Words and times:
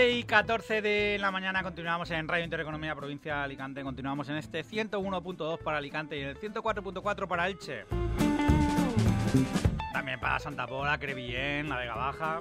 las 0.00 0.06
12 0.06 0.18
y 0.18 0.22
14 0.22 0.82
de 0.82 1.18
la 1.20 1.30
mañana 1.30 1.62
continuamos 1.62 2.10
en 2.10 2.26
Radio 2.26 2.44
Intereconomía 2.44 2.94
Provincia 2.94 3.36
de 3.36 3.42
Alicante. 3.42 3.82
Continuamos 3.82 4.28
en 4.30 4.36
este 4.36 4.64
101.2 4.64 5.58
para 5.62 5.78
Alicante 5.78 6.16
y 6.18 6.22
el 6.22 6.38
104.4 6.38 7.28
para 7.28 7.48
Elche. 7.48 7.84
También 9.92 10.18
para 10.18 10.38
Santa 10.38 10.66
Pola, 10.66 10.98
Crevillén, 10.98 11.68
La 11.68 11.76
Vega 11.76 11.94
Baja. 11.94 12.40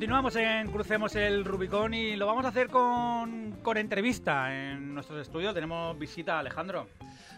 Continuamos 0.00 0.34
en 0.36 0.72
Crucemos 0.72 1.14
el 1.14 1.44
Rubicón 1.44 1.92
y 1.92 2.16
lo 2.16 2.24
vamos 2.24 2.46
a 2.46 2.48
hacer 2.48 2.70
con, 2.70 3.58
con 3.62 3.76
entrevista 3.76 4.50
en 4.50 4.94
nuestros 4.94 5.20
estudios. 5.20 5.52
Tenemos 5.52 5.98
visita 5.98 6.38
Alejandro. 6.38 6.88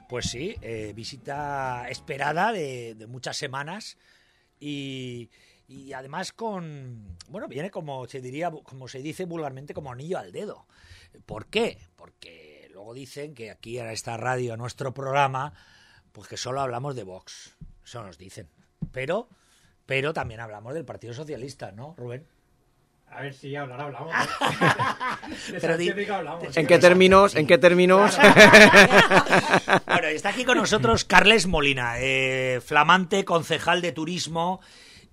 Pues 0.09 0.27
sí, 0.27 0.55
eh, 0.61 0.93
visita 0.95 1.89
esperada 1.89 2.53
de, 2.53 2.95
muchas 3.09 3.37
semanas 3.37 3.99
y, 4.61 5.29
y 5.67 5.93
además 5.93 6.33
con, 6.33 7.19
bueno, 7.29 7.49
viene 7.49 7.73
como 7.73 8.07
se 8.07 8.21
diría, 8.21 8.53
como 8.53 8.87
se 8.87 9.03
dice 9.03 9.25
vulgarmente, 9.25 9.75
como 9.75 9.91
anillo 9.91 10.19
al 10.19 10.31
dedo. 10.31 10.69
¿Por 11.27 11.47
qué? 11.47 11.79
Porque 11.97 12.69
luego 12.73 12.95
dicen 12.95 13.35
que 13.35 13.51
aquí 13.51 13.81
en 13.81 13.89
esta 13.89 14.17
radio, 14.17 14.57
nuestro 14.57 14.95
programa, 14.95 15.53
pues 16.13 16.29
que 16.29 16.37
solo 16.37 16.61
hablamos 16.61 16.95
de 16.95 17.03
Vox. 17.03 17.57
Eso 17.85 18.05
nos 18.05 18.19
dicen. 18.19 18.49
Pero, 18.93 19.29
pero 19.85 20.13
también 20.13 20.39
hablamos 20.39 20.75
del 20.75 20.85
Partido 20.85 21.13
Socialista, 21.13 21.73
¿no, 21.73 21.97
Rubén? 21.99 22.25
A 23.15 23.21
ver 23.23 23.35
si 23.35 23.55
hablar 23.55 23.81
hablamos. 23.81 24.11
De 25.53 25.61
Pero 25.61 25.77
di- 25.77 25.91
hablamos. 26.11 26.57
¿En 26.57 26.67
qué 26.67 26.79
términos? 26.79 27.35
¿En 27.37 27.47
qué 27.47 27.59
términos? 27.59 28.19
Bueno, 29.87 30.09
está 30.09 30.31
aquí 30.31 30.45
con 30.45 30.57
nosotros 30.59 31.05
Carles 31.05 31.47
Molina, 31.47 31.95
eh, 31.99 32.61
flamante 32.65 33.25
concejal 33.25 33.81
de 33.83 33.93
turismo, 33.93 34.61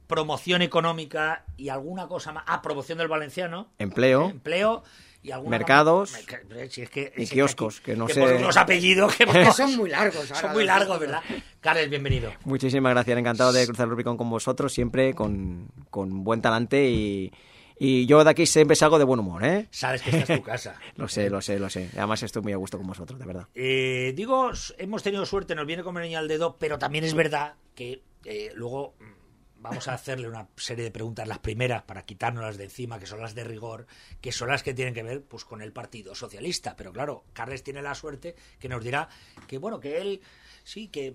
promoción 0.07 0.61
económica 0.61 1.43
y 1.57 1.69
alguna 1.69 2.07
cosa 2.07 2.31
más. 2.31 2.43
Ah, 2.47 2.61
promoción 2.61 2.97
del 2.97 3.07
valenciano. 3.07 3.69
Empleo. 3.77 4.29
Empleo 4.29 4.83
y 5.21 5.31
Mercados 5.47 6.13
Merca- 6.13 6.39
si 6.69 6.81
es 6.83 6.89
que, 6.89 7.11
y 7.15 7.17
si 7.17 7.23
es 7.23 7.29
que 7.29 7.35
kioscos, 7.35 7.77
aquí- 7.77 7.85
que 7.85 7.95
no 7.97 8.07
que 8.07 8.13
sé- 8.13 8.21
por 8.21 8.39
los 8.41 8.55
apellidos 8.57 9.13
que 9.15 9.25
Que 9.25 9.51
son 9.51 9.75
muy 9.75 9.89
largos. 9.89 10.31
ahora 10.31 10.41
son 10.41 10.51
muy 10.53 10.63
largos. 10.65 10.99
¿verdad? 10.99 11.21
Carles, 11.59 11.89
bienvenido. 11.89 12.31
Muchísimas 12.45 12.93
gracias, 12.93 13.17
encantado 13.17 13.51
de 13.51 13.65
cruzar 13.65 13.85
el 13.85 13.91
Rubicón 13.91 14.15
con 14.17 14.29
vosotros, 14.29 14.71
siempre 14.73 15.13
con, 15.13 15.67
con 15.89 16.23
buen 16.23 16.41
talante 16.41 16.89
y, 16.89 17.31
y 17.79 18.05
yo 18.05 18.23
de 18.23 18.29
aquí 18.29 18.45
siempre 18.45 18.75
salgo 18.75 18.99
de 18.99 19.05
buen 19.05 19.21
humor, 19.21 19.43
¿eh? 19.43 19.67
Sabes 19.71 20.01
que 20.01 20.09
esta 20.09 20.33
es 20.33 20.39
tu 20.39 20.45
casa. 20.45 20.75
Lo 20.97 21.07
sé, 21.07 21.29
lo 21.29 21.41
sé, 21.41 21.57
lo 21.57 21.69
sé. 21.69 21.89
Además 21.95 22.21
estoy 22.21 22.41
muy 22.41 22.51
a 22.51 22.57
gusto 22.57 22.77
con 22.77 22.85
vosotros, 22.85 23.17
de 23.17 23.25
verdad. 23.25 23.47
Eh, 23.55 24.13
digo, 24.15 24.51
hemos 24.77 25.01
tenido 25.01 25.25
suerte, 25.25 25.55
nos 25.55 25.65
viene 25.65 25.81
niño 25.83 26.19
al 26.19 26.27
dedo, 26.27 26.57
pero 26.59 26.77
también 26.77 27.05
es 27.05 27.13
verdad 27.13 27.55
que 27.75 28.03
eh, 28.25 28.51
luego 28.53 28.95
mm, 28.99 29.61
vamos 29.61 29.87
a 29.87 29.93
hacerle 29.93 30.27
una 30.27 30.47
serie 30.57 30.83
de 30.83 30.91
preguntas, 30.91 31.27
las 31.27 31.39
primeras 31.39 31.83
para 31.83 32.05
quitárnoslas 32.05 32.57
de 32.57 32.65
encima, 32.65 32.99
que 32.99 33.05
son 33.05 33.21
las 33.21 33.33
de 33.33 33.45
rigor, 33.45 33.87
que 34.19 34.31
son 34.31 34.49
las 34.49 34.61
que 34.61 34.73
tienen 34.73 34.93
que 34.93 35.03
ver 35.03 35.23
pues 35.23 35.45
con 35.45 35.61
el 35.61 35.71
Partido 35.71 36.15
Socialista. 36.15 36.75
Pero 36.75 36.91
claro, 36.91 37.23
Carles 37.33 37.63
tiene 37.63 37.81
la 37.81 37.95
suerte 37.95 38.35
que 38.59 38.69
nos 38.69 38.83
dirá 38.83 39.07
que 39.47 39.57
bueno, 39.57 39.79
que 39.79 40.01
él 40.01 40.21
sí, 40.69 40.87
que 40.87 41.13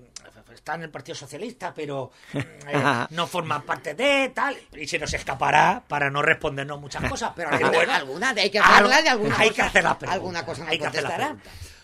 está 0.52 0.74
en 0.74 0.82
el 0.82 0.90
Partido 0.90 1.14
Socialista, 1.14 1.72
pero 1.72 2.10
mm, 2.32 2.38
eh, 2.38 3.06
no 3.10 3.26
forma 3.26 3.64
parte 3.64 3.94
de 3.94 4.30
tal, 4.34 4.56
y 4.72 4.86
se 4.86 4.98
nos 4.98 5.12
escapará 5.14 5.84
para 5.86 6.10
no 6.10 6.22
respondernos 6.22 6.80
muchas 6.80 7.08
cosas. 7.10 7.32
Pero 7.36 7.50
bueno, 7.70 7.92
alguna 7.92 8.30
hay 8.30 8.50
que 8.50 8.58
hacerla 8.58 9.00
y 9.00 9.06
alguna 9.06 9.38
hay 9.38 9.48
cosa, 9.50 9.54
que 9.54 9.68
hacer 9.68 9.84
las 9.84 9.96
preguntas. 9.96 10.14
alguna 10.14 10.44
cosa 10.44 10.64
no 10.64 10.70
hay 10.70 10.78
que 10.78 10.86
hacer. 10.86 11.36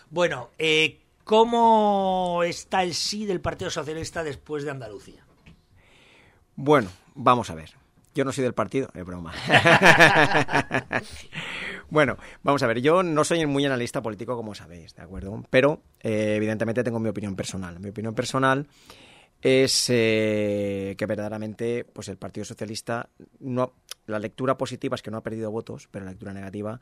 Bueno, 0.09 0.49
eh, 0.57 0.99
¿cómo 1.23 2.41
está 2.43 2.83
el 2.83 2.93
sí 2.93 3.25
del 3.25 3.39
Partido 3.39 3.71
Socialista 3.71 4.23
después 4.23 4.63
de 4.63 4.71
Andalucía? 4.71 5.25
Bueno, 6.55 6.89
vamos 7.15 7.49
a 7.49 7.55
ver. 7.55 7.80
Yo 8.13 8.25
no 8.25 8.31
soy 8.31 8.43
del 8.43 8.53
partido, 8.53 8.89
es 8.93 9.05
broma. 9.05 9.33
bueno, 11.89 12.17
vamos 12.43 12.61
a 12.61 12.67
ver. 12.67 12.81
Yo 12.81 13.03
no 13.03 13.23
soy 13.23 13.45
muy 13.45 13.65
analista 13.65 14.01
político, 14.01 14.35
como 14.35 14.53
sabéis, 14.53 14.93
¿de 14.95 15.01
acuerdo? 15.01 15.43
Pero, 15.49 15.81
eh, 16.01 16.33
evidentemente, 16.35 16.83
tengo 16.83 16.99
mi 16.99 17.09
opinión 17.09 17.35
personal. 17.35 17.79
Mi 17.79 17.89
opinión 17.89 18.13
personal 18.13 18.67
es 19.41 19.87
eh, 19.89 20.95
que 20.97 21.05
verdaderamente 21.05 21.83
pues 21.83 22.07
el 22.09 22.17
Partido 22.17 22.45
Socialista 22.45 23.09
no 23.39 23.73
la 24.05 24.19
lectura 24.19 24.57
positiva 24.57 24.95
es 24.95 25.01
que 25.01 25.09
no 25.09 25.17
ha 25.17 25.23
perdido 25.23 25.49
votos 25.51 25.87
pero 25.89 26.05
la 26.05 26.11
lectura 26.11 26.33
negativa 26.33 26.79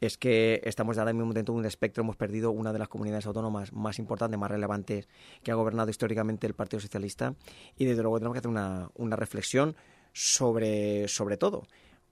es 0.00 0.16
que 0.16 0.60
estamos 0.64 0.98
ahora 0.98 1.12
mismo 1.12 1.32
dentro 1.32 1.54
de 1.54 1.60
un 1.60 1.66
espectro 1.66 2.02
hemos 2.02 2.16
perdido 2.16 2.50
una 2.50 2.72
de 2.72 2.80
las 2.80 2.88
comunidades 2.88 3.26
autónomas 3.26 3.72
más 3.72 3.98
importantes 4.00 4.40
más 4.40 4.50
relevantes 4.50 5.08
que 5.44 5.52
ha 5.52 5.54
gobernado 5.54 5.88
históricamente 5.88 6.48
el 6.48 6.54
Partido 6.54 6.80
Socialista 6.80 7.34
y 7.76 7.84
desde 7.84 8.02
luego 8.02 8.18
tenemos 8.18 8.34
que 8.34 8.38
hacer 8.40 8.50
una, 8.50 8.90
una 8.94 9.14
reflexión 9.14 9.76
sobre 10.12 11.08
sobre 11.08 11.36
todo 11.36 11.62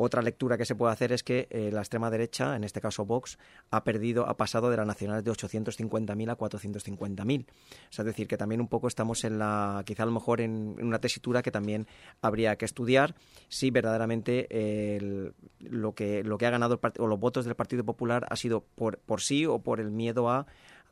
otra 0.01 0.23
lectura 0.23 0.57
que 0.57 0.65
se 0.65 0.77
puede 0.77 0.93
hacer 0.93 1.11
es 1.11 1.25
que 1.25 1.49
eh, 1.51 1.71
la 1.73 1.81
extrema 1.81 2.09
derecha, 2.09 2.55
en 2.55 2.63
este 2.63 2.81
caso 2.81 3.05
Vox, 3.05 3.37
ha 3.73 3.83
perdido, 3.83 4.29
ha 4.29 4.37
pasado 4.37 4.71
de 4.71 4.77
las 4.77 4.87
nacionales 4.87 5.25
de 5.25 5.33
850.000 5.33 6.31
a 6.31 6.39
450.000. 6.39 7.47
O 7.49 7.51
es 7.91 8.05
decir, 8.05 8.29
que 8.29 8.37
también 8.37 8.61
un 8.61 8.69
poco 8.69 8.87
estamos 8.87 9.25
en 9.25 9.41
la, 9.41 9.83
quizá 9.85 10.05
a 10.05 10.07
lo 10.07 10.13
mejor 10.13 10.41
en, 10.41 10.77
una 10.81 11.01
tesitura 11.01 11.43
que 11.43 11.51
también 11.51 11.89
habría 12.23 12.55
que 12.55 12.65
estudiar 12.65 13.17
si 13.49 13.73
verdaderamente 13.73 14.47
eh, 14.51 14.99
el- 14.99 15.35
lo 15.59 15.93
que 15.97 16.23
lo 16.23 16.39
que 16.39 16.47
ha 16.47 16.51
ganado 16.51 16.79
el 16.81 16.93
o 17.03 17.07
los 17.09 17.19
votos 17.19 17.45
del 17.45 17.57
Partido 17.57 17.83
Popular 17.85 18.25
ha 18.31 18.37
sido 18.37 18.61
por 18.61 18.99
por 18.99 19.21
sí 19.21 19.47
o 19.47 19.59
por 19.59 19.81
el 19.81 19.91
miedo 19.91 20.31
a 20.31 20.47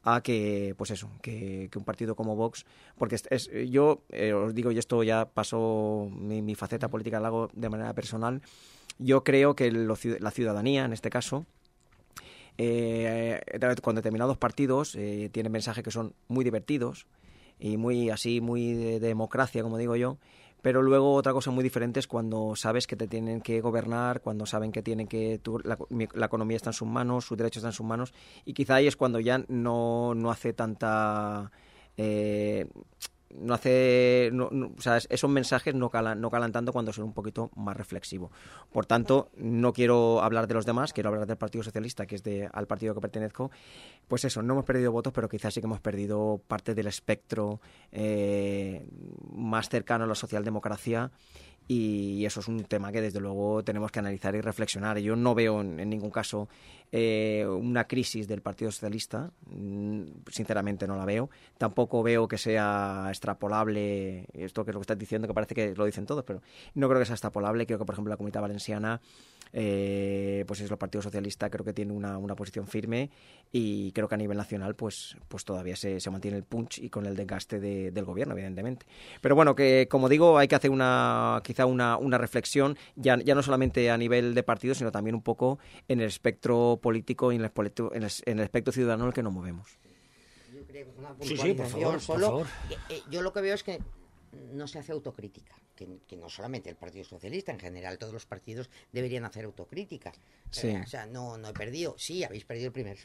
a 0.06 0.22
que 0.22 0.74
pues 0.78 0.90
eso 0.90 1.10
que, 1.20 1.68
que 1.70 1.78
un 1.78 1.84
partido 1.84 2.16
como 2.16 2.36
Vox 2.36 2.64
porque 2.96 3.16
es, 3.16 3.50
yo 3.68 4.02
eh, 4.10 4.32
os 4.32 4.54
digo 4.54 4.70
y 4.70 4.78
esto 4.78 5.02
ya 5.02 5.26
pasó 5.26 6.08
mi, 6.10 6.54
faceta 6.54 6.88
política 6.88 7.20
la 7.20 7.28
hago 7.28 7.50
de 7.52 7.68
manera 7.68 7.92
personal 7.92 8.40
yo 8.98 9.24
creo 9.24 9.54
que 9.54 9.70
lo 9.70 9.96
la 10.20 10.30
ciudadanía, 10.30 10.84
en 10.84 10.92
este 10.92 11.10
caso, 11.10 11.44
eh, 12.58 13.40
con 13.82 13.94
determinados 13.94 14.38
partidos 14.38 14.94
eh, 14.94 15.28
tienen 15.32 15.52
mensajes 15.52 15.84
que 15.84 15.90
son 15.90 16.14
muy 16.28 16.44
divertidos 16.44 17.06
y 17.58 17.76
muy 17.76 18.10
así, 18.10 18.40
muy 18.40 18.72
de 18.74 19.00
democracia, 19.00 19.62
como 19.62 19.78
digo 19.78 19.96
yo. 19.96 20.18
Pero 20.66 20.82
luego 20.82 21.14
otra 21.14 21.32
cosa 21.32 21.52
muy 21.52 21.62
diferente 21.62 22.00
es 22.00 22.08
cuando 22.08 22.56
sabes 22.56 22.88
que 22.88 22.96
te 22.96 23.06
tienen 23.06 23.40
que 23.40 23.60
gobernar, 23.60 24.20
cuando 24.20 24.46
saben 24.46 24.72
que 24.72 24.82
tienen 24.82 25.06
que 25.06 25.38
tu- 25.38 25.60
la, 25.60 25.78
la 26.12 26.26
economía 26.26 26.56
está 26.56 26.70
en 26.70 26.74
sus 26.74 26.88
manos, 26.88 27.24
sus 27.24 27.38
derechos 27.38 27.58
están 27.58 27.68
en 27.68 27.76
sus 27.76 27.86
manos, 27.86 28.12
y 28.44 28.52
quizá 28.52 28.74
ahí 28.74 28.88
es 28.88 28.96
cuando 28.96 29.20
ya 29.20 29.44
no, 29.46 30.12
no 30.16 30.28
hace 30.28 30.52
tanta 30.54 31.52
eh, 31.96 32.66
no 33.34 33.54
hace 33.54 34.30
no- 34.32 34.50
esos 35.08 35.30
mensajes 35.30 35.74
no 35.74 35.90
calan, 35.90 36.20
no 36.20 36.30
calan 36.30 36.52
tanto 36.52 36.72
cuando 36.72 36.92
son 36.92 37.04
un 37.06 37.12
poquito 37.12 37.50
más 37.56 37.76
reflexivo. 37.76 38.30
Por 38.72 38.86
tanto, 38.86 39.30
no 39.36 39.72
quiero 39.72 40.22
hablar 40.22 40.46
de 40.46 40.54
los 40.54 40.66
demás, 40.66 40.92
quiero 40.92 41.08
hablar 41.10 41.26
del 41.26 41.36
Partido 41.36 41.64
Socialista, 41.64 42.06
que 42.06 42.14
es 42.16 42.22
de, 42.22 42.48
al 42.52 42.66
partido 42.66 42.94
que 42.94 43.00
pertenezco. 43.00 43.50
Pues 44.08 44.24
eso, 44.24 44.42
no 44.42 44.54
hemos 44.54 44.64
perdido 44.64 44.92
votos, 44.92 45.12
pero 45.12 45.28
quizás 45.28 45.52
sí 45.52 45.60
que 45.60 45.66
hemos 45.66 45.80
perdido 45.80 46.40
parte 46.46 46.74
del 46.74 46.86
espectro 46.86 47.60
eh, 47.92 48.86
más 49.32 49.68
cercano 49.68 50.04
a 50.04 50.06
la 50.06 50.14
socialdemocracia. 50.14 51.10
Y 51.68 52.24
eso 52.24 52.40
es 52.40 52.48
un 52.48 52.62
tema 52.64 52.92
que 52.92 53.00
desde 53.00 53.18
luego 53.18 53.64
tenemos 53.64 53.90
que 53.90 53.98
analizar 53.98 54.34
y 54.36 54.40
reflexionar. 54.40 54.98
Yo 54.98 55.16
no 55.16 55.34
veo 55.34 55.60
en, 55.60 55.88
ningún 55.88 56.10
caso 56.10 56.48
eh, 56.92 57.44
una 57.48 57.88
crisis 57.88 58.28
del 58.28 58.40
Partido 58.40 58.70
Socialista, 58.70 59.32
mm, 59.46 60.02
sinceramente 60.30 60.86
no 60.86 60.96
la 60.96 61.04
veo. 61.04 61.28
Tampoco 61.58 62.04
veo 62.04 62.28
que 62.28 62.38
sea 62.38 63.06
extrapolable 63.08 64.26
esto 64.32 64.64
que 64.64 64.70
es 64.70 64.74
lo 64.74 64.80
que 64.80 64.84
estás 64.84 64.98
diciendo, 64.98 65.26
que 65.26 65.34
parece 65.34 65.54
que 65.54 65.74
lo 65.74 65.84
dicen 65.84 66.06
todos, 66.06 66.24
pero 66.24 66.40
no 66.74 66.88
creo 66.88 67.00
que 67.00 67.06
sea 67.06 67.14
extrapolable. 67.14 67.66
Creo 67.66 67.80
que, 67.80 67.84
por 67.84 67.94
ejemplo, 67.94 68.10
la 68.10 68.16
Comunidad 68.16 68.42
Valenciana, 68.42 69.00
eh, 69.52 70.44
pues 70.46 70.60
es 70.60 70.70
el 70.70 70.76
Partido 70.76 71.02
Socialista, 71.02 71.48
creo 71.50 71.64
que 71.64 71.72
tiene 71.72 71.92
una, 71.92 72.18
una 72.18 72.34
posición 72.36 72.66
firme 72.66 73.10
y 73.52 73.92
creo 73.92 74.08
que 74.08 74.14
a 74.14 74.18
nivel 74.18 74.36
nacional, 74.36 74.74
pues, 74.74 75.16
pues 75.28 75.44
todavía 75.44 75.76
se, 75.76 76.00
se 76.00 76.10
mantiene 76.10 76.36
el 76.36 76.44
punch 76.44 76.78
y 76.78 76.90
con 76.90 77.06
el 77.06 77.16
desgaste 77.16 77.60
de- 77.60 77.90
del 77.90 78.04
gobierno, 78.04 78.34
evidentemente. 78.34 78.86
Pero 79.20 79.34
bueno, 79.34 79.54
que 79.54 79.86
como 79.90 80.08
digo, 80.08 80.36
hay 80.38 80.48
que 80.48 80.54
hacer 80.56 80.70
una 80.70 81.40
quizá 81.44 81.66
una, 81.66 81.96
una 81.96 82.18
reflexión, 82.18 82.76
ya, 82.96 83.16
ya 83.18 83.34
no 83.34 83.42
solamente 83.42 83.90
a 83.90 83.96
nivel 83.96 84.34
de 84.34 84.42
partido, 84.42 84.74
sino 84.74 84.90
también 84.92 85.14
un 85.14 85.22
poco 85.22 85.58
en 85.88 86.00
el 86.00 86.06
espectro 86.06 86.78
político 86.82 87.32
y 87.32 87.36
en 87.36 87.42
el, 87.42 87.50
espectro- 87.52 87.90
en 87.94 88.02
el, 88.02 88.10
en 88.26 88.38
el 88.38 88.44
espectro 88.44 88.72
ciudadano 88.72 89.04
en 89.04 89.08
el 89.08 89.14
que 89.14 89.22
nos 89.22 89.32
movemos. 89.32 89.78
Yo 90.54 90.62
creo 90.66 90.84
que 90.86 90.90
es 90.90 90.98
una 90.98 91.14
Sí, 91.20 91.36
sí, 91.36 91.54
por 91.54 91.66
favor, 91.66 91.92
por 91.92 92.00
solo. 92.00 92.26
favor. 92.26 92.46
Eh, 92.70 92.76
eh, 92.90 93.00
yo 93.10 93.22
lo 93.22 93.32
que 93.32 93.40
veo 93.40 93.54
es 93.54 93.62
que 93.62 93.78
no 94.52 94.66
se 94.68 94.78
hace 94.78 94.92
autocrítica, 94.92 95.54
que, 95.74 95.86
que 96.06 96.16
no 96.16 96.28
solamente 96.28 96.68
el 96.70 96.76
Partido 96.76 97.04
Socialista, 97.04 97.52
en 97.52 97.58
general 97.60 97.98
todos 97.98 98.12
los 98.12 98.26
partidos 98.26 98.68
deberían 98.92 99.24
hacer 99.24 99.44
autocrítica. 99.44 100.12
Sí. 100.50 100.68
Eh, 100.68 100.82
o 100.84 100.86
sea, 100.86 101.06
no, 101.06 101.38
no 101.38 101.48
he 101.48 101.52
perdido, 101.52 101.94
sí, 101.98 102.24
habéis 102.24 102.44
perdido 102.44 102.66
el 102.68 102.72
primer, 102.72 102.98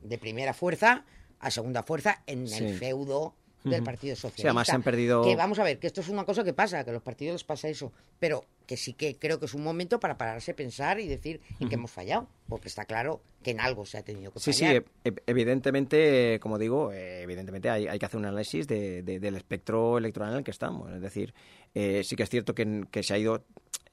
de 0.00 0.18
primera 0.18 0.54
fuerza 0.54 1.04
a 1.40 1.50
segunda 1.50 1.82
fuerza 1.82 2.22
en 2.26 2.46
Sí. 2.48 2.64
el 2.64 2.78
feudo 2.78 3.34
del. 3.64 3.82
Partido 3.82 4.14
Sí, 4.16 4.22
Socialista. 4.22 4.48
además 4.48 4.66
se 4.66 4.72
han 4.74 4.82
perdido- 4.82 5.22
Que 5.24 5.36
vamos 5.36 5.58
a 5.58 5.64
ver, 5.64 5.78
que 5.78 5.86
esto 5.88 6.00
es 6.00 6.08
una 6.08 6.24
cosa 6.24 6.42
que 6.44 6.52
pasa, 6.54 6.82
que 6.84 6.90
a 6.90 6.92
los 6.92 7.02
partidos 7.02 7.34
les 7.34 7.44
pasa 7.44 7.68
eso, 7.68 7.92
pero 8.18 8.44
que 8.68 8.76
sí 8.76 8.92
que 8.92 9.16
creo 9.18 9.40
que 9.40 9.46
es 9.46 9.54
un 9.54 9.64
momento 9.64 9.98
para 9.98 10.16
pararse 10.16 10.52
a 10.52 10.54
pensar 10.54 11.00
y 11.00 11.08
decir 11.08 11.40
en 11.58 11.68
qué 11.68 11.74
hemos 11.74 11.90
fallado, 11.90 12.28
porque 12.48 12.68
está 12.68 12.84
claro 12.84 13.20
que 13.42 13.50
en 13.50 13.60
algo 13.60 13.84
se 13.86 13.98
ha 13.98 14.02
tenido 14.02 14.30
que 14.30 14.38
Sí, 14.40 14.52
sí, 14.52 14.64
fallar. 14.66 14.84
e- 15.04 15.08
e- 15.08 15.22
evidentemente, 15.26 16.38
como 16.40 16.58
digo, 16.58 16.92
eh, 16.92 17.22
evidentemente 17.22 17.70
hay, 17.70 17.86
hay 17.88 17.98
que 17.98 18.06
hacer 18.06 18.18
un 18.18 18.26
análisis 18.26 18.66
de- 18.68 19.02
de- 19.02 19.20
del 19.20 19.36
espectro 19.36 19.98
electoral 19.98 20.30
en 20.32 20.38
el 20.38 20.44
que 20.44 20.50
estamos. 20.50 20.90
Es 20.92 21.00
decir, 21.00 21.34
eh, 21.74 22.02
sí 22.04 22.14
que 22.16 22.22
es 22.22 22.30
cierto 22.30 22.54
que, 22.54 22.84
que 22.90 23.02
se 23.02 23.14
ha 23.14 23.18
ido 23.18 23.44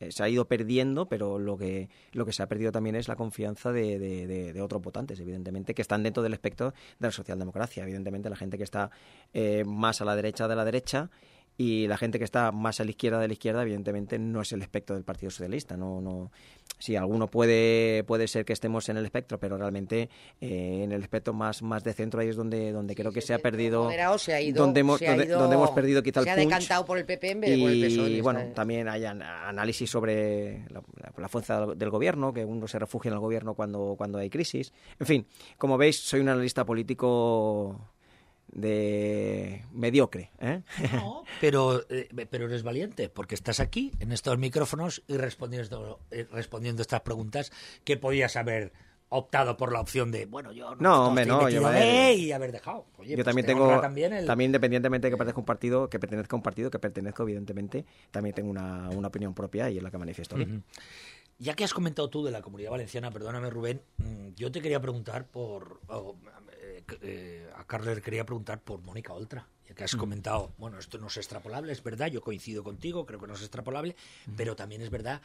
eh, 0.02 0.12
se 0.12 0.24
ha 0.24 0.28
ido 0.28 0.46
perdiendo, 0.46 1.08
pero 1.08 1.40
lo 1.40 1.58
que 1.58 1.88
lo 2.12 2.26
que 2.26 2.34
se 2.34 2.44
ha 2.44 2.48
perdido 2.48 2.70
también 2.74 2.98
es 2.98 3.08
la 3.08 3.16
confianza 3.16 3.72
de, 3.72 3.98
de- 3.98 4.28
de- 4.28 4.52
de 4.52 4.62
otros 4.62 4.82
votantes, 4.82 5.18
evidentemente, 5.22 5.74
que 5.74 5.82
están 5.82 6.04
dentro 6.04 6.22
del 6.22 6.34
espectro 6.34 6.72
de 7.00 7.08
la 7.08 7.12
socialdemocracia. 7.12 7.84
Evidentemente, 7.84 8.30
la 8.30 8.36
gente 8.36 8.58
que 8.58 8.66
está 8.66 8.92
eh, 9.34 9.64
más 9.66 10.02
a 10.02 10.06
la 10.06 10.18
derecha 10.18 10.50
de 10.50 10.56
la 10.58 10.66
derecha 10.66 11.10
y 11.58 11.88
la 11.88 11.98
gente 11.98 12.18
que 12.18 12.26
está 12.26 12.52
más 12.52 12.80
a 12.80 12.84
la 12.84 12.90
izquierda 12.90 13.20
de 13.20 13.28
la 13.28 13.34
izquierda, 13.34 13.62
evidentemente, 13.62 14.20
no 14.20 14.42
es 14.42 14.52
el 14.52 14.62
espectro 14.62 14.96
del 14.96 15.06
Partido 15.06 15.30
Socialista. 15.32 15.78
No, 15.78 16.02
no, 16.02 16.32
sí, 16.80 16.96
alguno 16.98 17.28
puede, 17.28 18.04
puede 18.04 18.28
ser 18.28 18.44
que 18.44 18.52
estemos 18.54 18.90
en 18.90 18.98
el 18.98 19.06
espectro, 19.06 19.40
pero 19.40 19.58
realmente 19.58 20.10
eh, 20.42 20.82
en 20.84 20.92
el 20.92 21.02
espectro 21.02 21.34
más, 21.34 21.62
más 21.62 21.84
de 21.84 21.94
centro 21.94 22.20
ahí 22.20 22.28
es 22.28 22.36
donde, 22.36 22.72
donde 22.74 22.94
creo 22.94 23.12
que 23.14 23.22
se 23.22 23.34
ha 23.34 23.40
perdido. 23.40 23.90
Se 24.18 24.34
ha 24.34 24.42
ido, 24.42 24.64
donde, 24.66 24.82
hemos, 24.82 25.00
se 25.00 25.08
ha 25.08 25.12
donde, 25.12 25.26
ido- 25.28 25.40
donde 25.40 25.56
hemos 25.56 25.72
perdido 25.72 26.04
quizá 26.04 26.22
se 26.24 26.30
el 26.30 26.34
ha 26.34 26.36
punch. 26.36 26.46
decantado 26.54 26.86
por 26.86 26.98
el 26.98 27.06
PP 27.06 27.32
en 27.32 27.40
vez 27.42 27.50
de 27.52 27.58
por 27.62 27.72
el 27.72 27.86
PSOE. 27.86 28.10
Y 28.10 28.22
bueno, 28.22 28.42
también 28.54 28.90
hay 28.90 29.06
an- 29.06 29.22
análisis 29.22 29.90
sobre 29.90 30.66
la, 30.70 30.82
la- 31.02 31.14
la 31.18 31.30
fuerza 31.30 31.66
del 31.68 31.90
gobierno, 31.90 32.34
que 32.34 32.44
uno 32.44 32.68
se 32.68 32.80
refugia 32.80 33.10
en 33.10 33.14
el 33.14 33.20
gobierno 33.22 33.54
cuando, 33.54 33.96
cuando 33.98 34.18
hay 34.18 34.30
crisis. 34.30 34.74
En 35.00 35.06
fin, 35.08 35.26
como 35.58 35.78
veis, 35.78 35.98
soy 36.00 36.20
un 36.20 36.28
analista 36.30 36.66
político 36.66 37.80
de 38.56 39.64
mediocre. 39.74 40.32
¿eh? 40.40 40.62
No, 40.94 41.24
pero, 41.42 41.84
eh, 41.90 42.08
pero 42.30 42.46
eres 42.46 42.64
valiente, 42.64 43.10
porque 43.10 43.36
estás 43.36 43.60
aquí, 43.60 43.92
en 44.00 44.12
estos 44.12 44.38
micrófonos, 44.38 45.04
y 45.08 45.18
respondiendo, 45.18 46.00
eh, 46.10 46.26
respondiendo 46.32 46.82
estas 46.82 47.02
preguntas 47.02 47.52
que 47.84 47.98
podías 47.98 48.36
haber 48.38 48.72
optado 49.10 49.56
por 49.56 49.72
la 49.72 49.82
opción 49.82 50.12
de, 50.12 50.26
bueno, 50.26 50.52
yo 50.52 50.74
No, 50.76 51.08
hombre, 51.10 51.24
estoy 51.24 51.38
no, 51.38 51.50
yo, 51.50 51.72
eh, 51.74 52.16
y 52.16 52.32
haber 52.32 52.52
dejado. 52.52 52.86
Oye, 52.98 53.12
Yo 53.12 53.16
pues 53.18 53.26
también 53.26 53.46
te 53.46 53.54
tengo, 53.54 53.80
también 53.80 54.14
el- 54.14 54.26
también 54.26 54.50
independientemente 54.50 55.08
de 55.08 55.12
que 55.12 55.18
pertenezca 55.18 55.38
a 55.38 55.42
un 55.42 55.46
partido, 55.46 55.90
que 55.90 56.00
pertenezca 56.00 56.36
a 56.36 56.38
un 56.38 56.44
partido, 56.44 56.72
que 56.72 56.80
pertenezco 56.80 57.24
evidentemente, 57.24 57.86
también 58.10 58.34
tengo 58.34 58.50
una, 58.50 58.90
una 58.90 59.10
opinión 59.10 59.34
propia 59.36 59.70
y 59.70 59.78
es 59.78 59.84
la 59.84 59.92
que 59.92 59.98
manifiesto. 60.00 60.36
Ujú. 60.36 60.62
Ya 61.38 61.54
que 61.54 61.66
has 61.66 61.74
comentado 61.74 62.10
tú 62.10 62.24
de 62.24 62.32
la 62.32 62.42
comunidad 62.42 62.72
valenciana, 62.72 63.12
perdóname 63.12 63.50
Rubén, 63.50 63.82
mm, 63.98 64.30
yo 64.36 64.52
te 64.52 64.62
quería 64.62 64.80
preguntar 64.82 65.28
por... 65.28 65.82
eh, 67.02 67.50
a 67.56 67.66
Carles 67.66 68.02
quería 68.02 68.26
preguntar 68.26 68.62
por 68.62 68.82
Mónica 68.82 69.14
Oltra, 69.14 69.48
ya 69.68 69.76
que 69.76 69.84
has 69.84 69.96
comentado, 69.96 70.54
bueno, 70.58 70.80
esto 70.80 70.98
no 70.98 71.08
es 71.08 71.18
extrapolable, 71.18 71.72
es 71.72 71.84
verdad, 71.84 72.08
yo 72.08 72.22
coincido 72.22 72.64
contigo, 72.64 73.06
creo 73.06 73.20
que 73.20 73.28
no 73.28 73.34
es 73.34 73.42
extrapolable, 73.42 73.96
pero 74.36 74.56
también 74.56 74.82
es 74.82 74.90
verdad 74.90 75.22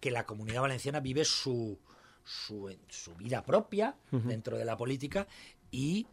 que 0.00 0.10
la 0.10 0.26
comunidad 0.26 0.62
valenciana 0.62 1.00
vive 1.00 1.24
su, 1.24 1.78
su, 2.24 2.76
su 2.88 3.14
vida 3.14 3.42
propia 3.44 3.96
dentro 4.10 4.56
de 4.56 4.64
la 4.64 4.76
política 4.76 5.26
y 5.70 6.06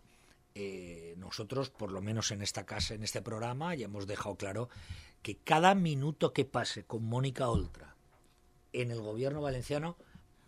eh, 0.56 1.15
nosotros, 1.18 1.69
por 1.69 1.92
lo 1.92 2.01
menos 2.01 2.31
en 2.31 2.42
esta 2.42 2.65
casa, 2.65 2.94
en 2.94 3.03
este 3.03 3.21
programa, 3.21 3.75
ya 3.75 3.85
hemos 3.85 4.07
dejado 4.07 4.35
claro 4.35 4.69
que 5.21 5.38
cada 5.38 5.75
minuto 5.75 6.33
que 6.33 6.45
pase 6.45 6.83
con 6.83 7.03
Mónica 7.03 7.47
Oltra 7.50 7.95
en 8.74 8.92
el 8.92 9.00
gobierno 9.00 9.42
valenciano, 9.42 9.97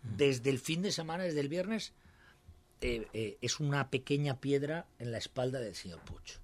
desde 0.02 0.50
el 0.50 0.58
fin 0.58 0.82
de 0.82 0.92
semana, 0.92 1.24
desde 1.24 1.40
el 1.40 1.48
viernes, 1.48 1.94
eh, 2.82 3.06
eh, 3.12 3.38
es 3.40 3.60
una 3.60 3.90
pequeña 3.90 4.40
piedra 4.40 4.86
en 4.98 5.12
la 5.12 5.18
espalda 5.18 5.60
del 5.60 5.74
señor 5.74 6.00
Puig. 6.00 6.41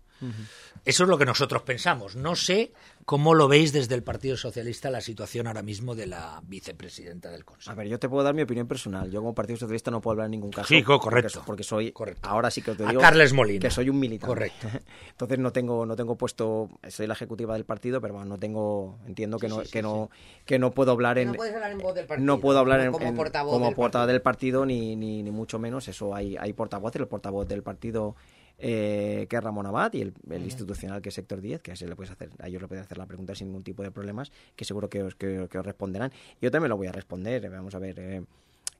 Eso 0.85 1.03
es 1.05 1.09
lo 1.09 1.19
que 1.19 1.25
nosotros 1.27 1.63
pensamos. 1.63 2.17
No 2.17 2.35
sé 2.37 2.73
cómo 3.05 3.35
lo 3.35 3.49
veis 3.49 3.73
desde 3.73 3.95
el 3.95 4.03
Partido 4.03 4.37
Socialista 4.37 4.91
la 4.91 5.01
situación 5.01 5.47
ahora 5.47 5.63
mismo 5.63 5.95
de 5.95 6.07
la 6.07 6.41
vicepresidenta 6.47 7.31
del 7.31 7.43
A 7.43 7.45
Consejo. 7.45 7.77
ver, 7.77 7.89
yo 7.89 7.99
te 7.99 8.09
puedo 8.09 8.23
dar 8.23 8.35
mi 8.35 8.43
opinión 8.43 8.67
personal. 8.69 9.11
Yo 9.11 9.21
como 9.21 9.35
Partido 9.35 9.59
Socialista 9.59 9.91
no 9.91 10.01
puedo 10.01 10.13
hablar 10.13 10.27
en 10.27 10.33
ningún 10.33 10.51
caso. 10.51 10.69
Sí, 10.69 10.83
co- 10.83 10.99
correcto. 11.01 11.31
Porque, 11.39 11.47
porque 11.47 11.63
soy, 11.65 11.93
Correcto. 11.93 12.29
ahora 12.29 12.51
sí 12.51 12.63
que 12.63 12.75
te 12.75 12.85
A 12.85 12.89
digo 12.89 13.01
Carles 13.01 13.33
Molina. 13.33 13.61
que 13.61 13.71
soy 13.71 13.89
un 13.91 13.99
militar. 13.99 14.29
Correcto. 14.29 14.69
Entonces 15.11 15.39
no 15.39 15.53
tengo, 15.53 15.85
no 15.87 15.97
tengo 15.97 16.17
puesto, 16.17 16.69
soy 16.89 17.07
la 17.07 17.15
ejecutiva 17.15 17.55
del 17.55 17.65
partido, 17.65 18.01
pero 18.01 18.15
bueno, 18.15 18.29
no 18.29 18.39
tengo, 18.39 18.99
entiendo 19.07 19.39
que 19.39 19.49
Sí, 19.49 19.55
no, 19.55 19.61
sí, 19.61 19.67
sí, 19.67 19.73
que 19.73 19.83
no, 19.83 20.11
que 20.45 20.59
no 20.59 20.71
puedo 20.73 20.93
hablar 20.93 21.19
en, 21.19 21.29
No 21.29 21.35
puedes 21.35 21.55
hablar 21.55 21.73
en 21.73 21.79
voz 21.79 21.95
del 21.95 22.07
partido. 22.07 22.27
no 22.27 22.41
puedo 22.41 22.59
hablar 22.59 22.81
en- 22.81 22.93
como 22.93 23.07
en- 23.07 23.17
portavoz 23.17 23.53
como 23.53 23.67
del 23.67 23.75
portavoz 23.75 23.93
partido. 24.07 24.13
del 24.13 24.23
partido 24.23 24.67
ni, 24.67 24.97
ni, 24.97 25.23
ni 25.23 25.31
mucho 25.31 25.59
menos. 25.59 25.89
Eso 25.89 26.15
hay, 26.15 26.37
hay 26.37 26.53
portavoces, 26.53 27.01
el 27.01 27.09
portavoz 27.09 27.49
del 27.49 27.63
partido 27.63 28.15
eh, 28.59 29.27
que 29.29 29.37
es 29.37 29.43
Ramón 29.43 29.67
Abad 29.67 29.93
y 29.95 30.01
el, 30.03 30.13
el 30.31 30.43
institucional 30.45 31.01
que 31.01 31.09
es 31.11 31.19
Héctor 31.19 31.41
Díez, 31.41 31.63
que 31.63 31.71
a, 31.71 31.75
ese 31.75 31.87
le 31.87 31.95
puedes 31.97 32.11
hacer, 32.11 32.31
a 32.41 32.49
ellos 32.49 32.61
le 32.61 32.69
pueden 32.69 32.85
hacer 32.85 32.99
la 32.99 33.07
pregunta 33.07 33.35
sin 33.35 33.47
ningún 33.49 33.63
tipo 33.63 33.83
de 33.83 33.91
problemas, 33.91 34.33
que 34.57 34.65
seguro 34.65 34.89
que 34.89 35.03
os, 35.03 35.15
que, 35.15 35.47
que 35.51 35.59
os 35.59 35.65
responderán. 35.65 36.13
Yo 36.41 36.51
también 36.51 36.71
lo 36.71 36.77
voy 36.77 36.89
a 36.89 36.93
responder. 36.93 37.45
eh, 37.45 37.49
Vamos 37.49 37.75
a 37.75 37.79
ver. 37.79 37.99
eh, 37.99 38.23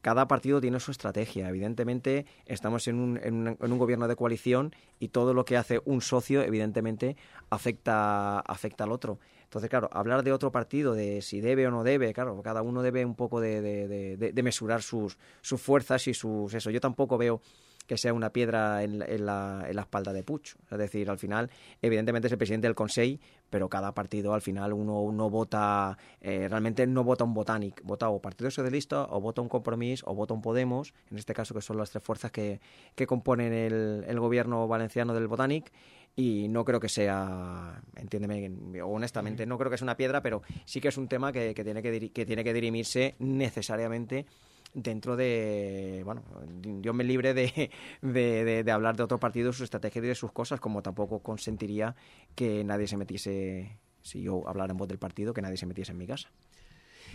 cada 0.01 0.29
partido 0.29 0.61
tiene 0.61 0.79
su 0.79 0.93
estrategia. 0.93 1.49
Evidentemente, 1.49 2.25
estamos 2.47 2.87
en 2.87 3.01
un, 3.01 3.19
en, 3.23 3.35
un, 3.35 3.57
en 3.61 3.73
un 3.73 3.79
gobierno 3.79 4.07
de 4.07 4.15
coalición 4.15 4.73
y 5.01 5.09
todo 5.09 5.35
lo 5.35 5.45
que 5.45 5.57
hace 5.57 5.81
un 5.87 6.01
socio, 6.03 6.43
evidentemente, 6.43 7.17
afecta, 7.51 8.41
afecta 8.41 8.85
al 8.85 8.93
otro. 8.93 9.19
Entonces, 9.45 9.69
claro, 9.71 9.89
hablar 9.93 10.23
de 10.23 10.33
otro 10.33 10.53
partido, 10.53 10.95
de 10.95 11.21
si 11.23 11.41
debe 11.41 11.67
o 11.67 11.71
no 11.71 11.83
debe, 11.83 12.13
claro, 12.13 12.41
cada 12.43 12.63
uno 12.63 12.83
debe 12.83 13.05
un 13.05 13.15
poco 13.15 13.41
de, 13.41 13.61
de- 13.61 13.89
de- 13.89 14.17
de- 14.17 14.33
de 14.33 14.43
mesurar 14.43 14.83
sus, 14.83 15.19
sus 15.41 15.61
fuerzas 15.61 16.07
y 16.07 16.15
sus 16.15 16.53
eso. 16.55 16.71
Yo 16.71 16.81
tampoco 16.81 17.17
veo 17.19 17.41
que 17.89 17.99
sea 17.99 18.13
una 18.13 18.31
piedra 18.33 18.85
en, 18.85 19.01
la- 19.01 19.07
en 19.07 19.27
la, 19.27 19.65
en 19.69 19.75
la 19.75 19.83
espalda 19.83 20.13
de 20.13 20.23
Puig. 20.23 20.43
Es 20.71 20.79
decir, 20.79 21.11
al 21.11 21.19
final, 21.19 21.51
evidentemente 21.83 22.29
es 22.29 22.33
el 22.33 22.39
presidente 22.39 22.69
del 22.69 22.77
Consejo, 22.77 23.19
pero 23.51 23.69
cada 23.69 23.93
partido 23.95 24.35
al 24.35 24.43
final 24.43 24.73
uno, 24.75 25.01
uno 25.03 25.31
vota, 25.31 25.97
eh, 26.21 26.47
realmente 26.49 26.87
no 26.87 27.03
vota 27.03 27.25
un 27.25 27.33
Botanic, 27.35 27.81
vota 27.83 28.11
o 28.11 28.21
Partido 28.21 28.51
Socialista, 28.51 29.05
o 29.05 29.21
vota 29.21 29.41
un 29.41 29.49
Compromís, 29.49 30.03
o 30.05 30.15
vota 30.15 30.35
un 30.35 30.43
Podemos, 30.43 30.93
en 31.11 31.19
este 31.19 31.33
caso 31.35 31.55
que 31.55 31.63
son 31.63 31.79
las 31.79 31.91
tres 31.91 32.05
fuerzas 32.05 32.31
que, 32.31 32.61
que 32.95 33.07
componen 33.07 33.53
el, 33.55 34.05
el 34.07 34.21
gobierno 34.21 34.69
valenciano 34.69 35.15
del 35.15 35.27
Botanic, 35.27 35.73
y 36.15 36.49
no 36.49 36.65
creo 36.65 36.81
que 36.81 36.89
sea, 36.89 37.81
entiéndeme, 37.97 38.83
honestamente, 38.83 39.47
no 39.47 39.57
creo 39.57 39.71
que 39.71 39.79
sea 39.79 39.87
una 39.87 39.97
piedra, 39.97 40.21
pero 40.21 40.43
sí 40.67 40.81
que 40.81 40.89
es 40.89 40.99
un 40.99 41.09
tema 41.09 41.33
que, 41.33 41.55
que 41.55 41.65
tiene, 41.65 41.81
que, 41.81 42.11
que 42.11 42.27
tiene 42.27 42.45
que 42.45 42.53
dirimirse 42.53 43.15
necesariamente 43.21 44.27
dentro 44.75 45.17
de, 45.17 46.03
bueno, 46.05 46.23
Dios 46.63 46.95
me 46.95 47.05
libre 47.05 47.35
de, 47.35 47.71
de, 48.03 48.71
hablar 48.73 48.97
de 48.97 49.03
otro 49.03 49.19
partido, 49.19 49.53
sus 49.53 49.63
estrategias 49.65 50.05
y 50.05 50.09
de 50.09 50.15
sus 50.15 50.33
cosas, 50.33 50.61
como 50.61 50.83
tampoco 50.83 51.21
consentiría 51.21 51.97
que 52.35 52.65
nadie 52.65 52.87
se 52.87 52.97
metiese, 52.97 53.77
si 54.03 54.23
yo 54.23 54.47
hablara 54.49 54.73
en 54.73 54.77
voz 54.79 54.89
del 54.89 54.99
partido, 54.99 55.35
que 55.35 55.43
nadie 55.43 55.57
se 55.57 55.67
metiese 55.67 55.93
en 55.93 55.99
mi 55.99 56.07
casa. 56.07 56.31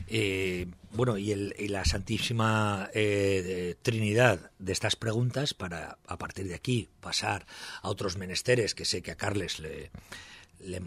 Eh, 0.07 0.65
bueno, 0.91 1.17
y, 1.17 1.31
el- 1.31 1.55
y 1.57 1.67
la 1.67 1.85
santísima 1.85 2.89
eh, 2.93 3.75
trinidad 3.83 4.51
de 4.57 4.71
estas 4.73 4.95
preguntas 4.95 5.53
para, 5.53 5.99
a 6.07 6.17
partir 6.17 6.47
de 6.47 6.55
aquí, 6.55 6.89
pasar 6.99 7.45
a 7.81 7.89
otros 7.89 8.17
menesteres 8.17 8.73
que 8.73 8.85
sé 8.85 9.01
que 9.03 9.11
a 9.11 9.15
Carles 9.15 9.59
le, 9.59 9.91
le- 10.59 10.81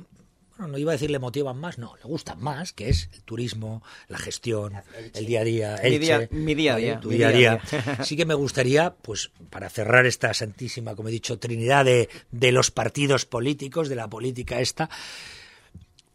bueno, 0.59 0.73
no 0.73 0.79
iba 0.79 0.93
a 0.93 0.95
decir 0.95 1.11
le 1.11 1.19
motivan 1.19 1.59
más, 1.59 1.79
no, 1.79 1.97
le 1.97 2.03
gustan 2.05 2.41
más, 2.43 2.73
que 2.73 2.89
es 2.89 3.09
el 3.13 3.23
turismo, 3.23 3.83
la 4.09 4.19
gestión, 4.19 4.73
el 5.15 5.27
día 5.27 5.41
a 5.41 5.45
día, 5.45 5.81
Mi 5.83 5.99
día- 5.99 6.17
Elche, 6.17 6.35
mi 6.35 6.55
día 6.55 6.75
a 6.75 6.77
día, 6.77 7.01
tu 7.01 7.09
mi 7.11 7.17
día 7.17 7.29
a 7.29 7.33
día 7.33 7.39
día. 7.39 7.63
a 7.63 7.83
día. 7.95 8.05
Sí 8.05 8.17
que 8.17 8.25
me 8.27 8.35
gustaría, 8.35 8.95
pues, 8.95 9.31
para 9.51 9.69
cerrar 9.71 10.07
esta 10.07 10.33
santísima, 10.35 10.95
como 10.95 11.09
he 11.09 11.13
dicho, 11.13 11.39
trinidad 11.39 11.85
de, 11.85 12.09
de 12.31 12.53
los 12.53 12.71
partidos 12.71 13.27
políticos, 13.27 13.89
de 13.89 13.97
la 13.97 14.09
política 14.09 14.61
esta, 14.61 14.89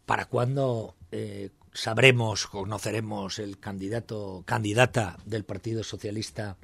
¿Para 0.06 0.26
cuándo 0.26 0.96
eh, 1.12 1.50
sabremos, 1.72 2.46
conoceremos 2.48 3.38
el 3.38 3.58
candidato, 3.58 4.42
candidata 4.44 5.16
del 5.24 5.44
Partido 5.44 5.84
Socialista 5.84 6.56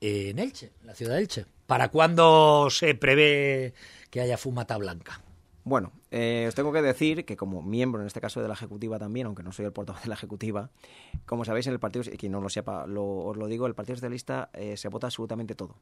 en 0.00 0.38
Elche, 0.38 0.72
en 0.80 0.86
la 0.86 0.94
ciudad 0.94 1.14
de 1.14 1.20
Elche? 1.20 1.44
¿Para 1.66 1.88
cuándo 1.90 2.68
se 2.70 2.94
prevé 2.94 3.74
que 4.10 4.20
haya 4.22 4.38
fumata 4.38 4.76
blanca? 4.78 5.20
Bueno, 5.68 5.90
eh, 6.12 6.44
os 6.46 6.54
tengo 6.54 6.72
que 6.72 6.80
decir 6.80 7.24
que 7.24 7.36
como 7.36 7.60
miembro, 7.60 8.00
en 8.00 8.06
este 8.06 8.20
caso 8.20 8.40
de 8.40 8.46
la 8.46 8.54
Ejecutiva 8.54 9.00
también, 9.00 9.26
aunque 9.26 9.42
no 9.42 9.50
soy 9.50 9.64
el 9.64 9.72
portavoz 9.72 10.00
de 10.00 10.08
la 10.08 10.14
Ejecutiva, 10.14 10.70
como 11.26 11.44
sabéis 11.44 11.66
en 11.66 11.72
el 11.72 11.80
Partido, 11.80 12.04
y 12.06 12.16
quien 12.16 12.30
no 12.30 12.40
lo 12.40 12.48
sepa, 12.48 12.86
lo- 12.86 13.24
os 13.24 13.36
lo 13.36 13.48
digo, 13.48 13.66
el 13.66 13.74
Partido 13.74 13.96
Socialista 13.96 14.48
eh, 14.52 14.76
se 14.76 14.86
vota 14.88 15.08
absolutamente 15.08 15.56
todo. 15.56 15.74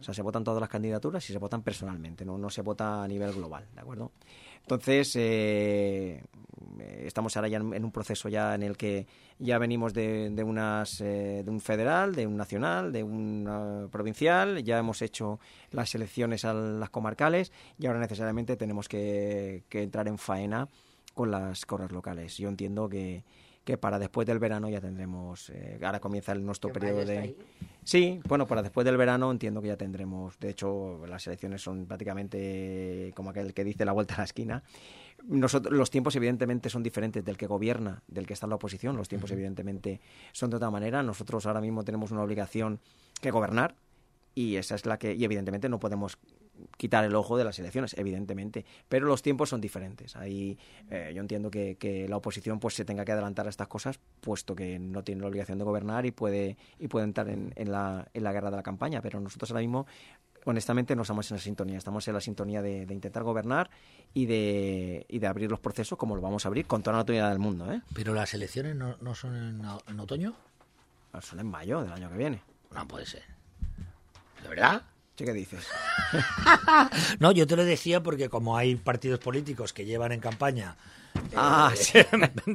O 0.00 0.04
sea, 0.04 0.14
se 0.14 0.22
votan 0.22 0.44
todas 0.44 0.60
las 0.60 0.70
candidaturas 0.70 1.28
y 1.28 1.32
se 1.32 1.38
votan 1.40 1.62
personalmente, 1.64 2.24
no, 2.24 2.38
no 2.38 2.48
se 2.48 2.62
vota 2.62 3.02
a 3.02 3.08
nivel 3.08 3.32
global, 3.32 3.66
¿de 3.74 3.80
acuerdo? 3.80 4.12
Entonces, 4.64 5.14
eh, 5.16 6.22
estamos 7.04 7.36
ahora 7.36 7.48
ya 7.48 7.58
en, 7.58 7.84
un 7.84 7.92
proceso 7.92 8.30
ya 8.30 8.54
en 8.54 8.62
el 8.62 8.78
que 8.78 9.06
ya 9.38 9.58
venimos 9.58 9.92
de, 9.92 10.30
de 10.30 10.42
unas, 10.42 11.02
eh, 11.02 11.42
de 11.44 11.50
un 11.50 11.60
federal, 11.60 12.14
de 12.14 12.26
un 12.26 12.36
nacional, 12.36 12.90
de 12.90 13.02
un 13.02 13.88
provincial, 13.92 14.64
ya 14.64 14.78
hemos 14.78 15.02
hecho 15.02 15.38
las 15.70 15.94
elecciones 15.94 16.46
a 16.46 16.54
las 16.54 16.88
comarcales 16.88 17.52
y 17.78 17.86
ahora 17.86 18.00
necesariamente 18.00 18.56
tenemos 18.56 18.88
que, 18.88 19.64
que 19.68 19.82
entrar 19.82 20.08
en 20.08 20.16
faena 20.16 20.68
con 21.12 21.30
las 21.30 21.66
corras 21.66 21.92
locales. 21.92 22.38
Yo 22.38 22.48
entiendo 22.48 22.88
que, 22.88 23.22
que 23.64 23.78
para 23.78 23.98
después 23.98 24.26
del 24.26 24.38
verano 24.38 24.68
ya 24.68 24.80
tendremos, 24.80 25.48
eh, 25.50 25.78
ahora 25.82 25.98
comienza 25.98 26.32
el, 26.32 26.44
nuestro 26.44 26.70
¿Que 26.70 26.80
periodo 26.80 27.04
de... 27.04 27.18
ahí? 27.18 27.36
Sí, 27.82 28.20
bueno, 28.28 28.46
para 28.46 28.62
después 28.62 28.84
del 28.84 28.96
verano 28.96 29.30
entiendo 29.30 29.62
que 29.62 29.68
ya 29.68 29.76
tendremos, 29.76 30.38
de 30.38 30.50
hecho 30.50 31.06
las 31.06 31.26
elecciones 31.26 31.62
son 31.62 31.86
prácticamente 31.86 33.12
como 33.16 33.30
aquel 33.30 33.54
que 33.54 33.64
dice 33.64 33.84
la 33.84 33.92
vuelta 33.92 34.14
a 34.14 34.18
la 34.18 34.24
esquina. 34.24 34.62
Nosotros, 35.26 35.74
los 35.74 35.90
tiempos 35.90 36.14
evidentemente 36.16 36.68
son 36.68 36.82
diferentes 36.82 37.24
del 37.24 37.38
que 37.38 37.46
gobierna, 37.46 38.02
del 38.06 38.26
que 38.26 38.34
está 38.34 38.46
en 38.46 38.50
la 38.50 38.56
oposición, 38.56 38.96
los 38.96 39.08
tiempos 39.08 39.30
evidentemente 39.30 40.00
son 40.32 40.50
de 40.50 40.56
otra 40.56 40.70
manera. 40.70 41.02
Nosotros 41.02 41.46
ahora 41.46 41.62
mismo 41.62 41.84
tenemos 41.84 42.10
una 42.10 42.22
obligación 42.22 42.80
que 43.22 43.30
gobernar 43.30 43.76
y 44.34 44.56
esa 44.56 44.74
es 44.74 44.84
la 44.84 44.98
que, 44.98 45.14
y 45.14 45.24
evidentemente 45.24 45.68
no 45.68 45.78
podemos 45.78 46.18
quitar 46.76 47.04
el 47.04 47.14
ojo 47.14 47.36
de 47.36 47.44
las 47.44 47.58
elecciones, 47.58 47.94
evidentemente, 47.98 48.64
pero 48.88 49.06
los 49.06 49.22
tiempos 49.22 49.48
son 49.48 49.60
diferentes. 49.60 50.16
Ahí 50.16 50.58
eh, 50.90 51.12
yo 51.14 51.20
entiendo 51.20 51.50
que, 51.50 51.76
que 51.76 52.08
la 52.08 52.16
oposición 52.16 52.60
pues 52.60 52.74
se 52.74 52.84
tenga 52.84 53.04
que 53.04 53.12
adelantar 53.12 53.46
a 53.46 53.50
estas 53.50 53.68
cosas, 53.68 53.98
puesto 54.20 54.54
que 54.54 54.78
no 54.78 55.02
tiene 55.02 55.22
la 55.22 55.28
obligación 55.28 55.58
de 55.58 55.64
gobernar 55.64 56.06
y 56.06 56.10
puede, 56.10 56.56
y 56.78 56.88
puede 56.88 57.04
entrar 57.04 57.28
en, 57.28 57.52
en 57.56 57.70
la, 57.70 58.08
en 58.12 58.24
la 58.24 58.32
guerra 58.32 58.50
de 58.50 58.56
la 58.56 58.62
campaña, 58.62 59.00
pero 59.00 59.20
nosotros 59.20 59.50
ahora 59.50 59.60
mismo 59.60 59.86
honestamente 60.46 60.94
no 60.94 61.02
estamos 61.02 61.30
en 61.30 61.36
la 61.36 61.42
sintonía, 61.42 61.78
estamos 61.78 62.06
en 62.06 62.14
la 62.14 62.20
sintonía 62.20 62.60
de, 62.62 62.86
de 62.86 62.94
intentar 62.94 63.22
gobernar 63.22 63.70
y 64.12 64.26
de, 64.26 65.06
y 65.08 65.18
de 65.18 65.26
abrir 65.26 65.50
los 65.50 65.60
procesos 65.60 65.98
como 65.98 66.14
lo 66.14 66.22
vamos 66.22 66.44
a 66.44 66.48
abrir 66.48 66.66
con 66.66 66.82
toda 66.82 66.92
la 66.92 66.98
naturalidad 66.98 67.30
del 67.30 67.38
mundo. 67.38 67.72
¿eh? 67.72 67.80
Pero 67.94 68.14
las 68.14 68.34
elecciones 68.34 68.76
no, 68.76 68.96
no 69.00 69.14
son 69.14 69.36
en, 69.36 69.62
en 69.88 70.00
otoño. 70.00 70.34
Son 71.20 71.38
en 71.38 71.46
mayo 71.46 71.82
del 71.82 71.92
año 71.92 72.10
que 72.10 72.16
viene. 72.16 72.42
No 72.72 72.86
puede 72.88 73.06
ser. 73.06 73.22
¿De 74.42 74.48
verdad? 74.48 74.82
¿Sí 75.16 75.24
qué 75.24 75.32
dices? 75.32 75.64
No, 77.18 77.32
yo 77.32 77.46
te 77.46 77.56
lo 77.56 77.64
decía 77.64 78.02
porque 78.02 78.28
como 78.28 78.56
hay 78.56 78.74
partidos 78.76 79.20
políticos 79.20 79.72
que 79.72 79.84
llevan 79.84 80.12
en 80.12 80.20
campaña, 80.20 80.76
Ah, 81.36 81.72
eh, 81.72 81.76
sí. 81.80 81.98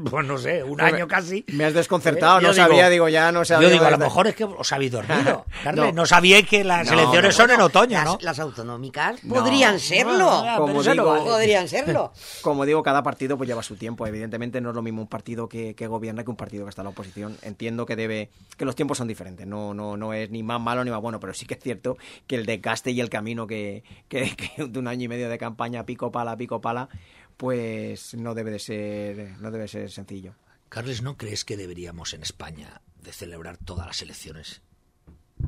pues 0.09 0.25
no 0.27 0.37
sé, 0.37 0.63
un 0.63 0.81
año 0.81 1.07
casi. 1.07 1.45
Me 1.53 1.63
has 1.63 1.73
desconcertado, 1.73 2.41
Yo 2.41 2.49
no 2.49 2.53
digo- 2.53 2.65
sabía, 2.67 2.89
digo, 2.89 3.07
ya 3.07 3.31
no 3.31 3.45
sabía. 3.45 3.69
Yo 3.69 3.73
digo, 3.73 3.85
a 3.85 3.91
lo 3.91 3.97
de- 3.97 4.03
mejor 4.03 4.27
es 4.27 4.35
que 4.35 4.43
os 4.43 4.71
habéis 4.73 4.91
dormido. 4.91 5.45
Carles, 5.63 5.85
no, 5.93 6.01
No. 6.01 6.05
sabíais 6.05 6.45
que 6.45 6.65
las 6.65 6.85
No, 6.87 6.93
elecciones 6.93 7.37
no, 7.37 7.43
son 7.43 7.51
en 7.51 7.61
otoño, 7.61 7.97
las, 7.97 8.05
¿no? 8.05 8.17
las 8.21 8.37
autonómicas 8.39 9.23
No. 9.23 9.35
podrían 9.35 9.79
serlo. 9.79 10.17
No, 10.17 10.45
no, 10.45 10.57
Como 10.57 10.83
digo- 10.83 11.05
vale. 11.05 11.23
Podrían 11.23 11.69
serlo. 11.69 12.11
Como 12.41 12.65
digo, 12.65 12.83
cada 12.83 13.01
partido 13.01 13.37
pues 13.37 13.47
lleva 13.47 13.63
su 13.63 13.77
tiempo. 13.77 14.05
Evidentemente 14.05 14.59
no 14.59 14.69
es 14.71 14.75
lo 14.75 14.81
mismo 14.81 15.01
un 15.03 15.07
partido 15.07 15.47
que, 15.47 15.73
que 15.73 15.87
gobierna 15.87 16.25
que 16.25 16.29
un 16.29 16.35
partido 16.37 16.65
que 16.65 16.69
está 16.69 16.81
en 16.81 16.85
la 16.87 16.89
oposición. 16.91 17.37
Entiendo 17.43 17.85
que 17.85 17.95
debe, 17.95 18.29
que 18.57 18.65
los 18.65 18.75
tiempos 18.75 18.97
son 18.97 19.07
diferentes. 19.07 19.47
No, 19.47 19.73
no, 19.73 19.95
no 19.95 20.11
es 20.13 20.29
ni 20.31 20.43
más 20.43 20.59
malo 20.59 20.83
ni 20.83 20.91
más 20.91 21.01
bueno, 21.01 21.19
pero 21.21 21.33
sí 21.33 21.45
que 21.45 21.53
es 21.53 21.61
cierto 21.61 21.97
que 22.27 22.35
el 22.35 22.45
desgaste 22.49 22.91
y 22.91 22.99
el 23.01 23.09
camino 23.09 23.47
que, 23.47 23.83
que, 24.07 24.35
que 24.57 24.67
de 24.67 24.79
un 24.79 24.87
año 24.87 25.05
y 25.05 25.07
medio 25.07 25.29
de 25.29 25.37
campaña 25.37 25.85
pico 25.85 26.11
pala, 26.11 26.35
pico 26.37 26.59
pala, 26.61 26.89
pues 27.37 28.13
no 28.15 28.33
debe 28.35 28.51
de 28.51 28.59
ser, 28.59 29.39
no 29.39 29.51
debe 29.51 29.67
ser 29.67 29.89
sencillo. 29.91 30.35
Carles, 30.67 31.01
¿no 31.01 31.17
crees 31.17 31.45
que 31.45 31.57
deberíamos 31.57 32.13
en 32.13 32.21
España 32.21 32.81
de 33.01 33.11
celebrar 33.13 33.57
todas 33.57 33.87
las 33.87 34.01
elecciones 34.01 34.61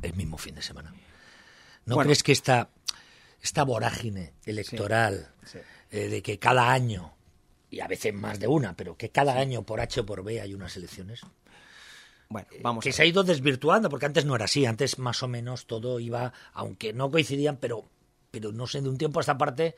el 0.02 0.14
mismo 0.16 0.38
fin 0.38 0.56
de 0.56 0.62
semana? 0.62 0.94
¿No 1.86 1.96
Bueno. 1.96 2.08
crees 2.08 2.24
que 2.24 2.32
esta, 2.32 2.70
esta 3.42 3.64
vorágine 3.64 4.34
electoral 4.46 5.34
Sí. 5.46 5.60
eh, 5.92 6.08
de 6.08 6.22
que 6.22 6.40
cada 6.40 6.72
año, 6.72 7.14
y 7.70 7.80
a 7.82 7.88
veces 7.88 8.14
más 8.14 8.40
de 8.40 8.48
una, 8.48 8.76
pero 8.76 8.96
que 8.96 9.10
cada 9.10 9.38
año 9.38 9.64
por 9.64 9.82
H 9.82 10.00
o 10.02 10.06
por 10.06 10.24
B 10.24 10.40
hay 10.42 10.54
unas 10.54 10.76
elecciones, 10.78 11.22
Bueno, 12.32 12.48
vamos 12.62 12.84
que 12.84 12.94
se 12.94 13.04
ha 13.04 13.06
ido 13.06 13.24
desvirtuando, 13.24 13.90
porque 13.90 14.06
antes 14.06 14.26
no 14.26 14.36
era 14.36 14.46
así, 14.46 14.66
antes 14.66 14.98
más 14.98 15.22
o 15.22 15.28
menos 15.28 15.66
todo 15.66 16.00
iba, 16.00 16.34
aunque 16.54 16.94
no 16.94 17.12
coincidían, 17.12 17.58
pero, 17.58 17.86
pero 18.32 18.52
no 18.52 18.68
sé, 18.68 18.82
de 18.82 18.90
un 18.90 18.98
tiempo 18.98 19.20
a 19.20 19.22
esta 19.22 19.38
parte, 19.38 19.76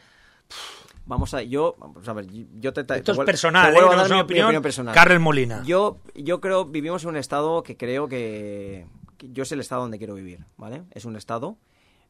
Vamos 1.06 1.34
a, 1.34 1.42
yo, 1.42 1.76
vamos 1.80 2.08
a 2.08 2.14
ver, 2.14 2.28
yo 2.60 2.72
te, 2.72 2.82
esto 2.82 3.12
es 3.12 3.18
te 3.18 3.26
personal, 3.26 3.74
te 3.74 3.80
¿eh? 3.80 3.82
a 3.82 3.86
No 3.88 3.96
dar 3.98 4.10
mi 4.10 4.16
mi 4.16 4.22
opinión, 4.22 4.62
personal. 4.62 4.96
Carles 4.96 5.20
Molina. 5.20 5.62
Yo, 5.66 5.98
yo 6.16 6.40
creo, 6.40 6.64
vivimos 6.64 7.04
en 7.04 7.10
un 7.10 7.18
estado 7.18 7.62
que 7.62 7.76
creo 7.76 8.08
que, 8.08 8.88
que 9.18 9.30
yo 9.32 9.44
es 9.44 9.52
el 9.52 9.60
estado 9.60 9.82
donde 9.82 9.98
quiero 9.98 10.14
vivir, 10.16 10.46
¿vale? 10.56 10.84
Es 10.92 11.04
un 11.04 11.18
estado 11.18 11.58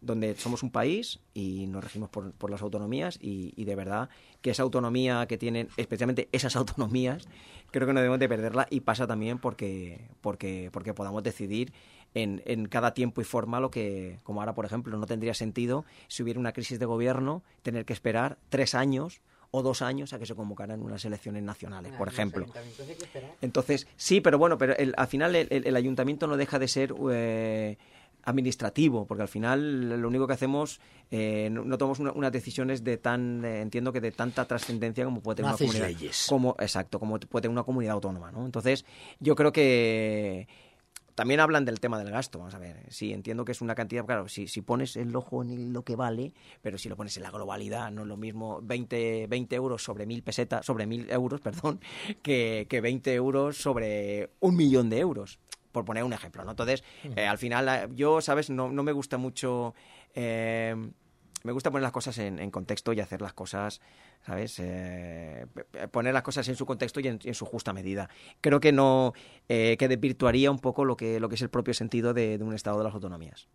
donde 0.04 0.36
somos 0.36 0.64
un 0.64 0.70
país 0.72 1.20
y 1.34 1.66
nos 1.68 1.84
regimos 1.84 2.10
por, 2.10 2.32
por 2.34 2.50
las 2.50 2.62
autonomías 2.62 3.18
y, 3.22 3.54
y 3.56 3.66
de 3.66 3.76
verdad 3.76 4.10
que 4.42 4.52
esa 4.52 4.64
autonomía 4.64 5.26
que 5.28 5.38
tienen, 5.38 5.70
especialmente 5.78 6.30
esas 6.32 6.56
autonomías, 6.58 7.28
creo 7.72 7.88
que 7.88 7.94
no 7.94 8.00
debemos 8.00 8.20
de 8.20 8.30
perderla 8.30 8.68
y 8.70 8.82
pasa 8.82 9.08
también 9.08 9.40
porque, 9.40 10.10
porque, 10.22 10.70
porque 10.72 10.94
podamos 10.94 11.24
decidir 11.24 11.74
en, 12.14 12.42
en 12.46 12.68
cada 12.68 12.94
tiempo 12.94 13.22
y 13.22 13.24
forma 13.24 13.60
lo 13.60 13.72
que, 13.72 14.20
como 14.24 14.42
ahora 14.42 14.54
por 14.54 14.66
ejemplo, 14.66 14.98
no 14.98 15.06
tendría 15.06 15.34
sentido 15.34 15.86
si 16.08 16.22
hubiera 16.24 16.40
una 16.40 16.54
crisis 16.54 16.78
de 16.80 16.86
gobierno 16.86 17.44
tener 17.64 17.86
que 17.86 17.94
esperar 17.94 18.38
tres 18.50 18.76
años 18.76 19.22
o 19.56 19.62
dos 19.62 19.82
años 19.84 20.14
a 20.14 20.20
que 20.20 20.26
se 20.26 20.34
convocaran 20.36 20.82
unas 20.82 21.06
elecciones 21.06 21.44
nacionales, 21.44 21.92
por 21.92 22.08
ejemplo. 22.08 22.46
Entonces, 23.42 23.88
sí, 23.98 24.20
pero 24.20 24.38
bueno, 24.40 24.58
pero 24.58 24.76
el- 24.76 24.94
al 24.98 25.08
final 25.08 25.36
el, 25.36 25.48
el- 25.52 25.68
el 25.68 25.76
ayuntamiento 25.76 26.26
no 26.26 26.38
deja 26.38 26.58
de 26.58 26.68
ser 26.68 26.94
eh, 27.12 27.78
administrativo, 28.24 29.06
porque 29.06 29.22
al 29.24 29.28
final 29.28 30.02
lo 30.02 30.08
único 30.08 30.28
que 30.28 30.34
hacemos, 30.34 30.80
eh, 31.12 31.50
no, 31.52 31.64
no 31.66 31.78
tomamos 31.78 32.00
una- 32.00 32.12
unas 32.12 32.32
decisiones 32.32 32.84
de 32.84 32.98
tan, 32.98 33.44
eh, 33.46 33.62
entiendo 33.62 33.92
que 33.94 34.02
de 34.02 34.12
tanta 34.12 34.46
trascendencia 34.46 35.06
como 35.06 35.22
puede 35.22 35.38
tener 35.38 35.52
No 35.52 35.56
una 35.58 35.66
comunidad. 35.66 35.88
leyes. 35.88 36.26
Como, 36.30 36.56
exacto, 36.60 37.00
como 37.00 37.20
puede 37.20 37.42
tener 37.44 37.52
una 37.54 37.64
comunidad 37.64 37.94
autónoma, 37.96 38.32
¿no? 38.32 38.46
Entonces, 38.46 38.86
yo 39.20 39.36
creo 39.36 39.52
que 39.52 40.48
también 41.16 41.40
hablan 41.42 41.64
del 41.64 41.80
tema 41.80 42.00
del 42.00 42.10
gasto, 42.10 42.40
vamos 42.40 42.56
a 42.56 42.60
ver. 42.60 42.78
Sí, 42.90 43.14
entiendo 43.14 43.46
que 43.46 43.52
es 43.52 43.62
una 43.62 43.76
cantidad, 43.76 44.04
claro, 44.04 44.28
si, 44.28 44.48
si 44.48 44.62
pones 44.64 44.96
el 44.96 45.16
ojo 45.16 45.44
en 45.44 45.72
lo 45.72 45.84
que 45.84 45.96
vale, 45.96 46.34
pero 46.64 46.80
si 46.80 46.90
lo 46.90 46.96
pones 46.96 47.16
en 47.18 47.24
la 47.24 47.30
globalidad, 47.30 47.92
no 47.92 48.02
es 48.02 48.08
lo 48.08 48.18
mismo 48.18 48.60
20, 48.64 49.28
20 49.28 49.56
euros 49.56 49.84
sobre 49.84 50.08
mil 50.08 50.24
pesetas, 50.24 50.66
sobre 50.66 50.88
mil 50.88 51.08
euros, 51.12 51.40
perdón, 51.42 51.80
que, 52.24 52.66
que 52.68 52.82
20 52.82 53.14
euros 53.14 53.58
sobre 53.58 54.32
un 54.40 54.56
millón 54.56 54.90
de 54.90 55.00
euros, 55.00 55.38
por 55.74 55.84
poner 55.84 56.06
un 56.06 56.14
ejemplo, 56.14 56.46
¿no? 56.46 56.52
Entonces, 56.52 56.86
eh, 57.04 57.28
al 57.28 57.38
final, 57.38 57.68
eh, 57.68 57.90
yo, 57.94 58.22
¿sabes? 58.22 58.50
No, 58.50 58.72
no 58.72 58.84
me 58.84 58.94
gusta 58.94 59.18
mucho... 59.18 59.76
eh, 60.16 60.74
me 61.44 61.52
gusta 61.52 61.72
poner 61.72 61.84
las 61.84 61.92
cosas 61.92 62.18
en, 62.20 62.40
en 62.40 62.52
contexto 62.52 62.94
y 62.94 63.02
hacer 63.02 63.22
las 63.22 63.34
cosas, 63.34 63.82
¿sabes? 64.26 64.60
Eh, 64.60 65.46
poner 65.92 66.14
las 66.14 66.24
cosas 66.24 66.48
en 66.48 66.56
su 66.56 66.66
contexto 66.66 67.02
y 67.02 67.08
en, 67.08 67.34
su 67.34 67.46
justa 67.46 67.74
medida. 67.74 68.10
Creo 68.40 68.62
que 68.62 68.72
no, 68.72 69.12
eh, 69.50 69.76
que 69.78 69.90
desvirtuaría 69.90 70.50
un 70.50 70.60
poco 70.60 70.86
lo 70.86 70.96
que, 70.96 71.20
lo 71.20 71.28
que 71.28 71.36
es 71.36 71.42
el 71.42 71.50
propio 71.50 71.74
sentido 71.74 72.14
de, 72.14 72.38
de 72.38 72.44
un 72.46 72.54
Estado 72.54 72.78
de 72.78 72.86
las 72.86 72.94
autonomías. 72.94 73.50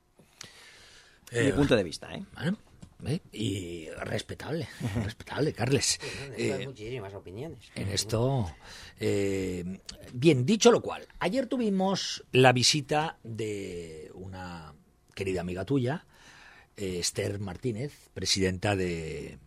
Eh, 1.31 1.45
Mi 1.47 1.53
punto 1.53 1.77
de 1.77 1.83
vista, 1.83 2.13
¿eh? 2.15 2.23
Bueno, 2.35 2.59
¿eh? 3.07 3.21
y 3.33 3.89
respetable, 3.91 4.69
respetable, 5.05 5.53
Carles. 5.53 5.99
Hay 6.37 6.51
Eh, 6.51 6.67
muchísimas 6.67 7.15
opiniones. 7.15 7.59
en 7.75 7.89
esto. 7.89 8.51
eh, 9.01 9.81
bien, 10.13 10.45
dicho 10.47 10.71
lo 10.73 10.81
cual, 10.83 11.07
ayer 11.21 11.47
tuvimos 11.47 12.25
la 12.33 12.53
visita 12.53 13.19
de 13.23 14.11
una 14.15 14.75
querida 15.15 15.41
amiga 15.41 15.65
tuya, 15.65 16.07
eh, 16.77 16.99
Esther 17.01 17.39
Martínez, 17.41 17.93
presidenta 18.15 18.77
de. 18.77 19.39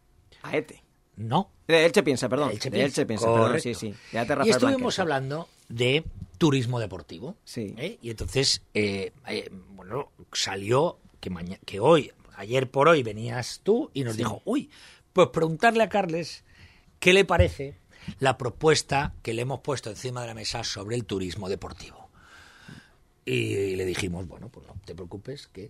Aete. 0.43 0.83
No, 1.17 1.51
De 1.67 1.85
Elche 1.85 2.01
piensa, 2.03 2.27
perdón. 2.29 2.49
Elche 2.51 2.69
de 2.69 2.77
Piensa, 2.77 3.01
Elche 3.01 3.05
piensa, 3.05 3.25
perdón, 3.27 3.41
correcto. 3.49 3.63
sí, 3.63 3.75
sí. 3.75 3.93
De 4.11 4.19
Ate 4.19 4.33
y 4.45 4.49
estuvimos 4.49 4.95
Blanquer. 4.95 5.01
hablando 5.01 5.49
de 5.69 6.03
turismo 6.39 6.79
deportivo. 6.79 7.35
Sí. 7.43 7.75
¿eh? 7.77 7.99
Y 8.01 8.09
entonces, 8.09 8.63
eh, 8.73 9.11
eh, 9.27 9.49
bueno, 9.51 10.11
salió 10.33 10.97
que, 11.19 11.29
que 11.65 11.79
hoy, 11.79 12.11
ayer 12.41 12.69
por 12.69 12.89
hoy 12.89 13.03
venías 13.03 13.61
tú 13.63 13.91
y 13.93 14.03
nos 14.03 14.17
dijo, 14.17 14.41
uy, 14.45 14.71
pues 15.13 15.27
preguntarle 15.29 15.83
a 15.83 15.89
Carles 15.89 16.43
qué 16.99 17.13
le 17.13 17.23
parece 17.23 17.77
la 18.19 18.37
propuesta 18.37 19.13
que 19.21 19.33
le 19.33 19.43
hemos 19.43 19.59
puesto 19.59 19.91
encima 19.91 20.21
de 20.21 20.27
la 20.27 20.33
mesa 20.33 20.63
sobre 20.63 20.95
el 20.95 21.05
turismo 21.05 21.49
deportivo. 21.49 22.09
Y 23.25 23.75
le 23.75 23.85
dijimos, 23.85 24.27
bueno, 24.27 24.49
pues 24.49 24.65
no 24.65 24.75
te 24.83 24.95
preocupes, 24.95 25.47
que 25.47 25.69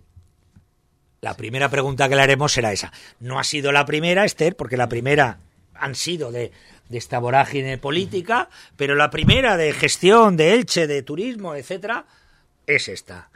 la 1.20 1.36
primera 1.36 1.68
pregunta 1.68 2.08
que 2.08 2.16
le 2.16 2.22
haremos 2.22 2.52
será 2.52 2.72
esa. 2.72 2.90
No 3.20 3.38
ha 3.38 3.44
sido 3.44 3.70
la 3.70 3.84
primera, 3.84 4.24
Esther, 4.24 4.56
porque 4.56 4.78
la 4.78 4.88
primera 4.88 5.40
han 5.74 5.94
sido 5.94 6.32
de, 6.32 6.52
de 6.88 6.98
esta 6.98 7.18
vorágine 7.18 7.76
política, 7.76 8.48
pero 8.76 8.94
la 8.94 9.10
primera 9.10 9.58
de 9.58 9.74
gestión, 9.74 10.38
de 10.38 10.54
Elche, 10.54 10.86
de 10.86 11.02
turismo, 11.02 11.54
etcétera, 11.54 12.06
es 12.66 12.88
esta. 12.88 13.30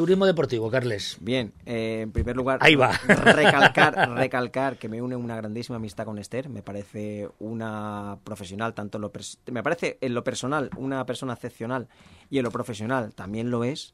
Turismo 0.00 0.24
deportivo, 0.24 0.70
Carles. 0.70 1.18
Bien, 1.20 1.52
eh, 1.66 2.00
en 2.04 2.10
primer 2.10 2.34
lugar, 2.34 2.58
Ahí 2.62 2.74
va. 2.74 2.92
recalcar, 2.92 4.10
recalcar 4.16 4.78
que 4.78 4.88
me 4.88 5.02
une 5.02 5.14
una 5.14 5.36
grandísima 5.36 5.76
amistad 5.76 6.06
con 6.06 6.18
Esther. 6.18 6.48
Me 6.48 6.62
parece 6.62 7.28
una 7.38 8.18
profesional, 8.24 8.72
tanto 8.72 8.96
en 8.96 9.02
lo 9.02 9.12
me 9.52 9.62
parece 9.62 9.98
en 10.00 10.14
lo 10.14 10.24
personal 10.24 10.70
una 10.78 11.04
persona 11.04 11.34
excepcional 11.34 11.86
y 12.30 12.38
en 12.38 12.44
lo 12.44 12.50
profesional 12.50 13.12
también 13.12 13.50
lo 13.50 13.62
es. 13.62 13.92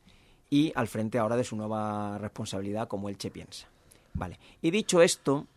Y 0.49 0.73
al 0.77 0.87
frente 0.87 1.19
ahora 1.19 1.35
de 1.35 1.43
su 1.43 1.57
nueva 1.57 2.19
responsabilidad 2.19 2.87
como 2.87 3.09
Elche 3.09 3.33
piensa. 3.33 3.67
Vale. 4.15 4.39
Y 4.63 4.71
dicho 4.71 5.03
esto, 5.03 5.49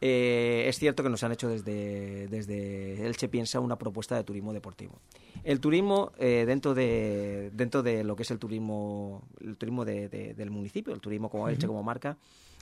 eh, 0.00 0.64
es 0.68 0.78
cierto 0.78 1.02
que 1.02 1.08
nos 1.08 1.22
han 1.24 1.32
hecho 1.32 1.48
desde, 1.48 2.28
desde 2.28 3.06
Elche 3.06 3.28
Piensa 3.28 3.60
una 3.60 3.76
propuesta 3.76 4.16
de 4.16 4.24
turismo 4.24 4.52
deportivo. 4.52 5.00
El 5.44 5.60
turismo 5.60 6.12
eh, 6.18 6.44
dentro 6.46 6.74
de 6.74 7.50
dentro 7.52 7.82
de 7.82 8.04
lo 8.04 8.14
que 8.16 8.22
es 8.22 8.30
el 8.30 8.38
turismo 8.38 9.22
el 9.40 9.56
turismo 9.56 9.84
de- 9.84 10.08
de- 10.08 10.34
del 10.34 10.50
municipio, 10.50 10.92
el 10.94 11.00
turismo 11.00 11.28
como 11.30 11.48
Elche 11.48 11.66
como 11.66 11.82
marca, 11.82 12.16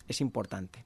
es 0.08 0.20
importante. 0.20 0.84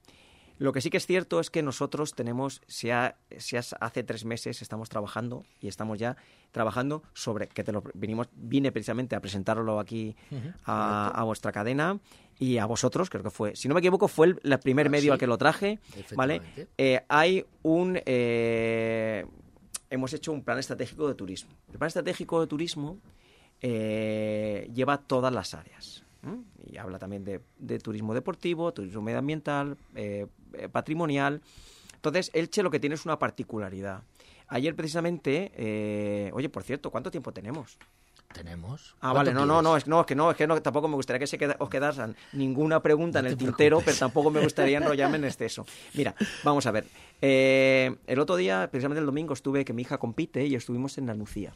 Lo 0.58 0.74
que 0.74 0.82
sí 0.82 0.90
que 0.90 0.98
es 0.98 1.06
cierto 1.06 1.40
es 1.40 1.48
que 1.48 1.62
nosotros 1.62 2.12
tenemos, 2.14 2.60
si, 2.66 2.90
hace 2.90 4.02
tres 4.04 4.26
meses 4.26 4.60
estamos 4.60 4.90
trabajando 4.90 5.42
y 5.58 5.68
estamos 5.68 5.98
ya 5.98 6.18
trabajando 6.52 7.02
sobre, 7.14 7.48
que 7.48 7.64
te 7.64 7.72
lo 7.72 7.82
vinimos, 7.94 8.28
vine 8.34 8.70
precisamente 8.70 9.16
a 9.16 9.20
presentarlo 9.20 9.80
aquí 9.80 10.14
a, 10.66 11.22
vuestra 11.24 11.50
cadena 11.50 11.98
y 12.40 12.58
a 12.58 12.66
vosotros, 12.66 13.10
creo 13.10 13.22
que 13.22 13.30
fue, 13.30 13.54
si 13.54 13.68
no 13.68 13.74
me 13.74 13.80
equivoco, 13.80 14.08
fue 14.08 14.34
el, 14.42 14.58
primer 14.58 14.86
ah, 14.86 14.90
medio 14.90 15.12
al 15.12 15.18
que 15.18 15.26
lo 15.26 15.38
traje, 15.38 15.78
¿vale? 16.16 16.40
Eh, 16.78 17.04
hay 17.08 17.44
un... 17.62 18.00
Eh, 18.04 19.26
hemos 19.90 20.12
hecho 20.14 20.32
un 20.32 20.42
plan 20.42 20.58
estratégico 20.58 21.06
de 21.06 21.14
turismo. 21.14 21.50
El 21.70 21.78
plan 21.78 21.88
estratégico 21.88 22.40
de 22.40 22.46
turismo 22.46 22.98
eh, 23.60 24.70
lleva 24.72 24.98
todas 24.98 25.32
las 25.32 25.52
áreas. 25.52 26.04
Y 26.66 26.76
habla 26.76 26.98
también 26.98 27.24
de, 27.24 27.78
turismo 27.78 28.14
deportivo, 28.14 28.72
turismo 28.72 29.02
medioambiental, 29.02 29.76
eh, 29.94 30.26
eh, 30.54 30.68
patrimonial. 30.68 31.40
Entonces, 31.94 32.30
Elche 32.34 32.62
lo 32.62 32.70
que 32.70 32.80
tiene 32.80 32.94
es 32.94 33.04
una 33.04 33.18
particularidad. 33.18 34.02
Ayer 34.48 34.74
precisamente, 34.74 35.52
eh, 35.54 36.30
oye, 36.34 36.48
por 36.48 36.62
cierto, 36.62 36.90
¿cuánto 36.90 37.10
tiempo 37.10 37.32
tenemos? 37.32 37.78
Tenemos. 38.32 38.94
Ah, 39.00 39.12
vale, 39.12 39.34
no, 39.34 39.44
no, 39.44 39.60
no, 39.60 39.76
es, 39.76 39.86
no, 39.86 40.00
es 40.00 40.06
que 40.06 40.14
no, 40.14 40.30
es 40.30 40.36
que 40.36 40.46
no, 40.46 40.60
tampoco 40.62 40.86
me 40.88 40.94
gustaría 40.94 41.18
que 41.18 41.26
se 41.26 41.38
os 41.58 41.68
quedasen 41.68 42.14
ninguna 42.32 42.80
pregunta 42.80 43.18
en 43.18 43.26
el 43.26 43.36
tintero, 43.36 43.82
pero 43.84 43.96
tampoco 43.96 44.30
me 44.30 44.40
gustaría 44.40 44.78
enrollarme 44.82 45.16
en 45.16 45.24
exceso. 45.24 45.66
Mira, 45.94 46.14
vamos 46.44 46.64
a 46.66 46.70
ver. 46.70 46.86
el 47.20 48.18
otro 48.18 48.36
día, 48.36 48.68
precisamente 48.70 49.00
el 49.00 49.06
domingo, 49.06 49.34
estuve 49.34 49.64
que 49.64 49.72
mi 49.72 49.82
hija 49.82 49.98
compite 49.98 50.46
y 50.46 50.54
estuvimos 50.54 50.96
en 50.98 51.06
la 51.06 51.14
Lucía. 51.14 51.52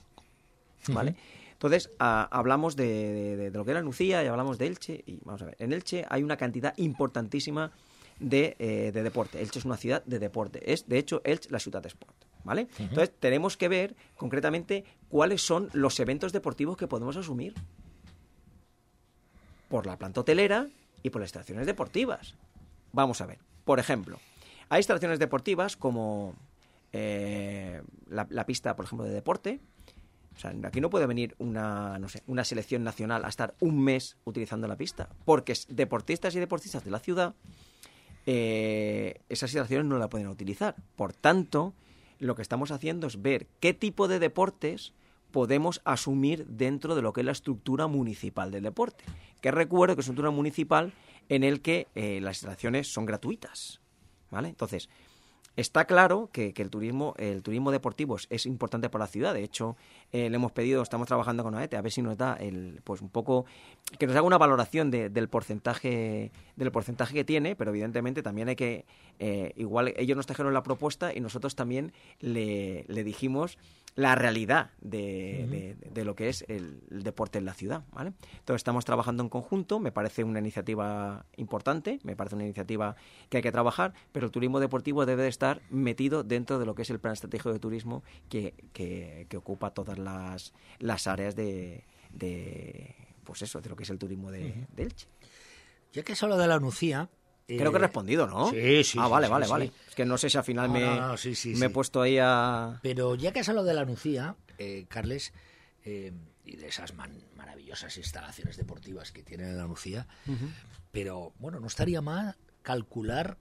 ¿Vale? 0.88 1.14
Entonces, 1.52 1.90
hablamos 1.99 2.76
de, 2.76 3.50
lo 3.52 3.64
que 3.64 3.71
era 3.71 3.81
Lucía 3.81 4.23
y 4.23 4.26
hablamos 4.26 4.59
de 4.59 4.66
Elche. 4.66 5.02
Y 5.07 5.21
vamos 5.25 5.40
a 5.43 5.47
ver, 5.47 5.57
en 5.59 5.73
Elche 5.73 6.04
hay 6.11 6.23
una 6.23 6.37
cantidad 6.37 6.75
importantísima 6.76 7.73
de, 8.21 8.57
eh, 8.59 8.93
deporte. 8.93 9.40
Elche 9.40 9.61
es 9.61 9.64
una 9.64 9.76
ciudad 9.76 10.04
de 10.04 10.19
deporte. 10.19 10.73
Es, 10.73 10.88
de 10.88 10.99
hecho, 10.99 11.23
Elche 11.25 11.50
la 11.50 11.59
ciudad 11.59 11.81
de 11.81 11.88
sport. 11.88 12.14
¿Vale? 12.45 12.69
Entonces, 12.79 13.13
tenemos 13.19 13.57
que 13.57 13.69
ver 13.69 13.97
concretamente 14.17 14.85
cuáles 15.09 15.43
son 15.43 15.71
los 15.73 15.99
eventos 15.99 16.33
deportivos 16.33 16.77
que 16.77 16.87
podemos 16.87 17.17
asumir. 17.17 17.55
Por 19.68 19.87
la 19.87 19.99
planta 19.99 20.21
hotelera 20.21 20.68
y 21.03 21.11
por 21.11 21.21
las 21.21 21.29
instalaciones 21.29 21.66
deportivas. 21.66 22.35
Vamos 22.92 23.21
a 23.21 23.27
ver. 23.27 23.38
Por 23.64 23.81
ejemplo, 23.81 24.18
hay 24.68 24.81
instalaciones 24.81 25.18
deportivas 25.18 25.77
como 25.77 26.35
eh, 26.92 27.83
la, 28.09 28.47
pista, 28.47 28.77
por 28.77 28.85
ejemplo, 28.85 29.07
de 29.07 29.12
deporte, 29.12 29.61
o 30.37 30.38
sea, 30.38 30.55
aquí 30.64 30.81
no 30.81 30.90
puede 30.90 31.07
venir 31.07 31.35
una, 31.38 31.99
no 31.99 32.09
sé, 32.09 32.23
una 32.27 32.45
selección 32.45 32.85
nacional 32.85 33.25
a 33.25 33.29
estar 33.29 33.55
un 33.61 33.83
mes 33.83 34.16
utilizando 34.25 34.66
la 34.68 34.77
pista, 34.77 35.09
porque 35.25 35.55
deportistas 35.68 36.35
y 36.35 36.40
deportistas 36.40 36.85
de 36.85 36.90
la 36.90 36.99
ciudad 36.99 37.35
eh, 38.27 39.21
esas 39.29 39.51
situaciones 39.51 39.87
no 39.87 39.99
la 39.99 40.09
pueden 40.09 40.29
utilizar. 40.29 40.77
Por 40.97 41.12
tanto, 41.12 41.75
lo 42.18 42.35
que 42.35 42.42
estamos 42.42 42.70
haciendo 42.70 43.07
es 43.07 43.22
ver 43.22 43.46
qué 43.61 43.74
tipo 43.74 44.09
de 44.09 44.18
deportes 44.18 44.92
podemos 45.31 45.81
asumir 45.85 46.46
dentro 46.46 46.94
de 46.94 47.03
lo 47.03 47.12
que 47.12 47.22
es 47.22 47.24
la 47.27 47.33
estructura 47.33 47.87
municipal 47.87 48.50
del 48.50 48.62
deporte. 48.62 49.05
Que 49.40 49.50
recuerdo 49.50 49.96
que 49.96 50.00
es 50.00 50.07
una 50.07 50.12
estructura 50.12 50.31
municipal 50.31 50.92
en 51.29 51.42
el 51.42 51.61
que 51.61 51.88
eh, 51.94 52.20
las 52.20 52.37
instalaciones 52.37 52.92
son 52.92 53.05
gratuitas. 53.05 53.81
¿Vale? 54.31 54.48
Entonces, 54.48 54.88
Está 55.57 55.85
claro 55.85 56.31
que, 56.33 56.53
el 56.57 56.70
turismo, 56.70 57.14
el 57.16 57.42
turismo 57.42 57.70
deportivo 57.70 58.16
es, 58.29 58.46
importante 58.46 58.90
para 58.90 59.05
la 59.05 59.09
ciudad. 59.09 59.35
De 59.35 59.44
hecho, 59.44 59.77
eh, 60.14 60.31
le 60.31 60.37
hemos 60.37 60.53
pedido, 60.53 60.81
estamos 60.81 61.09
trabajando 61.09 61.42
con 61.42 61.57
AETE, 61.57 61.77
a 61.77 61.83
ver 61.83 61.90
si 61.90 62.00
nos 62.00 62.16
da 62.16 62.35
el, 62.35 62.81
pues 62.85 63.03
un 63.03 63.09
poco, 63.09 63.46
que 63.98 64.07
nos 64.07 64.14
haga 64.14 64.24
una 64.24 64.38
valoración 64.38 64.88
del 64.88 65.29
porcentaje, 65.29 66.31
del 66.55 66.70
porcentaje 66.70 67.14
que 67.14 67.24
tiene, 67.24 67.57
pero 67.57 67.72
evidentemente 67.72 68.22
también 68.22 68.48
hay 68.48 68.55
que, 68.55 68.87
eh, 69.18 69.53
igual 69.57 69.92
ellos 69.96 70.16
nos 70.16 70.27
trajeron 70.27 70.55
la 70.55 70.62
propuesta 70.62 71.12
y 71.12 71.18
nosotros 71.18 71.57
también 71.57 71.92
le, 72.20 72.85
le 72.87 73.03
dijimos 73.03 73.59
la 73.96 74.16
realidad 74.16 74.70
de, 74.81 75.77
de, 75.92 76.05
lo 76.05 76.16
que 76.16 76.29
es 76.29 76.44
el, 76.48 76.81
deporte 76.90 77.38
en 77.38 77.44
la 77.44 77.55
ciudad, 77.55 77.85
¿vale? 77.92 78.12
Entonces 78.38 78.57
estamos 78.57 78.85
trabajando 78.85 79.22
en 79.22 79.29
conjunto, 79.29 79.79
me 79.79 79.92
parece 79.92 80.24
una 80.24 80.40
iniciativa 80.40 81.27
importante, 81.37 82.00
me 82.03 82.16
parece 82.16 82.35
una 82.35 82.44
iniciativa 82.44 82.96
que 83.29 83.37
hay 83.37 83.42
que 83.42 83.53
trabajar, 83.53 83.94
pero 84.11 84.27
el 84.27 84.33
turismo 84.33 84.59
deportivo 84.59 85.07
debe 85.07 85.22
de 85.22 85.29
estar 85.29 85.62
metido 85.70 86.24
dentro 86.24 86.59
de 86.59 86.66
lo 86.66 86.74
que 86.74 86.83
es 86.83 86.90
el 86.90 86.98
plan 86.98 87.12
estratégico 87.12 87.53
de 87.53 87.61
turismo 87.61 88.03
que, 88.29 88.55
que, 88.72 89.29
ocupa 89.37 89.70
todas 89.70 89.98
las, 89.98 90.04
las 90.05 91.07
áreas 91.07 91.35
de, 91.35 91.85
de, 92.11 92.95
pues 93.25 93.43
eso, 93.43 93.61
de 93.61 93.69
lo 93.69 93.77
que 93.77 93.85
es 93.85 93.90
el 93.90 93.99
turismo 93.99 94.31
de, 94.31 94.67
Elche. 94.77 95.07
Ya 95.93 96.03
que 96.03 96.12
es 96.12 96.23
lo 96.23 96.37
de 96.37 96.47
la 96.47 96.59
Nucía, 96.59 97.09
Creo 97.47 97.71
que 97.71 97.77
he 97.77 97.81
eh, 97.81 97.83
respondido, 97.83 98.27
¿no? 98.27 98.51
Sí, 98.51 98.85
sí. 98.85 98.99
Ah, 98.99 99.07
vale, 99.07 99.29
vale, 99.29 99.47
vale. 99.47 99.71
Es 99.87 99.95
que 99.95 100.07
no 100.07 100.17
sé 100.17 100.31
si 100.31 100.38
al 100.38 100.45
final 100.45 100.71
me, 100.71 100.81
me 101.59 101.67
he 101.67 101.71
puesto 101.71 102.01
ahí 102.01 102.17
a... 102.19 102.81
Pero 102.83 103.17
ya 103.17 103.33
que 103.33 103.40
has 103.40 103.49
hablado 103.51 103.67
de 103.67 103.75
la 103.75 103.85
Nucía, 103.85 104.37
eh, 104.57 104.87
Carles, 104.88 105.35
eh, 105.85 106.12
y 106.45 106.57
de 106.57 106.69
esas 106.69 106.95
maravillosas 106.95 107.97
instalaciones 107.99 108.57
deportivas 108.57 109.12
que 109.12 109.23
tiene 109.23 109.53
la 109.53 109.67
Nucía, 109.67 110.07
pero 110.90 111.35
bueno, 111.38 111.61
no 111.61 111.67
estaría 111.67 112.01
mal 112.01 112.37
calcular 112.62 113.37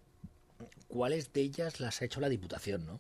cuáles 0.90 1.32
de 1.32 1.42
ellas 1.42 1.80
las 1.80 2.02
ha 2.02 2.06
hecho 2.06 2.20
la 2.20 2.30
Diputación, 2.30 2.86
¿no? 2.86 3.00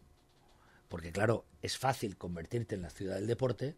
Porque 0.93 1.11
claro, 1.11 1.43
es 1.63 1.75
fácil 1.75 2.17
convertirte 2.17 2.75
en 2.75 2.83
la 2.83 2.91
ciudad 2.91 3.15
del 3.15 3.25
deporte 3.25 3.75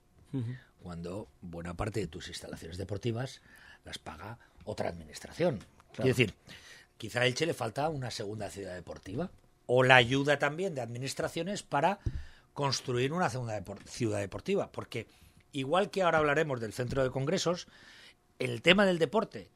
cuando 0.83 1.29
buena 1.39 1.73
parte 1.73 2.01
de 2.01 2.07
tus 2.07 2.27
instalaciones 2.27 2.77
deportivas 2.77 3.41
las 3.85 3.99
paga 3.99 4.37
otra 4.65 4.89
administración. 4.89 5.59
Es 5.97 6.03
decir, 6.03 6.33
Quizá 6.97 7.21
a 7.21 7.25
Elche 7.25 7.45
le 7.45 7.53
falta 7.53 7.87
una 7.87 8.11
segunda 8.11 8.49
ciudad 8.49 8.75
deportiva 8.75 9.31
o 9.65 9.83
la 9.83 9.95
ayuda 9.95 10.39
también 10.39 10.75
de 10.75 10.81
administraciones 10.81 11.63
para 11.63 11.99
construir 12.53 13.13
una 13.13 13.29
segunda 13.29 13.63
ciudad 13.85 14.19
deportiva, 14.19 14.69
porque 14.73 15.07
igual 15.53 15.91
que 15.91 16.01
ahora 16.01 16.17
hablaremos 16.17 16.59
del 16.59 16.73
centro 16.73 17.01
de 17.01 17.11
congresos, 17.11 17.69
el 18.39 18.61
tema 18.61 18.85
del 18.85 18.99
deporte, 18.99 19.47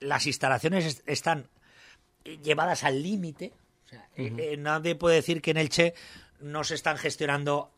las 0.00 0.26
instalaciones 0.26 1.02
están 1.04 1.50
llevadas 2.42 2.84
al 2.84 3.02
límite, 3.02 3.52
eh, 4.16 4.32
eh, 4.38 4.56
nadie 4.56 4.94
puede 4.94 5.16
decir 5.16 5.42
que 5.42 5.50
en 5.50 5.58
Elche 5.58 5.92
no 6.40 6.64
se 6.64 6.74
están 6.74 6.96
gestionando 6.98 7.70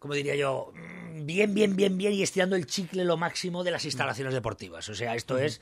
como 0.00 0.14
diría 0.14 0.34
yo, 0.34 0.72
bien, 1.12 1.52
bien, 1.52 1.76
bien, 1.76 1.98
bien 1.98 2.14
y 2.14 2.22
estirando 2.22 2.56
el 2.56 2.66
chicle 2.66 3.04
lo 3.04 3.18
máximo 3.18 3.62
de 3.62 3.70
las 3.70 3.84
instalaciones 3.84 4.32
deportivas. 4.32 4.88
O 4.88 4.94
sea, 4.94 5.14
esto 5.14 5.36
es 5.36 5.60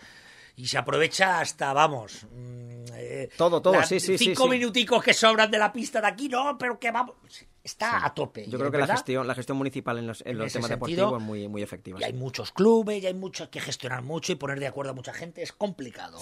y 0.59 0.67
se 0.67 0.79
aprovecha 0.79 1.41
hasta, 1.41 1.73
vamos. 1.73 2.25
Mm, 2.33 2.85
eh, 2.95 3.31
todo, 3.37 3.63
todo, 3.63 3.83
sí, 3.85 4.01
sí. 4.01 4.19
Cinco 4.19 4.49
minuticos 4.49 5.03
que 5.05 5.15
sobran 5.15 5.51
de 5.51 5.59
la 5.59 5.73
pista 5.73 6.01
de 6.01 6.09
aquí, 6.09 6.29
no, 6.29 6.57
pero 6.59 6.79
que 6.79 6.91
vamos. 6.91 7.17
Está 7.63 8.05
a 8.05 8.13
tope. 8.13 8.47
Yo 8.49 8.59
creo 8.59 8.71
que 8.71 8.79
la 8.79 8.87
gestión, 8.87 9.27
la 9.27 9.35
gestión 9.35 9.57
municipal 9.59 9.99
en 9.99 10.07
los, 10.07 10.23
en 10.27 10.39
los 10.39 10.53
temas 10.53 10.71
deportivos 10.71 11.21
es 11.21 11.25
muy, 11.25 11.49
muy 11.49 11.63
efectiva. 11.63 12.01
Y 12.01 12.05
hay 12.05 12.13
muchos 12.13 12.51
clubes, 12.51 13.03
y 13.03 13.07
hay 13.07 13.15
mucho 13.15 13.51
que 13.51 13.61
gestionar 13.61 14.03
mucho 14.03 14.33
y 14.33 14.35
poner 14.37 14.59
de 14.59 14.67
acuerdo 14.67 14.93
a 14.93 14.95
mucha 14.95 15.13
gente. 15.13 15.43
Es 15.43 15.53
complicado. 15.53 16.21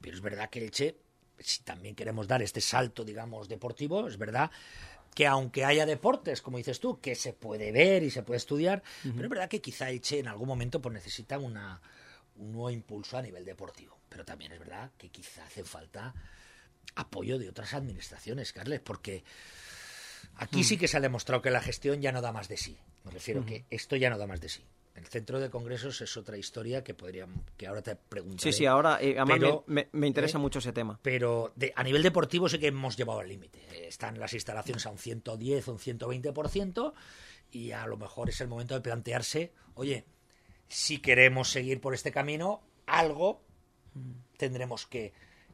Pero 0.00 0.16
es 0.16 0.22
verdad 0.22 0.50
que 0.50 0.64
el 0.64 0.70
Che, 0.70 0.96
si 1.38 1.62
también 1.62 1.94
queremos 1.94 2.26
dar 2.26 2.42
este 2.42 2.60
salto, 2.60 3.04
digamos, 3.04 3.48
deportivo, 3.48 4.08
es 4.08 4.18
verdad 4.18 4.50
que 5.14 5.26
aunque 5.26 5.64
haya 5.64 5.86
deportes, 5.86 6.42
como 6.42 6.58
dices 6.58 6.80
tú, 6.80 7.00
que 7.00 7.14
se 7.14 7.32
puede 7.32 7.72
ver 7.72 8.02
y 8.02 8.10
se 8.10 8.22
puede 8.22 8.38
estudiar, 8.38 8.82
pero 9.02 9.24
es 9.24 9.30
verdad 9.30 9.48
que 9.48 9.60
quizá 9.60 9.90
el 9.90 10.00
Che 10.00 10.20
en 10.20 10.28
algún 10.28 10.48
momento 10.48 10.80
pues, 10.80 10.94
necesita 10.94 11.38
una 11.38 11.80
un 12.40 12.52
nuevo 12.52 12.70
impulso 12.70 13.16
a 13.16 13.22
nivel 13.22 13.44
deportivo. 13.44 13.98
Pero 14.08 14.24
también 14.24 14.52
es 14.52 14.58
verdad 14.58 14.90
que 14.98 15.10
quizá 15.10 15.44
hace 15.44 15.64
falta 15.64 16.14
apoyo 16.96 17.38
de 17.38 17.48
otras 17.48 17.74
administraciones, 17.74 18.52
Carles, 18.52 18.80
porque 18.80 19.22
aquí 20.36 20.64
sí 20.64 20.76
que 20.76 20.88
se 20.88 20.96
ha 20.96 21.00
demostrado 21.00 21.42
que 21.42 21.50
la 21.50 21.60
gestión 21.60 22.00
ya 22.00 22.12
no 22.12 22.20
da 22.20 22.32
más 22.32 22.48
de 22.48 22.56
sí. 22.56 22.76
Me 23.04 23.12
refiero 23.12 23.46
que 23.46 23.64
esto 23.70 23.96
ya 23.96 24.10
no 24.10 24.18
da 24.18 24.26
más 24.26 24.40
de 24.40 24.48
sí. 24.48 24.64
El 24.94 25.06
centro 25.06 25.40
de 25.40 25.50
congresos 25.50 26.00
es 26.00 26.16
otra 26.16 26.36
historia 26.36 26.82
que 26.82 26.94
podríamos, 26.94 27.44
que 27.56 27.66
ahora 27.66 27.80
te 27.80 27.96
preguntaré. 27.96 28.52
Sí, 28.52 28.58
sí, 28.58 28.66
ahora 28.66 28.98
eh, 29.00 29.16
me, 29.66 30.06
interesa 30.06 30.38
¿eh? 30.38 30.40
mucho 30.40 30.58
ese 30.58 30.72
tema. 30.72 30.98
Pero 31.02 31.54
a 31.74 31.82
nivel 31.82 32.02
deportivo 32.02 32.48
sí 32.48 32.58
que 32.58 32.66
hemos 32.68 32.96
llevado 32.96 33.20
al 33.20 33.28
límite. 33.28 33.60
Están 33.86 34.18
las 34.18 34.32
instalaciones 34.34 34.84
a 34.86 34.90
un 34.90 34.98
110 34.98 35.68
o 35.68 35.72
un 35.72 35.78
120% 35.78 36.92
y 37.52 37.72
a 37.72 37.86
lo 37.86 37.96
mejor 37.96 38.28
es 38.28 38.40
el 38.40 38.48
momento 38.48 38.74
de 38.74 38.80
plantearse, 38.80 39.52
oye, 39.74 40.04
si 40.68 40.98
queremos 40.98 41.50
seguir 41.50 41.80
por 41.80 41.94
este 41.94 42.12
camino, 42.12 42.62
algo 42.86 43.42
tendremos 44.36 44.86
que, 44.86 45.12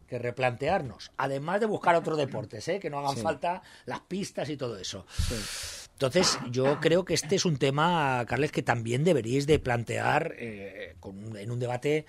replantearnos. 0.09 1.11
Además 1.16 1.59
de 1.59 1.66
buscar 1.66 1.96
otros 1.96 2.16
deportes, 2.16 2.68
¿eh? 2.68 2.79
que 2.79 2.90
no 2.90 3.01
hagan 3.01 3.16
falta 3.16 3.62
las 3.87 4.01
pistas 4.03 4.49
y 4.51 4.57
todo 4.57 4.79
eso. 4.79 5.05
Entonces, 5.97 6.39
yo 6.51 6.79
creo 6.79 7.07
que 7.07 7.15
este 7.15 7.37
es 7.37 7.47
un 7.47 7.57
tema, 7.57 8.23
Carles, 8.29 8.53
que 8.53 8.63
también 8.63 9.03
deberíais 9.03 9.47
de 9.47 9.59
plantear 9.59 10.35
eh, 10.37 10.95
en 11.03 11.51
un 11.51 11.59
debate 11.59 12.05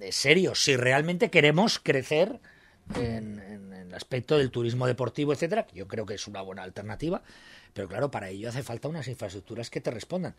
eh, 0.00 0.12
serio. 0.12 0.54
Si 0.54 0.76
realmente 0.76 1.28
queremos 1.28 1.80
crecer 1.80 2.38
en, 2.94 3.40
el 3.72 3.92
aspecto 3.94 4.38
del 4.38 4.52
turismo 4.52 4.86
deportivo, 4.86 5.32
etcétera, 5.32 5.66
que 5.66 5.74
yo 5.74 5.88
creo 5.88 6.06
que 6.06 6.14
es 6.14 6.28
una 6.28 6.40
buena 6.40 6.62
alternativa, 6.62 7.24
pero 7.74 7.88
claro, 7.88 8.12
para 8.12 8.28
ello 8.28 8.48
hace 8.48 8.62
falta 8.62 8.86
unas 8.86 9.08
infraestructuras 9.08 9.70
que 9.70 9.80
te 9.80 9.90
respondan. 9.90 10.36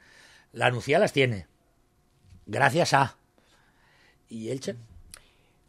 La 0.54 0.72
Nucía 0.72 0.98
las 0.98 1.12
tiene, 1.12 1.46
gracias 2.46 2.94
a. 2.94 3.18
¿Y 4.30 4.48
Elche? 4.48 4.78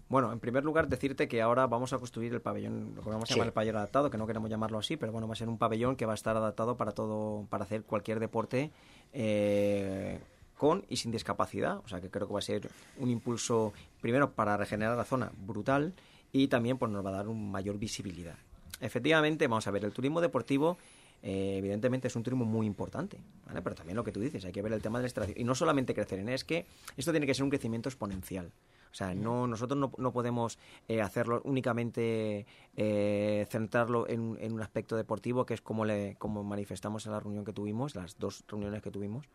Bueno, 0.08 0.32
en 0.32 0.40
primer 0.40 0.64
lugar, 0.64 0.88
decirte 0.88 1.28
que 1.28 1.42
ahora 1.42 1.66
vamos 1.66 1.92
a 1.92 1.98
construir 1.98 2.32
el 2.32 2.40
pabellón, 2.40 2.94
lo 2.96 3.02
que 3.02 3.10
vamos 3.10 3.24
a 3.24 3.26
Sí. 3.26 3.34
llamar 3.34 3.48
el 3.48 3.52
pabellón 3.52 3.76
adaptado, 3.76 4.08
que 4.08 4.16
no 4.16 4.26
queremos 4.26 4.48
llamarlo 4.48 4.78
así, 4.78 4.96
pero 4.96 5.12
bueno, 5.12 5.26
va 5.28 5.34
a 5.34 5.36
ser 5.36 5.48
un 5.48 5.58
pabellón 5.58 5.96
que 5.96 6.06
va 6.06 6.12
a 6.12 6.14
estar 6.14 6.34
adaptado 6.36 6.76
para 6.78 6.92
todo, 6.92 7.46
para 7.50 7.64
hacer 7.64 7.82
cualquier 7.82 8.18
deporte 8.18 8.70
eh, 9.12 10.18
con 10.56 10.84
y 10.88 10.96
sin 10.96 11.10
discapacidad. 11.10 11.78
O 11.84 11.88
sea, 11.88 12.00
que 12.00 12.08
creo 12.10 12.26
que 12.26 12.32
va 12.32 12.38
a 12.38 12.42
ser 12.42 12.68
un 12.98 13.10
impulso, 13.10 13.72
primero, 14.00 14.30
para 14.32 14.56
regenerar 14.56 14.96
la 14.96 15.04
zona 15.04 15.30
brutal 15.36 15.92
y 16.32 16.48
también 16.48 16.78
pues, 16.78 16.90
nos 16.90 17.04
va 17.04 17.10
a 17.10 17.12
dar 17.14 17.28
una 17.28 17.50
mayor 17.50 17.78
visibilidad. 17.78 18.36
Efectivamente, 18.80 19.46
vamos 19.46 19.66
a 19.66 19.70
ver, 19.70 19.84
el 19.84 19.92
turismo 19.92 20.20
deportivo 20.20 20.78
eh, 21.22 21.56
evidentemente 21.58 22.08
es 22.08 22.16
un 22.16 22.22
turismo 22.22 22.44
muy 22.44 22.64
importante, 22.66 23.18
¿vale? 23.46 23.60
pero 23.60 23.74
también 23.74 23.96
lo 23.96 24.04
que 24.04 24.12
tú 24.12 24.20
dices, 24.20 24.44
hay 24.44 24.52
que 24.52 24.62
ver 24.62 24.72
el 24.72 24.80
tema 24.80 24.98
de 24.98 25.02
la 25.02 25.08
extracción. 25.08 25.38
Y 25.38 25.44
no 25.44 25.54
solamente 25.54 25.92
crecer 25.94 26.20
en 26.20 26.28
es 26.28 26.44
que 26.44 26.64
esto 26.96 27.10
tiene 27.10 27.26
que 27.26 27.34
ser 27.34 27.42
un 27.44 27.50
crecimiento 27.50 27.88
exponencial. 27.88 28.50
O 28.90 28.94
sea, 28.94 29.14
no, 29.14 29.46
nosotros 29.46 29.78
no, 29.78 29.92
no 29.98 30.12
podemos 30.12 30.58
eh, 30.88 31.00
hacerlo 31.02 31.40
únicamente 31.44 32.46
eh, 32.76 33.46
centrarlo 33.50 34.08
en, 34.08 34.20
un- 34.20 34.38
en 34.40 34.52
un 34.52 34.60
aspecto 34.62 34.96
deportivo, 34.96 35.44
que 35.46 35.54
es 35.54 35.60
como, 35.60 35.84
le, 35.84 36.16
como 36.18 36.42
manifestamos 36.44 37.06
en 37.06 37.12
la 37.12 37.20
reunión 37.20 37.44
que 37.44 37.52
tuvimos, 37.52 37.94
las 37.94 38.18
dos 38.18 38.44
reuniones 38.48 38.82
que 38.82 38.90
tuvimos 38.90 39.26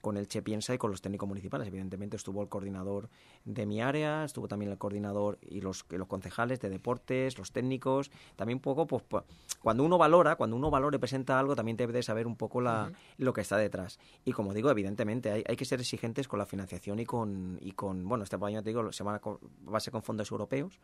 con 0.00 0.16
el 0.16 0.28
Che 0.28 0.42
Piensa 0.42 0.74
y 0.74 0.78
con 0.78 0.90
los 0.90 1.00
técnicos 1.02 1.28
municipales. 1.28 1.66
Evidentemente 1.68 2.16
estuvo 2.16 2.42
el 2.42 2.48
coordinador 2.48 3.08
de 3.44 3.66
mi 3.66 3.80
área, 3.82 4.24
estuvo 4.24 4.48
también 4.48 4.70
el 4.72 4.78
coordinador 4.78 5.38
y 5.42 5.60
los, 5.60 5.84
y 5.90 5.96
los 5.96 6.06
concejales 6.08 6.60
de 6.60 6.70
deportes, 6.70 7.36
los 7.38 7.52
técnicos. 7.52 8.10
También 8.36 8.56
un 8.58 8.62
poco, 8.62 8.86
pues, 8.86 9.02
pu- 9.08 9.24
cuando 9.62 9.82
uno 9.84 9.98
valora, 9.98 10.36
cuando 10.36 10.56
uno 10.56 10.70
valora 10.70 10.96
y 10.96 10.98
presenta 11.00 11.38
algo, 11.38 11.56
también 11.56 11.76
debe 11.76 11.92
de 11.92 12.02
saber 12.02 12.26
un 12.26 12.36
poco 12.36 12.60
la, 12.60 12.90
lo 13.18 13.32
que 13.32 13.40
está 13.40 13.56
detrás. 13.56 13.98
Y 14.24 14.32
como 14.32 14.54
digo, 14.54 14.70
evidentemente 14.70 15.30
hay, 15.30 15.44
hay 15.46 15.56
que 15.56 15.64
ser 15.64 15.80
exigentes 15.80 16.28
con 16.28 16.38
la 16.38 16.46
financiación 16.46 16.98
y 16.98 17.04
con, 17.06 17.58
y 17.60 17.72
con 17.72 18.06
bueno, 18.08 18.24
este 18.24 18.36
año 18.36 18.62
te 18.62 18.70
digo, 18.70 18.92
se 18.92 19.02
van 19.02 19.16
a 19.16 19.20
va 19.20 19.76
a 19.76 19.80
ser 19.80 19.92
con 19.92 20.02
fondos 20.02 20.30
europeos. 20.30 20.78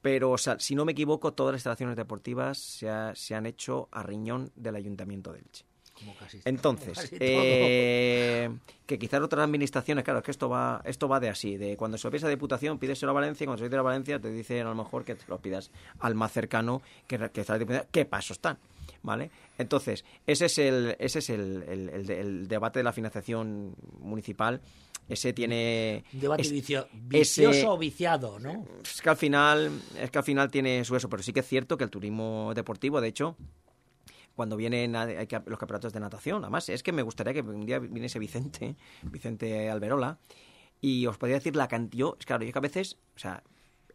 Pero, 0.00 0.32
o 0.32 0.38
sea, 0.38 0.58
si 0.58 0.74
no 0.74 0.84
me 0.84 0.92
equivoco, 0.92 1.32
todas 1.32 1.52
las 1.52 1.60
instalaciones 1.60 1.96
deportivas 1.96 2.58
se, 2.58 2.88
ha- 2.90 3.14
se 3.14 3.34
han 3.36 3.46
hecho 3.46 3.88
a 3.92 4.02
riñón 4.02 4.50
del 4.56 4.74
Ayuntamiento 4.74 5.32
de 5.32 5.38
Elche. 5.38 5.64
Como 5.94 6.14
casi, 6.16 6.40
Entonces, 6.44 6.98
casi 6.98 7.16
eh, 7.20 8.50
que 8.86 8.98
quizás 8.98 9.20
otras 9.20 9.44
administraciones, 9.44 10.04
claro, 10.04 10.18
es 10.20 10.24
que 10.24 10.30
esto 10.30 10.48
va, 10.48 10.80
esto 10.84 11.06
va 11.08 11.20
de 11.20 11.28
así, 11.28 11.56
de 11.56 11.76
cuando 11.76 11.96
se 11.98 12.06
lo 12.06 12.10
pides 12.10 12.24
a 12.24 12.28
Diputación, 12.28 12.78
pides 12.78 13.02
a 13.04 13.12
Valencia, 13.12 13.44
y 13.44 13.46
cuando 13.46 13.58
se 13.58 13.64
lo 13.64 13.70
pides 13.70 13.78
a 13.78 13.82
Valencia, 13.82 14.18
te 14.18 14.30
dicen 14.32 14.66
a 14.66 14.70
lo 14.70 14.74
mejor 14.74 15.04
que 15.04 15.14
te 15.14 15.24
lo 15.28 15.38
pidas 15.38 15.70
al 16.00 16.14
más 16.14 16.32
cercano, 16.32 16.82
que, 17.06 17.18
que 17.30 17.42
está 17.42 17.52
la 17.54 17.58
Diputación, 17.60 17.88
¿qué 17.92 18.04
pasos 18.04 18.36
están? 18.38 18.58
¿Vale? 19.02 19.30
Entonces, 19.58 20.04
ese 20.26 20.46
es 20.46 20.58
el, 20.58 20.96
ese 20.98 21.18
es 21.20 21.30
el, 21.30 21.62
el- 21.68 21.88
el 21.90 22.06
de- 22.06 22.20
el 22.20 22.48
debate 22.48 22.78
de 22.80 22.84
la 22.84 22.92
financiación 22.92 23.74
municipal. 24.00 24.60
Ese 25.08 25.32
tiene... 25.32 26.04
Un 26.14 26.20
debate 26.20 26.42
es- 26.42 26.52
vicio- 26.52 26.86
ese- 27.10 27.42
vicioso 27.46 27.72
o 27.72 27.78
viciado, 27.78 28.38
¿no? 28.38 28.64
es 28.82 29.02
que 29.02 29.10
al 29.10 29.16
final 29.16 29.70
es 30.00 30.10
que 30.10 30.18
al 30.18 30.24
final 30.24 30.50
tiene 30.50 30.84
su 30.84 30.94
eso 30.96 31.08
pero 31.08 31.22
sí 31.22 31.32
que 31.32 31.40
es 31.40 31.46
cierto 31.46 31.76
que 31.76 31.84
el 31.84 31.90
turismo 31.90 32.52
deportivo 32.54 33.00
de 33.00 33.08
hecho 33.08 33.36
cuando 34.34 34.56
vienen 34.56 34.92
los 34.92 35.58
campeonatos 35.58 35.92
de 35.92 36.00
natación 36.00 36.42
además 36.44 36.68
es 36.68 36.82
que 36.82 36.92
me 36.92 37.02
gustaría 37.02 37.32
que 37.34 37.40
un 37.40 37.66
día 37.66 37.78
viniese 37.78 38.18
Vicente 38.18 38.76
Vicente 39.02 39.70
Alberola 39.70 40.18
y 40.80 41.06
os 41.06 41.18
podría 41.18 41.36
decir 41.36 41.56
la 41.56 41.68
cantidad 41.68 42.10
es 42.18 42.26
claro 42.26 42.44
yo 42.44 42.52
que 42.52 42.58
a 42.58 42.62
veces 42.62 42.98
o 43.14 43.18
sea 43.18 43.42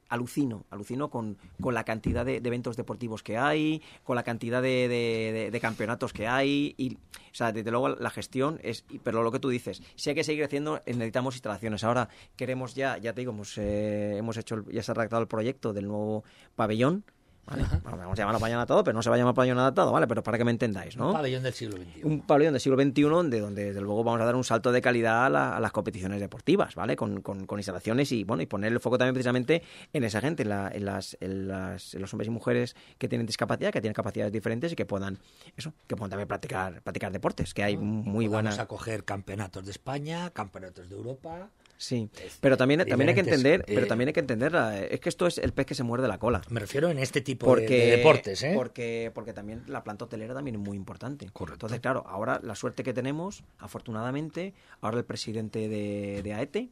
alucino, 0.09 0.65
alucino 0.69 1.09
con, 1.09 1.37
con 1.61 1.73
la 1.73 1.83
cantidad 1.83 2.25
de, 2.25 2.37
eventos 2.37 2.77
deportivos 2.77 3.23
que 3.23 3.37
hay, 3.37 3.81
con 4.03 4.15
la 4.15 4.23
cantidad 4.23 4.61
de, 4.61 5.49
de- 5.51 5.59
campeonatos 5.59 6.13
que 6.13 6.27
hay, 6.27 6.75
y, 6.77 6.95
o 6.95 7.33
sea, 7.33 7.51
desde 7.51 7.71
luego 7.71 7.89
la 7.89 8.09
gestión 8.09 8.59
es, 8.63 8.85
pero 9.03 9.23
lo 9.23 9.31
que 9.31 9.39
tú 9.39 9.49
dices, 9.49 9.81
si 9.95 10.09
hay 10.09 10.15
que 10.15 10.23
seguir 10.23 10.43
creciendo, 10.43 10.81
necesitamos 10.85 11.35
instalaciones. 11.35 11.83
Ahora 11.83 12.09
queremos 12.35 12.75
ya, 12.75 12.97
ya 12.97 13.13
te 13.13 13.21
digo, 13.21 13.31
hemos, 13.31 13.57
eh, 13.57 14.17
hemos 14.17 14.37
hecho, 14.37 14.63
ya 14.71 14.83
se 14.83 14.91
ha 14.91 14.95
redactado 14.95 15.21
el 15.21 15.27
proyecto 15.27 15.73
del 15.73 15.87
nuevo 15.87 16.23
pabellón, 16.55 17.03
¿vale? 17.47 17.63
Bueno, 17.83 17.97
vamos 17.97 18.19
a 18.19 18.21
llamarlo 18.21 18.39
pabellón 18.39 18.65
pero 18.83 18.93
no 18.93 19.01
se 19.01 19.09
va 19.09 19.15
a 19.15 19.19
llamar 19.19 19.33
pabellón 19.33 19.57
adaptado, 19.59 19.91
¿vale? 19.91 20.07
Pero 20.07 20.21
para 20.23 20.37
que 20.37 20.43
me 20.43 20.51
entendáis, 20.51 20.97
¿no? 20.97 21.07
Un 21.07 21.13
pabellón 21.13 21.43
del 21.43 21.53
siglo 21.53 21.77
XXI. 21.77 22.03
un 22.03 22.21
pabellón 22.21 22.53
del 22.53 22.61
siglo 22.61 22.81
XXI 22.81 23.01
donde, 23.03 23.39
donde 23.39 23.63
desde 23.65 23.81
luego 23.81 24.03
vamos 24.03 24.21
a 24.21 24.25
dar 24.25 24.35
un 24.35 24.43
salto 24.43 24.71
de 24.71 24.81
calidad 24.81 25.25
a, 25.25 25.29
la- 25.29 25.55
a 25.57 25.59
las 25.59 25.71
competiciones 25.71 26.19
deportivas, 26.19 26.75
¿vale? 26.75 26.95
Con, 26.95 27.21
con- 27.21 27.45
con 27.45 27.59
instalaciones 27.59 28.11
y 28.11 28.23
bueno 28.23 28.43
y 28.43 28.45
poner 28.45 28.71
el 28.73 28.79
foco 28.79 28.97
también 28.97 29.13
precisamente 29.13 29.63
en 29.93 30.03
esa 30.03 30.19
gente, 30.21 30.43
en, 30.43 30.49
la- 30.49 30.69
en 30.73 30.85
las, 30.85 31.17
en, 31.21 31.47
las- 31.47 31.93
en 31.93 32.01
los 32.01 32.13
hombres 32.13 32.27
y 32.27 32.31
mujeres 32.31 32.75
que 32.97 33.07
tienen 33.07 33.25
discapacidad, 33.25 33.71
que 33.71 33.81
tienen 33.81 33.93
capacidades 33.95 34.31
diferentes 34.33 34.71
y 34.73 34.75
que 34.75 34.85
puedan 34.85 35.17
eso, 35.55 35.73
que 35.87 35.95
puedan 35.95 36.09
también 36.09 36.27
practicar, 36.27 36.81
practicar 36.81 37.11
deportes, 37.11 37.53
que 37.53 37.63
hay 37.63 37.77
muy 37.77 38.27
buenas. 38.27 38.59
acoger 38.59 39.03
campeonatos 39.05 39.63
de 39.65 39.71
España, 39.71 40.29
campeonatos 40.31 40.89
de 40.89 40.95
Europa. 40.95 41.49
Sí, 41.77 42.09
pero 42.41 42.57
también, 42.57 42.79
también 42.87 43.09
hay 43.09 43.13
que 43.15 43.21
entender, 43.21 43.63
pero 43.67 43.81
eh, 43.85 43.85
también 43.85 44.07
hay 44.07 44.13
que 44.13 44.19
entender, 44.19 44.51
eh, 44.55 44.87
es 44.91 44.99
que 44.99 45.09
esto 45.09 45.27
es 45.27 45.37
el 45.37 45.53
pez 45.53 45.67
que 45.67 45.75
se 45.75 45.83
muerde 45.83 46.07
la 46.07 46.17
cola. 46.17 46.41
Me 46.49 46.59
refiero 46.59 46.89
en 46.89 46.97
este 46.97 47.21
tipo 47.21 47.45
porque, 47.45 47.67
de, 47.67 47.85
de 47.85 47.97
deportes, 47.97 48.41
¿eh? 48.43 48.53
Porque, 48.55 49.11
porque 49.13 49.31
también 49.33 49.61
la 49.67 49.83
planta 49.83 50.05
hotelera 50.05 50.33
también 50.33 50.55
es 50.55 50.61
muy 50.61 50.75
importante. 50.75 51.27
Correcto. 51.31 51.53
Entonces, 51.67 51.79
claro, 51.79 52.03
ahora 52.07 52.39
la 52.43 52.55
suerte 52.55 52.81
que 52.83 52.93
tenemos, 52.93 53.43
afortunadamente, 53.59 54.53
ahora 54.81 54.97
el 54.97 55.05
presidente 55.05 55.69
de, 55.69 56.21
de 56.23 56.33
AETE, 56.33 56.69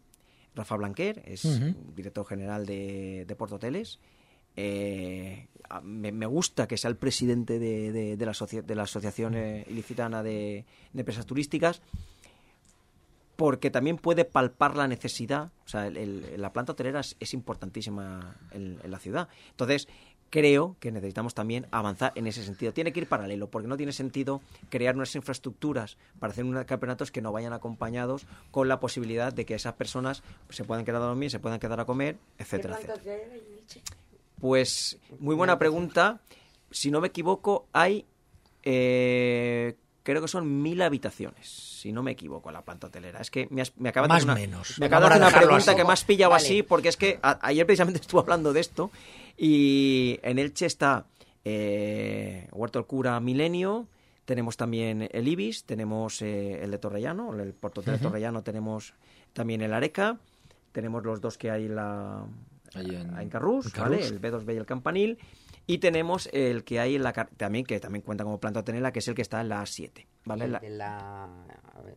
Rafa 0.55 0.75
Blanquer, 0.75 1.21
es 1.25 1.43
director 1.95 2.25
general 2.25 2.65
de, 2.65 3.25
de 3.27 3.35
Portoteles. 3.35 3.99
Eh, 4.57 5.47
me, 5.83 6.11
me 6.13 6.25
gusta 6.25 6.67
que 6.67 6.77
sea 6.77 6.89
el 6.89 6.95
presidente 6.95 7.59
de, 7.59 7.91
de- 7.91 8.17
de 8.17 8.25
la, 8.25 8.31
asocia- 8.31 8.61
de 8.61 8.73
la 8.75 8.83
Asociación 8.83 9.35
eh, 9.35 9.65
Ilicitana 9.69 10.23
de, 10.23 10.65
de 10.93 10.99
Empresas 11.01 11.25
Turísticas 11.25 11.81
porque 13.35 13.69
también 13.71 13.97
puede 13.97 14.25
palpar 14.25 14.75
la 14.75 14.87
necesidad. 14.87 15.51
O 15.65 15.69
sea, 15.69 15.87
el- 15.87 15.97
el- 15.97 16.41
la 16.41 16.53
planta 16.53 16.71
hotelera 16.73 16.99
es, 17.01 17.15
es 17.19 17.33
importantísima 17.33 18.35
en, 18.51 18.79
en 18.83 18.91
la 18.91 18.99
ciudad. 18.99 19.27
Entonces, 19.51 19.87
creo 20.29 20.75
que 20.79 20.91
necesitamos 20.91 21.33
también 21.33 21.67
avanzar 21.71 22.11
en 22.15 22.27
ese 22.27 22.43
sentido. 22.43 22.73
Tiene 22.73 22.91
que 22.91 22.99
ir 22.99 23.07
paralelo, 23.07 23.47
porque 23.49 23.67
no 23.67 23.77
tiene 23.77 23.91
sentido 23.93 24.41
crear 24.69 24.95
unas 24.95 25.15
infraestructuras 25.15 25.97
para 26.19 26.31
hacer 26.31 26.43
unos 26.43 26.65
campeonatos 26.65 27.11
que 27.11 27.21
no 27.21 27.31
vayan 27.31 27.53
acompañados 27.53 28.25
con 28.51 28.67
la 28.67 28.79
posibilidad 28.79 29.31
de 29.31 29.45
que 29.45 29.53
esas 29.55 29.73
personas 29.73 30.23
se 30.49 30.63
puedan 30.65 30.83
quedar 30.83 31.01
a 31.01 31.05
dormir, 31.05 31.29
se 31.31 31.39
puedan 31.39 31.59
quedar 31.59 31.79
a 31.79 31.85
comer, 31.85 32.17
etcétera, 32.37 32.75
etcétera. 32.95 33.13
Pues 34.39 34.97
muy 35.19 35.35
buena 35.35 35.57
pregunta. 35.59 36.19
Si 36.71 36.91
no 36.91 36.99
me 37.01 37.07
equivoco, 37.07 37.67
hay 37.71 38.05
eh, 38.63 39.75
creo 40.05 40.21
que 40.21 40.29
son 40.29 40.61
mil 40.61 40.81
habitaciones, 40.81 41.49
si 41.49 41.91
no 41.91 42.01
me 42.03 42.11
equivoco, 42.11 42.49
la 42.51 42.61
planta 42.63 42.87
hotelera. 42.87 43.19
Es 43.19 43.29
que 43.29 43.47
me, 43.49 43.61
has- 43.61 43.75
me 43.77 43.89
acabas 43.89 44.07
Más 44.07 44.23
de 44.25 44.29
o 44.29 44.33
hacer 44.33 44.47
una, 44.47 44.57
menos. 44.57 44.79
me 44.79 44.85
acabas 44.85 45.09
de 45.09 45.15
hacer 45.15 45.27
una 45.27 45.37
pregunta 45.37 45.71
así. 45.71 45.75
que 45.77 45.83
me 45.85 45.91
has 45.93 46.03
pillado 46.05 46.31
Vale. 46.31 46.45
así, 46.45 46.63
porque 46.63 46.87
es 46.89 46.95
que 46.95 47.19
a- 47.21 47.39
ayer 47.41 47.65
precisamente 47.65 47.99
estuve 48.01 48.21
hablando 48.21 48.53
de 48.53 48.61
esto 48.61 48.91
y 49.35 50.19
en 50.23 50.39
Elche 50.39 50.65
está 50.67 51.05
eh, 51.43 52.47
Huerto 52.51 52.79
del 52.79 52.85
Cura 52.85 53.19
Milenio, 53.19 53.87
tenemos 54.25 54.57
también 54.57 55.09
el 55.11 55.27
Ibis, 55.27 55.63
tenemos 55.65 56.21
eh, 56.21 56.63
el 56.63 56.71
de 56.71 56.77
Torrellano, 56.77 57.33
el 57.39 57.53
Puerto 57.53 57.81
de 57.81 57.97
Torrellano, 57.97 58.41
tenemos 58.43 58.93
también 59.33 59.61
el 59.61 59.73
Areca, 59.73 60.17
tenemos 60.71 61.03
los 61.03 61.19
dos 61.21 61.37
que 61.37 61.51
hay 61.51 61.65
en 61.65 61.75
la 61.75 62.25
Ahí 62.75 62.95
en- 62.95 63.17
en 63.17 63.29
Carrús, 63.29 63.71
¿vale? 63.73 64.05
El 64.05 64.19
B2B 64.21 64.53
y 64.53 64.57
el 64.57 64.65
Campanil. 64.65 65.17
Y 65.67 65.79
tenemos 65.79 66.29
el 66.31 66.63
que 66.63 66.79
hay 66.79 66.95
en 66.95 67.03
la 67.03 67.11
también, 67.13 67.65
que 67.65 67.79
también 67.79 68.03
cuenta 68.03 68.23
como 68.23 68.39
planta 68.39 68.59
hotelera, 68.59 68.91
que 68.91 68.99
es 68.99 69.07
el 69.07 69.15
que 69.15 69.21
está 69.23 69.41
en 69.41 69.49
la 69.49 69.61
A7. 69.63 70.05
¿vale? 70.25 70.45
El 70.45 70.51
La- 70.51 70.59
de 70.59 70.69
la- 70.69 71.23
a 71.25 71.81
ver, 71.83 71.95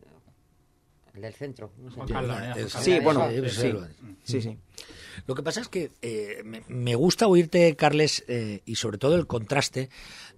el 1.13 1.21
del 1.21 1.33
centro. 1.33 1.71
no 1.77 1.89
sé. 1.89 1.95
Juan 1.97 2.07
Carlos, 2.07 2.37
¿eh? 2.37 2.41
Es- 2.55 2.73
Juan 2.73 2.83
Carlos. 2.83 2.83
Sí, 2.83 2.99
bueno, 3.03 3.29
Sí, 3.49 3.81
sí, 4.23 4.41
sí. 4.41 4.57
Lo 5.27 5.35
que 5.35 5.43
pasa 5.43 5.61
es 5.61 5.67
que 5.67 5.91
eh, 6.01 6.41
me, 6.45 6.63
me 6.69 6.95
gusta 6.95 7.27
oírte, 7.27 7.75
Carles, 7.75 8.23
eh, 8.27 8.61
y 8.65 8.75
sobre 8.75 8.97
todo 8.97 9.15
el 9.15 9.27
contraste 9.27 9.89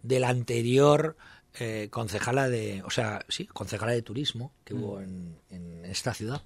de 0.03 0.19
la 0.19 0.29
anterior 0.29 1.15
eh, 1.59 1.89
concejala 1.91 2.47
de, 2.49 2.81
o 2.83 2.89
sea, 2.89 3.25
sí, 3.27 3.45
concejala 3.45 3.91
de 3.91 4.01
turismo 4.01 4.53
que 4.63 4.73
hubo 4.73 5.01
en, 5.01 5.35
en 5.49 5.83
esta 5.85 6.13
ciudad, 6.13 6.41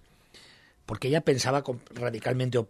porque 0.87 1.07
ella 1.09 1.21
pensaba 1.21 1.63
radicalmente 1.93 2.57
op- 2.57 2.69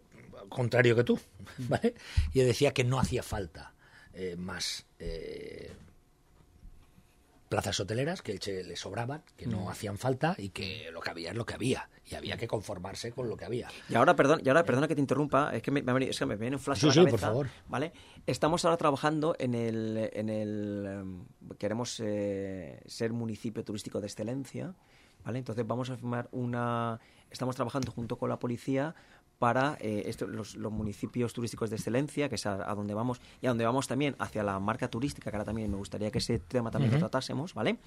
contrario 0.50 0.96
que 0.96 1.04
tú, 1.04 1.20
¿vale? 1.58 1.96
Y 2.34 2.40
decía 2.42 2.74
que 2.74 2.84
no 2.84 3.00
hacía 3.00 3.24
falta 3.24 3.74
eh, 4.14 4.36
más 4.38 4.86
eh, 5.00 5.72
plazas 7.50 7.80
hoteleras, 7.80 8.22
que 8.22 8.32
Elche 8.32 8.64
le 8.64 8.76
sobraban, 8.76 9.24
que 9.38 9.46
no 9.46 9.70
hacían 9.70 9.98
falta 9.98 10.36
y 10.38 10.50
que 10.50 10.90
lo 10.92 11.00
que 11.00 11.12
había 11.12 11.30
es 11.32 11.38
lo 11.38 11.46
que 11.46 11.54
había 11.54 11.90
y 12.10 12.16
había 12.16 12.38
que 12.38 12.48
conformarse 12.48 13.12
con 13.12 13.30
lo 13.30 13.38
que 13.38 13.46
había. 13.46 13.68
Y 13.88 13.96
ahora, 13.96 14.16
perdón, 14.16 14.42
y 14.44 14.50
ahora, 14.50 14.64
perdona 14.64 14.88
que 14.88 14.96
te 14.96 15.02
interrumpa, 15.02 15.56
es 15.56 15.62
que 15.64 15.72
me, 15.72 15.82
me 15.82 15.92
ha 15.92 15.94
venido- 15.94 16.12
es 16.12 16.20
que 16.20 16.26
me 16.26 16.36
viene 16.36 16.56
un 16.56 16.62
flash 16.62 16.80
Sí, 16.80 16.86
a 16.86 16.90
la 16.90 16.94
sí, 16.94 17.02
por 17.10 17.20
favor. 17.20 17.48
¿vale? 17.68 17.94
Estamos 18.26 18.66
ahora 18.66 18.78
trabajando 18.78 19.36
en 19.40 19.54
el, 19.56 20.10
en 20.14 20.30
el 20.30 20.86
em, 20.88 21.26
queremos 21.58 22.00
eh, 22.04 22.80
ser 22.88 23.14
municipio 23.14 23.64
turístico 23.64 24.02
de 24.02 24.08
excelencia, 24.08 24.74
¿vale? 25.24 25.40
Entonces 25.40 25.66
vamos 25.66 25.90
a 25.90 25.96
firmar 25.98 26.28
una, 26.32 27.00
estamos 27.32 27.56
trabajando 27.56 27.92
junto 27.92 28.18
con 28.18 28.30
la 28.30 28.38
policía 28.38 28.94
para 29.40 29.78
eh, 29.82 30.04
esto- 30.08 30.28
los, 30.28 30.56
los 30.56 30.72
municipios 30.72 31.34
turísticos 31.34 31.70
de 31.70 31.76
excelencia, 31.76 32.30
que 32.30 32.36
es 32.36 32.46
a, 32.46 32.70
a 32.70 32.76
donde 32.76 32.94
vamos, 32.94 33.20
y 33.42 33.46
a 33.48 33.50
donde 33.50 33.66
vamos 33.66 33.88
también 33.88 34.16
hacia 34.20 34.44
la 34.44 34.60
marca 34.60 34.88
turística, 34.90 35.30
que 35.30 35.36
ahora 35.36 35.46
también 35.46 35.70
me 35.70 35.78
gustaría 35.78 36.12
que 36.12 36.20
ese 36.20 36.40
tema 36.40 36.72
también 36.72 36.92
lo 36.94 37.00
tratásemos, 37.00 37.54
¿vale? 37.54 37.78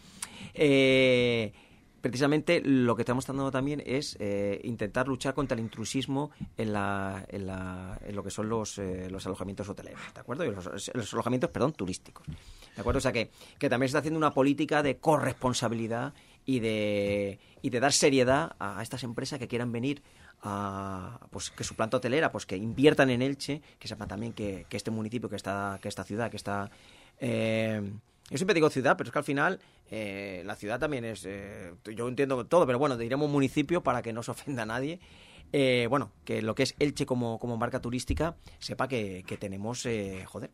Eh, 0.55 1.53
precisamente 2.01 2.61
lo 2.65 2.95
que 2.95 3.03
estamos 3.03 3.25
tratando 3.25 3.51
también 3.51 3.83
es 3.85 4.17
eh, 4.21 4.61
intentar 4.65 5.09
luchar 5.09 5.35
contra 5.35 5.57
el 5.57 5.61
intrusismo 5.61 6.31
en, 6.57 6.73
la, 6.73 7.25
en, 7.29 7.47
la, 7.47 7.99
en 8.07 8.15
lo 8.15 8.23
que 8.23 8.31
son 8.31 8.49
los, 8.49 8.79
eh, 8.79 9.09
los 9.11 9.27
alojamientos 9.27 9.69
hoteleros, 9.69 10.01
¿de 10.15 10.21
acuerdo? 10.21 10.45
Y 10.45 10.51
los, 10.55 10.91
los, 10.95 11.13
alojamientos, 11.13 11.51
perdón, 11.51 11.73
turísticos, 11.73 12.27
¿de 12.27 12.81
acuerdo? 12.81 12.99
O 12.99 13.01
sea, 13.01 13.13
que, 13.13 13.31
que 13.59 13.69
también 13.69 13.89
se 13.89 13.91
está 13.93 13.99
haciendo 13.99 14.19
una 14.19 14.33
política 14.33 14.83
de 14.83 14.99
corresponsabilidad 14.99 16.15
y 16.47 16.61
de, 16.61 17.41
y 17.63 17.71
de 17.71 17.81
dar 17.81 17.93
seriedad 17.93 18.55
a 18.59 18.81
estas 18.83 19.03
empresas 19.03 19.39
que 19.39 19.49
quieran 19.49 19.73
venir 19.73 20.03
pues 21.31 21.51
que 21.51 21.65
su 21.65 21.75
planta 21.75 21.97
hotelera, 21.97 22.31
pues 22.31 22.47
que 22.47 22.57
inviertan 22.57 23.11
en 23.11 23.23
Elche, 23.23 23.63
que 23.79 23.89
sepan 23.89 24.09
también 24.09 24.33
que, 24.33 24.67
este 24.71 24.91
municipio, 24.91 25.29
que 25.29 25.37
esta, 25.37 25.79
que 25.83 25.89
esta 25.89 26.05
ciudad, 26.05 26.31
que 26.31 26.37
está... 26.37 26.71
Eh, 27.21 27.83
yo 28.31 28.37
siempre 28.37 28.55
digo 28.55 28.69
ciudad, 28.69 28.97
pero 28.97 29.09
es 29.09 29.13
que 29.13 29.19
al 29.19 29.25
final 29.25 29.59
eh, 29.91 30.43
la 30.45 30.55
ciudad 30.55 30.79
también 30.79 31.05
es... 31.05 31.25
Eh, 31.27 31.73
yo 31.95 32.09
entiendo 32.09 32.45
todo, 32.47 32.67
pero 32.67 32.79
bueno, 32.79 32.97
diremos 32.97 33.31
municipio 33.31 33.83
para 33.83 34.03
que 34.03 34.13
no 34.13 34.23
se 34.23 34.31
ofenda 34.33 34.65
a 34.65 34.67
nadie. 34.67 35.01
Eh, 35.53 35.87
bueno, 35.89 36.13
que 36.25 36.43
lo 36.43 36.55
que 36.55 36.65
es 36.65 36.75
Elche 36.79 37.07
como, 37.07 37.39
como 37.39 37.57
marca 37.57 37.81
turística, 37.81 38.37
sepa 38.59 38.87
que, 38.87 39.25
que 39.27 39.39
tenemos, 39.39 39.89
joder, 40.27 40.51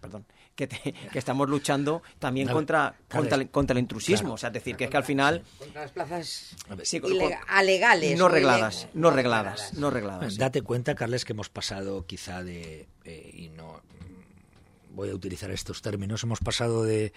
perdón, 0.00 0.24
que, 0.54 0.66
te- 0.66 0.92
que 1.12 1.18
estamos 1.18 1.48
luchando 1.48 2.02
también 2.18 2.46
No, 2.48 2.52
contra, 2.54 2.94
claro, 3.08 3.22
contra, 3.22 3.36
el, 3.38 3.50
contra 3.50 3.74
el 3.74 3.80
intrusismo. 3.80 4.20
claro. 4.20 4.34
O 4.34 4.38
sea, 4.38 4.48
es 4.48 4.54
decir, 4.54 4.76
que 4.76 4.84
es 4.84 4.90
que 4.90 4.96
al 4.96 5.04
final... 5.04 5.42
Contra 5.58 5.82
las 5.82 5.92
plazas 5.92 6.56
A 6.68 6.74
ver, 6.74 6.86
Sí, 6.86 7.00
alegales. 7.48 8.18
no 8.18 8.28
regladas, 8.28 8.88
no 8.94 9.10
regladas, 9.10 9.74
no 9.74 9.90
regladas. 9.90 10.34
sí. 10.34 10.38
Date 10.38 10.62
cuenta, 10.62 10.94
Carles, 10.94 11.24
que 11.24 11.32
hemos 11.32 11.48
pasado 11.48 12.06
quizá 12.06 12.42
de, 12.42 12.88
eh, 13.04 13.30
y 13.34 13.48
no 13.50 13.82
mm, 14.00 14.94
voy 14.96 15.10
a 15.10 15.14
utilizar 15.14 15.50
estos 15.50 15.82
términos, 15.82 16.22
hemos 16.22 16.40
pasado 16.40 16.84
de, 16.84 17.12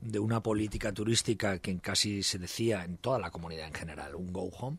de 0.00 0.18
una 0.18 0.42
política 0.42 0.92
turística 0.92 1.58
que 1.58 1.78
casi 1.78 2.22
se 2.22 2.38
decía 2.38 2.84
en 2.84 2.96
toda 2.96 3.18
la 3.18 3.30
comunidad 3.30 3.66
en 3.66 3.74
general, 3.74 4.14
un 4.14 4.32
go 4.32 4.44
home, 4.50 4.78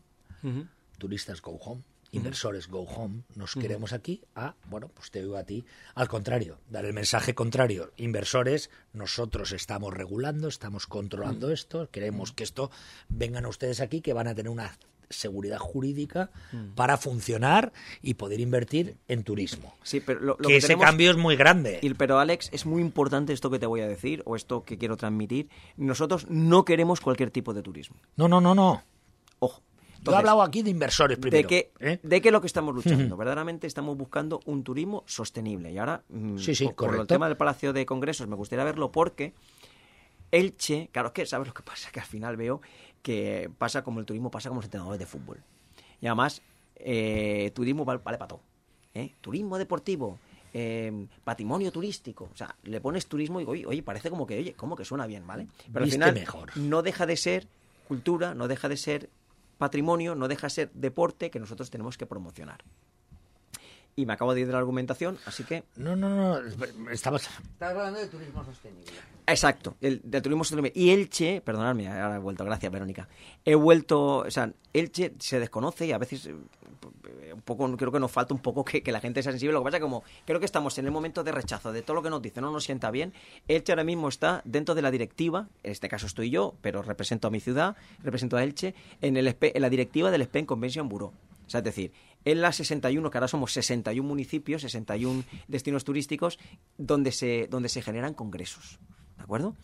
turistas 0.98 1.40
go 1.40 1.52
home, 1.52 1.82
inversores 2.22 2.68
go 2.68 2.82
home, 2.82 3.22
nos 3.34 3.54
queremos 3.54 3.92
aquí 3.92 4.22
a, 4.34 4.54
bueno, 4.68 4.88
pues 4.88 5.10
te 5.10 5.20
digo 5.20 5.36
a 5.36 5.44
ti, 5.44 5.64
al 5.94 6.08
contrario, 6.08 6.58
dar 6.68 6.84
el 6.84 6.92
mensaje 6.92 7.34
contrario, 7.34 7.90
inversores, 7.96 8.70
nosotros 8.92 9.52
estamos 9.52 9.92
regulando, 9.94 10.48
estamos 10.48 10.86
controlando 10.86 11.50
esto, 11.50 11.88
queremos 11.90 12.32
que 12.32 12.44
esto 12.44 12.70
vengan 13.08 13.46
a 13.46 13.48
ustedes 13.48 13.80
aquí, 13.80 14.02
que 14.02 14.12
van 14.12 14.28
a 14.28 14.34
tener 14.34 14.50
una 14.50 14.76
seguridad 15.08 15.58
jurídica 15.58 16.30
para 16.74 16.96
funcionar 16.96 17.72
y 18.00 18.14
poder 18.14 18.40
invertir 18.40 18.96
en 19.08 19.24
turismo. 19.24 19.74
Sí, 19.82 20.00
pero 20.00 20.20
lo, 20.20 20.26
lo 20.26 20.36
que, 20.36 20.48
que 20.48 20.56
ese 20.56 20.76
cambio 20.78 21.10
es 21.10 21.16
muy 21.18 21.36
grande. 21.36 21.80
Y- 21.82 21.92
pero 21.94 22.18
Alex, 22.18 22.48
es 22.52 22.64
muy 22.64 22.80
importante 22.80 23.34
esto 23.34 23.50
que 23.50 23.58
te 23.58 23.66
voy 23.66 23.82
a 23.82 23.86
decir 23.88 24.22
o 24.24 24.36
esto 24.36 24.64
que 24.64 24.78
quiero 24.78 24.96
transmitir. 24.96 25.50
Nosotros 25.76 26.26
no 26.30 26.64
queremos 26.64 27.00
cualquier 27.02 27.30
tipo 27.30 27.52
de 27.52 27.62
turismo. 27.62 27.96
No, 28.16 28.26
no, 28.26 28.40
no, 28.40 28.54
no. 28.54 28.82
Ojo. 29.38 29.62
Yo 30.04 30.10
he 30.10 30.14
Entonces, 30.14 30.18
hablado 30.18 30.42
aquí 30.42 30.62
de 30.62 30.70
inversores 30.70 31.18
primero. 31.18 31.42
de 31.42 31.46
que, 31.46 31.72
¿eh? 31.78 32.00
de 32.02 32.20
que 32.20 32.30
lo 32.32 32.40
que 32.40 32.46
estamos 32.48 32.74
luchando. 32.74 33.16
Verdaderamente 33.16 33.66
estamos 33.66 33.96
buscando 33.96 34.40
un 34.46 34.64
turismo 34.64 35.04
sostenible. 35.06 35.70
Y 35.72 35.78
ahora, 35.78 36.02
mm, 36.08 36.38
Sí, 36.38 36.54
sí, 36.54 36.64
por, 36.66 36.74
por 36.90 36.96
el 37.00 37.06
tema 37.06 37.28
del 37.28 37.36
Palacio 37.36 37.72
de 37.72 37.86
Congresos, 37.86 38.26
me 38.26 38.34
gustaría 38.36 38.64
verlo 38.64 38.90
porque 38.90 39.32
Elche, 40.30 40.88
claro, 40.92 41.08
es 41.08 41.14
que 41.14 41.26
sabes 41.26 41.46
lo 41.48 41.54
que 41.54 41.62
pasa, 41.62 41.90
que 41.90 42.00
al 42.00 42.06
final 42.06 42.36
veo 42.36 42.60
que 43.02 43.50
pasa 43.58 43.82
como 43.84 44.00
el 44.00 44.06
turismo, 44.06 44.30
pasa 44.30 44.48
como 44.48 44.60
los 44.60 44.66
entrenadores 44.66 44.98
de 44.98 45.06
fútbol. 45.06 45.42
Y 46.00 46.06
además, 46.06 46.40
eh, 46.76 47.50
turismo 47.54 47.84
vale, 47.84 48.00
vale 48.02 48.16
para 48.18 48.28
todo. 48.28 48.40
¿eh? 48.94 49.12
Turismo 49.20 49.58
deportivo, 49.58 50.18
eh, 50.54 51.06
patrimonio 51.22 51.70
turístico. 51.70 52.28
O 52.32 52.36
sea, 52.36 52.56
le 52.64 52.80
pones 52.80 53.06
turismo 53.06 53.40
y 53.40 53.42
digo, 53.42 53.52
oye, 53.52 53.66
oye, 53.66 53.82
parece 53.82 54.08
como 54.10 54.26
que, 54.26 54.38
oye, 54.38 54.54
como 54.54 54.74
que 54.74 54.84
suena 54.84 55.06
bien, 55.06 55.26
¿vale? 55.26 55.48
Pero 55.72 55.84
Viste 55.84 56.02
al 56.02 56.10
final 56.10 56.14
mejor. 56.14 56.56
no 56.56 56.82
deja 56.82 57.04
de 57.06 57.16
ser 57.16 57.46
cultura, 57.86 58.34
no 58.34 58.48
deja 58.48 58.68
de 58.68 58.76
ser 58.76 59.10
patrimonio, 59.58 60.14
no 60.14 60.28
deja 60.28 60.46
de 60.46 60.50
ser 60.50 60.72
deporte 60.72 61.30
que 61.30 61.40
nosotros 61.40 61.70
tenemos 61.70 61.96
que 61.98 62.06
promocionar. 62.06 62.64
Y 63.94 64.06
me 64.06 64.14
acabo 64.14 64.32
de 64.34 64.40
ir 64.40 64.46
de 64.46 64.52
la 64.52 64.58
argumentación, 64.58 65.18
así 65.26 65.44
que 65.44 65.64
No, 65.76 65.94
no, 65.94 66.08
no. 66.08 66.90
Estabas. 66.90 67.28
Estás 67.52 67.70
hablando 67.70 68.00
de 68.00 68.06
turismo 68.06 68.42
sostenible. 68.44 68.90
Exacto, 69.26 69.76
el, 69.80 70.00
del 70.02 70.22
turismo 70.22 70.44
sostenible. 70.44 70.72
Y 70.74 70.90
Elche, 70.90 71.40
perdonadme, 71.42 71.88
ahora 71.88 72.16
he 72.16 72.18
vuelto, 72.18 72.44
gracias 72.44 72.72
Verónica. 72.72 73.08
He 73.44 73.54
vuelto, 73.54 74.16
o 74.18 74.30
sea, 74.30 74.50
Elche 74.72 75.12
se 75.18 75.38
desconoce 75.38 75.86
y 75.86 75.92
a 75.92 75.98
veces 75.98 76.26
eh, 76.26 76.34
un 77.32 77.42
poco, 77.42 77.76
creo 77.76 77.92
que 77.92 78.00
nos 78.00 78.10
falta 78.10 78.34
un 78.34 78.40
poco 78.40 78.64
que, 78.64 78.82
que 78.82 78.92
la 78.92 79.00
gente 79.00 79.22
sea 79.22 79.32
sensible. 79.32 79.52
Lo 79.52 79.60
que 79.60 79.64
pasa 79.64 79.76
es 79.76 79.80
que 79.80 79.84
como 79.84 80.02
creo 80.24 80.40
que 80.40 80.46
estamos 80.46 80.76
en 80.78 80.86
el 80.86 80.90
momento 80.90 81.22
de 81.22 81.32
rechazo 81.32 81.72
de 81.72 81.82
todo 81.82 81.94
lo 81.94 82.02
que 82.02 82.10
nos 82.10 82.22
dice, 82.22 82.40
no 82.40 82.50
nos 82.50 82.64
sienta 82.64 82.90
bien. 82.90 83.12
Elche 83.46 83.72
ahora 83.72 83.84
mismo 83.84 84.08
está 84.08 84.42
dentro 84.44 84.74
de 84.74 84.82
la 84.82 84.90
directiva, 84.90 85.48
en 85.62 85.72
este 85.72 85.88
caso 85.88 86.06
estoy 86.06 86.30
yo, 86.30 86.54
pero 86.60 86.82
represento 86.82 87.28
a 87.28 87.30
mi 87.30 87.40
ciudad, 87.40 87.76
represento 88.02 88.36
a 88.36 88.42
Elche, 88.42 88.74
en, 89.00 89.16
el, 89.16 89.36
en 89.40 89.62
la 89.62 89.70
directiva 89.70 90.10
del 90.10 90.22
Spain 90.22 90.46
Convention 90.46 90.88
Bureau. 90.88 91.12
O 91.46 91.50
sea, 91.50 91.58
es 91.58 91.64
decir, 91.64 91.92
en 92.24 92.40
las 92.40 92.56
61, 92.56 93.10
que 93.10 93.18
ahora 93.18 93.28
somos 93.28 93.52
61 93.52 94.06
municipios, 94.08 94.62
61 94.62 95.24
destinos 95.48 95.84
turísticos, 95.84 96.38
donde 96.78 97.12
se, 97.12 97.48
donde 97.50 97.68
se 97.68 97.82
generan 97.82 98.14
congresos. 98.14 98.78
¿De 99.16 99.22
acuerdo? 99.24 99.56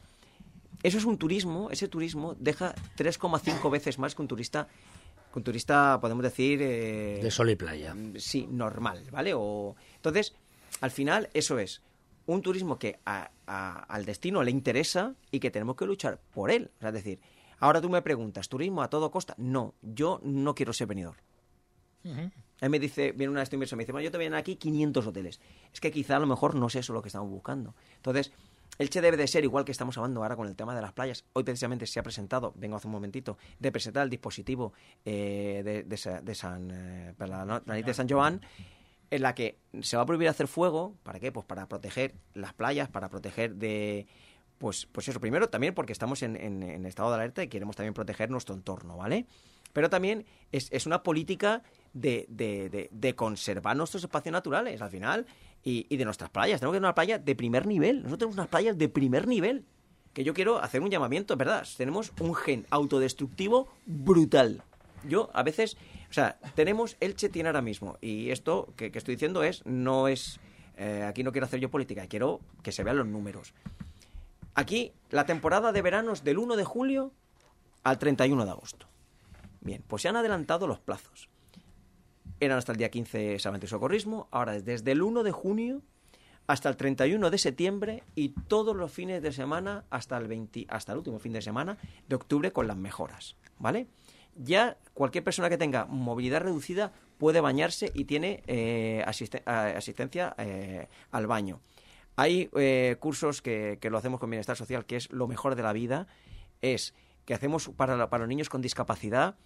Eso 0.83 0.99
es 0.99 1.05
un 1.05 1.18
turismo, 1.18 1.71
ese 1.71 1.88
turismo 1.88 2.35
deja 2.38 2.75
3,5 2.97 3.71
veces 3.71 3.99
más 3.99 4.14
que 4.14 4.23
un 4.23 4.29
turista, 4.29 4.68
que 5.33 5.38
un 5.38 5.42
turista, 5.44 5.99
podemos 6.01 6.23
decir... 6.23 6.61
eh, 6.62 7.21
De 7.23 7.31
sol 7.31 7.51
y 7.51 7.57
playa. 7.57 7.94
Sí, 8.16 8.47
normal, 8.49 9.05
¿vale? 9.11 9.33
O, 9.35 9.75
entonces, 9.97 10.35
al 10.81 10.90
final, 10.92 11.29
eso 11.35 11.59
es 11.59 11.83
un 12.27 12.42
turismo 12.42 12.79
que 12.79 13.01
a- 13.07 13.31
a- 13.47 13.81
al 13.85 14.05
destino 14.05 14.42
le 14.44 14.51
interesa 14.53 15.14
y 15.33 15.40
que 15.40 15.51
tenemos 15.51 15.75
que 15.77 15.87
luchar 15.87 16.21
por 16.33 16.51
él. 16.51 16.71
O 16.77 16.81
sea, 16.81 16.90
es 16.90 16.94
decir, 16.94 17.21
ahora 17.59 17.81
tú 17.81 17.88
me 17.88 18.03
preguntas, 18.03 18.49
¿turismo 18.49 18.83
a 18.83 18.88
todo 18.90 19.11
costa? 19.11 19.35
No, 19.38 19.75
yo 19.83 20.21
no 20.23 20.55
quiero 20.55 20.73
ser 20.73 20.87
venidor. 20.87 21.16
Él 22.61 22.71
me 22.71 22.79
dice, 22.79 23.12
viene 23.12 23.31
una 23.31 23.40
de 23.40 23.44
estos 23.44 23.55
inversor, 23.55 23.77
me 23.77 23.83
dice, 23.85 23.92
bueno, 23.92 24.05
yo 24.05 24.11
te 24.11 24.18
vienen 24.18 24.38
aquí 24.38 24.57
500 24.57 25.07
hoteles. 25.07 25.40
Es 25.73 25.81
que 25.81 25.90
quizá 25.90 26.16
a 26.16 26.21
lo 26.21 26.27
mejor 26.27 26.55
no 26.55 26.66
es 26.66 26.75
eso 26.77 26.92
lo 26.92 27.03
que 27.03 27.09
estamos 27.09 27.31
buscando. 27.31 27.75
Entonces, 27.97 28.33
Elche 28.79 29.01
debe 29.01 29.16
de 29.16 29.27
ser, 29.27 29.44
igual 29.44 29.64
que 29.64 29.73
estamos 29.73 29.97
hablando 29.99 30.23
ahora 30.23 30.37
con 30.37 30.47
el 30.49 30.55
tema 30.57 30.75
de 30.75 30.81
las 30.83 30.92
playas, 30.92 31.25
hoy 31.33 31.42
precisamente 31.44 31.87
se 31.87 31.99
ha 31.99 32.03
presentado, 32.03 32.53
vengo 32.57 32.77
hace 32.77 32.87
un 32.87 32.92
momentito, 32.92 33.37
de 33.59 33.73
presentar 33.73 34.05
el 34.05 34.11
dispositivo 34.11 34.73
eh, 35.05 35.62
de, 35.64 35.83
de 35.85 35.97
Sa- 35.97 36.21
de 36.21 36.35
San, 36.35 36.71
eh, 36.73 37.14
para 37.16 37.44
la, 37.44 37.62
la 37.64 37.75
de 37.75 37.94
San 37.94 38.09
Joan, 38.09 38.40
en 39.11 39.23
la 39.23 39.35
que 39.35 39.59
se 39.81 39.97
va 39.97 40.03
a 40.03 40.07
prohibir 40.07 40.29
hacer 40.29 40.47
fuego, 40.49 40.94
¿para 41.03 41.18
qué? 41.18 41.33
Pues 41.33 41.47
para 41.47 41.66
proteger 41.66 42.14
las 42.35 42.53
playas, 42.55 42.88
para 42.88 43.09
proteger 43.09 43.55
de... 43.57 44.07
Pues, 44.59 44.87
pues 44.87 45.07
eso, 45.09 45.21
primero 45.21 45.49
también 45.49 45.73
porque 45.75 45.92
estamos 45.92 46.23
en, 46.23 46.35
en- 46.37 46.62
en 46.64 46.85
estado 46.87 47.09
de 47.11 47.14
alerta 47.16 47.42
y 47.42 47.49
queremos 47.49 47.75
también 47.77 47.94
proteger 47.94 48.29
nuestro 48.31 48.55
entorno, 48.57 48.97
¿vale? 48.97 49.27
Pero 49.73 49.88
también 49.90 50.27
es, 50.53 50.68
es 50.73 50.85
una 50.87 51.03
política 51.03 51.62
de, 51.92 52.27
de- 52.29 52.88
de- 52.90 53.14
conservar 53.14 53.77
nuestros 53.77 54.03
espacios 54.05 54.33
naturales, 54.33 54.81
al 54.83 54.90
final, 54.90 55.27
y, 55.62 55.87
y 55.88 55.96
de 55.96 56.05
nuestras 56.05 56.31
playas. 56.31 56.61
Tenemos 56.61 56.74
que 56.74 56.77
tener 56.79 56.88
una 56.88 56.94
playa 56.94 57.18
de 57.18 57.35
primer 57.35 57.66
nivel. 57.66 57.96
Nosotros 58.03 58.18
tenemos 58.18 58.37
unas 58.37 58.48
playas 58.48 58.79
de 58.79 58.88
primer 58.88 59.27
nivel. 59.27 59.64
Que 60.12 60.24
yo 60.24 60.35
quiero 60.35 60.59
hacer 60.62 60.81
un 60.83 60.90
llamamiento, 60.90 61.37
verdad. 61.37 61.66
Tenemos 61.77 62.12
un 62.20 62.35
gen 62.35 62.66
autodestructivo 62.70 63.68
brutal. 63.87 64.62
Yo, 65.07 65.31
a 65.33 65.42
veces, 65.42 65.77
o 66.11 66.12
sea, 66.12 66.38
tenemos, 66.55 66.96
Elche 67.01 67.29
tiene 67.29 67.48
ahora 67.48 67.62
mismo, 67.62 67.98
y 68.01 68.31
esto 68.31 68.72
que, 68.77 68.90
que 68.90 68.98
estoy 68.98 69.14
diciendo 69.14 69.44
es, 69.44 69.64
no 69.64 70.09
es, 70.09 70.40
eh, 70.77 71.05
aquí 71.07 71.22
no 71.22 71.31
quiero 71.31 71.46
hacer 71.46 71.61
yo 71.61 71.70
política, 71.70 72.09
quiero 72.09 72.40
que 72.64 72.72
se 72.72 72.83
vean 72.83 72.96
los 72.96 73.07
números. 73.07 73.55
Aquí, 74.55 74.92
la 75.11 75.24
temporada 75.24 75.70
de 75.70 75.83
verano 75.83 76.12
del 76.24 76.38
1 76.38 76.57
de 76.57 76.64
julio 76.64 77.12
al 77.85 77.98
31 77.98 78.44
de 78.44 78.51
agosto. 78.51 78.87
Bien, 79.61 79.85
pues 79.87 80.03
se 80.03 80.09
han 80.09 80.16
adelantado 80.16 80.66
los 80.66 80.81
plazos. 80.81 81.29
Eran 82.40 82.59
hasta 82.59 82.72
el 82.72 82.79
día 82.79 82.90
15 82.90 83.38
Salvamento 83.38 83.66
y 83.66 83.68
Socorrismo, 83.68 84.29
ahora 84.31 84.57
es 84.57 84.64
desde 84.64 84.92
el 84.92 85.03
1 85.03 85.22
de 85.22 85.33
junio 85.33 85.83
hasta 86.46 86.68
el 86.68 86.77
31 86.77 87.31
de 87.31 87.38
septiembre 87.38 88.03
y 88.14 88.31
todos 88.31 88.74
los 88.74 88.90
fines 88.90 89.22
de 89.22 89.33
semana 89.33 89.85
hasta 89.90 90.16
el 90.16 90.29
20, 90.29 90.66
hasta 90.68 90.92
el 90.92 90.98
último 90.98 91.18
fin 91.18 91.33
de 91.33 91.42
semana 91.42 91.77
de 92.09 92.16
octubre 92.16 92.53
con 92.53 92.66
las 92.66 92.77
mejoras, 92.77 93.37
¿vale? 93.59 93.87
Ya 94.35 94.79
cualquier 94.94 95.24
persona 95.24 95.51
que 95.51 95.59
tenga 95.59 95.85
movilidad 95.87 96.40
reducida 96.40 96.92
puede 97.18 97.40
bañarse 97.40 97.90
y 97.92 98.05
tiene 98.05 98.42
eh, 98.46 99.03
asistencia 99.05 100.35
eh, 100.38 100.87
al 101.11 101.27
baño. 101.27 101.61
Hay 102.14 102.48
eh, 102.57 102.96
cursos 102.98 103.42
que, 103.42 103.79
lo 103.83 103.98
hacemos 103.98 104.20
con 104.20 104.31
Bienestar 104.31 104.57
Social, 104.57 104.87
que 104.87 104.96
es 104.96 105.11
lo 105.11 105.27
mejor 105.27 105.55
de 105.55 105.62
la 105.62 105.72
vida, 105.72 106.07
es 106.62 106.94
que 107.27 107.35
hacemos 107.35 107.68
para, 107.77 108.09
para 108.09 108.22
los 108.22 108.29
niños 108.29 108.48
con 108.48 108.62
discapacidad, 108.62 109.37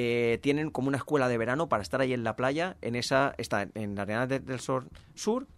eh, 0.00 0.38
tienen 0.42 0.70
como 0.70 0.86
una 0.88 0.98
escuela 0.98 1.26
de 1.28 1.36
verano 1.38 1.68
para 1.68 1.82
estar 1.82 2.00
ahí 2.00 2.12
en 2.12 2.22
la 2.22 2.36
playa, 2.36 2.76
en 2.82 2.94
esa, 2.94 3.34
está 3.36 3.68
en 3.74 3.96
la 3.96 4.02
Arena 4.02 4.26
de- 4.28 4.38
del 4.38 4.60
Sur, 4.60 4.86
Sur 5.16 5.48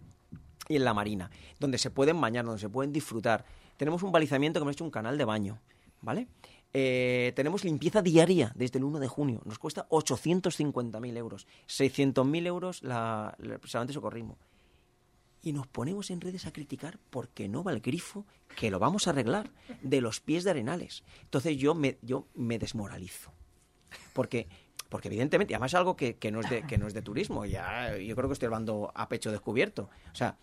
y 0.67 0.77
en 0.77 0.83
la 0.83 0.95
Marina, 0.95 1.29
donde 1.59 1.77
se 1.77 1.91
pueden 1.91 2.19
bañar, 2.19 2.45
donde 2.45 2.59
se 2.59 2.69
pueden 2.69 2.91
disfrutar. 2.91 3.45
Tenemos 3.77 4.01
un 4.01 4.11
balizamiento 4.11 4.59
que 4.59 4.63
hemos 4.63 4.73
hecho 4.75 4.83
un 4.83 4.89
canal 4.89 5.15
de 5.19 5.25
baño, 5.25 5.59
¿vale? 6.01 6.27
Eh, 6.73 7.33
tenemos 7.35 7.63
limpieza 7.65 8.01
diaria 8.01 8.51
desde 8.55 8.79
el 8.79 8.85
1 8.85 8.99
de 8.99 9.07
junio. 9.07 9.41
Nos 9.45 9.59
cuesta 9.59 9.87
850.000 9.89 11.17
euros. 11.17 11.45
600.000 11.67 12.47
euros 12.47 12.81
la, 12.81 13.35
la, 13.37 13.59
solamente 13.65 13.93
socorrismo. 13.93 14.37
y 15.43 15.53
nos 15.53 15.67
ponemos 15.67 16.09
en 16.11 16.21
redes 16.21 16.45
a 16.47 16.53
criticar 16.53 16.97
porque 17.09 17.47
no 17.49 17.63
va 17.63 17.73
el 17.73 17.81
grifo, 17.81 18.25
que 18.55 18.71
lo 18.71 18.79
vamos 18.79 19.05
a 19.05 19.09
arreglar, 19.11 19.49
de 19.81 19.99
los 20.01 20.19
pies 20.19 20.43
de 20.43 20.51
Arenales. 20.51 21.03
Entonces 21.23 21.57
yo 21.57 21.73
me, 21.75 21.97
yo 22.01 22.27
me 22.35 22.57
desmoralizo. 22.59 23.31
Porque, 24.13 24.47
porque 24.89 25.07
evidentemente, 25.07 25.53
además 25.53 25.71
es 25.71 25.75
algo 25.75 25.95
que, 25.95 26.15
que 26.17 26.31
no 26.31 26.41
es 26.41 26.49
de, 26.49 26.63
que 26.67 26.77
no 26.77 26.87
es 26.87 26.93
de 26.93 27.01
turismo, 27.01 27.45
ya 27.45 27.97
yo 27.97 28.15
creo 28.15 28.27
que 28.29 28.33
estoy 28.33 28.47
hablando 28.47 28.91
a 28.95 29.07
pecho 29.09 29.31
descubierto. 29.31 29.89
O 30.11 30.15
sea, 30.15 30.37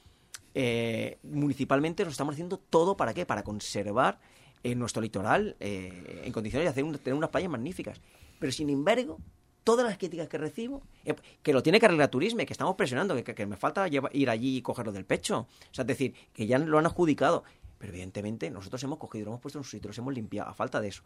eh, 0.55 1.19
municipalmente 1.23 2.05
lo 2.05 2.11
estamos 2.11 2.35
haciendo 2.35 2.59
todo 2.59 2.97
para 2.97 3.15
qué? 3.15 3.27
Para 3.27 3.43
conservar 3.45 4.19
eh, 4.63 4.75
nuestro 4.75 5.03
litoral 5.03 5.57
eh, 5.61 6.23
en 6.25 6.33
condiciones 6.33 6.65
de 6.67 6.71
hacer 6.71 6.85
un- 6.85 6.97
tener 6.99 7.15
unas 7.15 7.31
playas 7.31 7.51
magníficas. 7.51 8.01
Pero 8.41 8.51
sin 8.53 8.71
embargo, 8.71 9.19
todas 9.65 9.87
las 9.87 9.99
críticas 9.99 10.29
que 10.29 10.39
recibo, 10.39 10.83
eh, 11.05 11.15
que 11.43 11.53
lo 11.53 11.63
tiene 11.63 11.79
que 11.79 11.87
arreglar 11.87 12.09
turismo, 12.09 12.39
que 12.45 12.53
estamos 12.53 12.75
presionando, 12.75 13.15
que, 13.23 13.35
que- 13.35 13.47
me 13.47 13.57
falta 13.57 13.87
lleva- 13.89 14.11
ir 14.13 14.31
allí 14.31 14.57
y 14.57 14.63
cogerlo 14.63 14.93
del 14.93 15.05
pecho. 15.05 15.41
O 15.41 15.75
sea, 15.75 15.83
es 15.83 15.87
decir, 15.89 16.15
que 16.33 16.47
ya 16.47 16.59
lo 16.59 16.79
han 16.79 16.87
adjudicado. 16.87 17.45
Pero 17.79 17.93
evidentemente 17.93 18.51
nosotros 18.51 18.83
hemos 18.83 18.99
cogido, 18.99 19.27
lo 19.27 19.31
hemos 19.33 19.41
puesto 19.41 19.59
en 19.59 19.65
su 19.65 19.71
sitio, 19.71 19.89
los 19.89 19.99
hemos 19.99 20.13
limpiado, 20.15 20.49
a 20.51 20.55
falta 20.55 20.81
de 20.81 20.89
eso. 20.89 21.03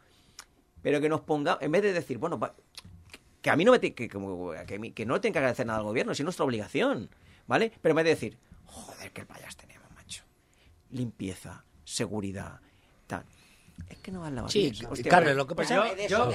Pero 0.83 1.01
que 1.01 1.09
nos 1.09 1.21
ponga, 1.21 1.59
en 1.61 1.71
vez 1.73 1.83
de 1.83 1.92
decir, 1.92 2.18
bueno, 2.18 2.38
que 3.40 3.51
a 3.51 3.57
mí 3.57 3.64
no 3.64 3.73
me 3.73 3.81
que, 3.81 4.09
como- 4.09 4.53
que, 4.66 4.92
que 4.92 5.07
no 5.07 5.14
le 5.14 5.21
tiene 5.21 5.33
que 5.33 5.38
agradecer 5.38 5.66
nada 5.66 5.79
al 5.79 5.85
gobierno, 5.85 6.14
si 6.14 6.23
es 6.23 6.25
nuestra 6.25 6.45
obligación, 6.45 7.09
¿vale? 7.47 7.73
Pero 7.81 7.92
en 7.92 7.97
vez 7.97 8.05
de 8.05 8.11
decir, 8.11 8.38
joder, 8.66 9.11
qué 9.12 9.25
payas 9.25 9.57
tenemos, 9.57 9.90
macho. 9.95 10.25
Limpieza, 10.90 11.64
seguridad, 11.85 12.61
tal. 13.07 13.25
Es 13.88 13.99
que 13.99 14.12
no 14.12 14.21
vas 14.21 14.33
la 14.33 14.49
Sí. 14.49 14.71
Hostia, 14.88 15.21
lo 15.35 15.47
que 15.47 15.55
pasa 15.55 15.75
yo- 15.75 15.95
de 15.95 16.09
yo-. 16.09 16.31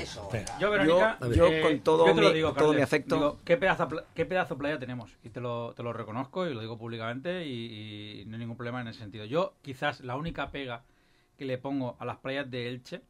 Yo, 0.59 0.71
Verónica, 0.71 1.17
Yo- 1.21 1.33
yo 1.33 1.47
eh, 1.47 1.61
con 1.61 1.79
todo 1.81 2.07
yo 2.07 2.15
te 2.15 2.21
lo 2.21 2.27
mi- 2.29 2.33
digo, 2.35 2.53
todo 2.53 2.73
mi 2.73 2.81
afecto- 2.81 3.15
digo, 3.15 3.39
¿qué, 3.45 3.57
pedazo, 3.57 3.87
¿Qué 4.13 4.25
pedazo 4.25 4.55
de 4.55 4.59
playa 4.59 4.79
tenemos? 4.79 5.15
Y 5.23 5.29
te 5.29 5.39
lo, 5.39 5.73
te 5.73 5.83
lo 5.83 5.93
reconozco 5.93 6.47
y 6.47 6.53
lo 6.53 6.61
digo 6.61 6.77
públicamente 6.77 7.45
y, 7.45 8.21
y 8.21 8.25
no 8.25 8.33
hay 8.33 8.39
ningún 8.39 8.57
problema 8.57 8.81
en 8.81 8.87
ese 8.89 8.99
sentido. 8.99 9.25
Yo, 9.25 9.53
quizás, 9.61 10.01
la 10.01 10.15
única 10.15 10.51
pega 10.51 10.83
que 11.37 11.45
le 11.45 11.57
pongo 11.57 11.95
a 11.99 12.05
las 12.05 12.17
playas 12.17 12.49
de 12.49 12.67
Elche, 12.67 13.01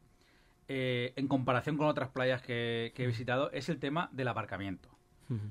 eh, 0.68 1.12
en 1.16 1.28
comparación 1.28 1.76
con 1.76 1.86
otras 1.86 2.10
playas 2.10 2.42
que, 2.42 2.92
que 2.94 3.04
he 3.04 3.06
visitado, 3.06 3.50
es 3.52 3.68
el 3.68 3.78
tema 3.78 4.08
del 4.12 4.28
aparcamiento. 4.28 4.88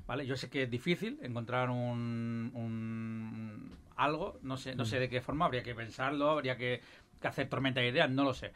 ¿Vale? 0.08 0.26
Yo 0.26 0.36
sé 0.36 0.50
que 0.50 0.64
es 0.64 0.70
difícil 0.70 1.20
encontrar 1.22 1.70
un, 1.70 2.50
un- 2.52 3.76
algo, 3.96 4.38
no 4.42 4.56
sé, 4.56 4.74
no 4.74 4.84
sé 4.84 4.98
de 4.98 5.08
qué 5.08 5.20
forma, 5.20 5.44
habría 5.44 5.62
que 5.62 5.72
pensarlo, 5.74 6.30
habría 6.30 6.56
que, 6.56 6.80
que 7.20 7.28
hacer 7.28 7.48
tormenta 7.48 7.80
de 7.80 7.88
ideas, 7.88 8.10
no 8.10 8.24
lo 8.24 8.34
sé. 8.34 8.52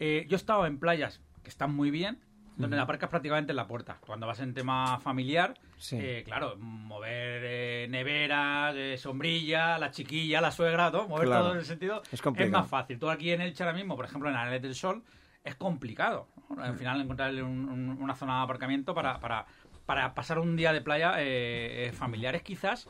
Eh, 0.00 0.26
yo 0.28 0.34
he 0.34 0.40
estado 0.40 0.66
en 0.66 0.78
playas 0.80 1.20
que 1.44 1.48
están 1.48 1.72
muy 1.74 1.92
bien, 1.92 2.18
donde 2.56 2.76
la 2.76 2.82
aparcas 2.82 3.08
prácticamente 3.08 3.52
en 3.52 3.56
la 3.56 3.68
puerta. 3.68 3.98
Cuando 4.04 4.26
vas 4.26 4.40
en 4.40 4.52
tema 4.52 4.98
familiar, 4.98 5.54
Sí. 5.76 5.96
eh, 6.00 6.22
claro, 6.24 6.56
mover 6.56 7.42
eh, 7.44 7.86
nevera, 7.88 8.72
eh, 8.74 8.98
sombrilla, 8.98 9.78
la 9.78 9.92
chiquilla, 9.92 10.40
la 10.40 10.50
suegra, 10.50 10.90
todo, 10.90 11.06
mover 11.06 11.28
Claro. 11.28 11.42
todo 11.44 11.52
en 11.52 11.58
ese 11.60 11.68
sentido 11.68 12.02
Es 12.10 12.50
más 12.50 12.68
fácil. 12.68 12.98
Tú 12.98 13.08
aquí 13.10 13.30
en 13.30 13.42
Elche 13.42 13.62
ahora 13.62 13.76
mismo, 13.76 13.94
por 13.94 14.04
ejemplo, 14.06 14.28
en 14.28 14.34
Arenales 14.34 14.62
del 14.62 14.74
Sol, 14.74 15.04
es 15.44 15.54
complicado. 15.54 16.28
¿no? 16.50 16.62
Al 16.62 16.76
final 16.76 17.00
encontrarle 17.00 17.42
un- 17.42 17.68
un- 17.68 18.02
una 18.02 18.14
zona 18.14 18.38
de 18.38 18.42
aparcamiento 18.44 18.94
para, 18.94 19.18
para, 19.20 19.46
para 19.86 20.14
pasar 20.14 20.38
un 20.38 20.56
día 20.56 20.72
de 20.72 20.80
playa 20.80 21.14
eh, 21.22 21.86
eh, 21.88 21.92
familiares 21.92 22.42
quizás 22.42 22.88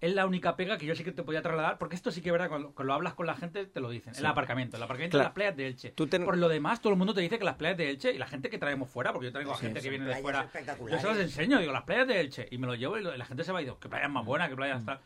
es 0.00 0.14
la 0.14 0.24
única 0.24 0.56
pega 0.56 0.78
que 0.78 0.86
yo 0.86 0.94
sí 0.94 1.04
que 1.04 1.12
te 1.12 1.22
podía 1.22 1.42
trasladar, 1.42 1.76
porque 1.76 1.94
esto 1.94 2.10
sí 2.10 2.22
que 2.22 2.30
es 2.30 2.32
verdad, 2.32 2.48
cuando, 2.48 2.68
cuando 2.72 2.84
lo 2.88 2.94
hablas 2.94 3.12
con 3.12 3.26
la 3.26 3.34
gente 3.34 3.66
te 3.66 3.80
lo 3.80 3.90
dicen, 3.90 4.14
el 4.16 4.24
aparcamiento, 4.24 4.78
el 4.78 4.82
aparcamiento 4.82 5.18
de 5.18 5.20
Claro. 5.20 5.28
las 5.28 5.34
playas 5.34 5.56
de 5.58 5.66
Elche. 5.66 5.90
Tú 5.90 6.06
ten- 6.06 6.24
Por 6.24 6.38
lo 6.38 6.48
demás, 6.48 6.80
todo 6.80 6.94
el 6.94 6.98
mundo 6.98 7.12
te 7.12 7.20
dice 7.20 7.38
que 7.38 7.44
las 7.44 7.56
playas 7.56 7.76
de 7.76 7.90
Elche 7.90 8.10
y 8.12 8.16
la 8.16 8.26
gente 8.26 8.48
que 8.48 8.56
traemos 8.56 8.88
fuera, 8.88 9.12
porque 9.12 9.26
yo 9.26 9.32
traigo 9.32 9.52
a 9.52 9.58
gente 9.58 9.82
que 9.82 9.90
viene 9.90 10.06
de 10.06 10.16
fuera, 10.22 10.48
yo 10.90 10.98
se 10.98 11.06
los 11.06 11.18
enseño, 11.18 11.58
digo, 11.58 11.72
las 11.72 11.82
playas 11.82 12.08
de 12.08 12.18
Elche, 12.18 12.48
y 12.50 12.56
me 12.56 12.66
lo 12.66 12.76
llevo 12.76 12.96
y 12.96 13.02
lo- 13.02 13.14
y 13.14 13.18
la 13.18 13.26
gente 13.26 13.44
se 13.44 13.52
va 13.52 13.60
y 13.60 13.64
digo, 13.66 13.78
qué 13.78 13.90
playas 13.90 14.10
más 14.10 14.24
buenas, 14.24 14.48
qué 14.48 14.54
Mm. 14.54 14.56
playas 14.56 14.84
tal. 14.86 15.00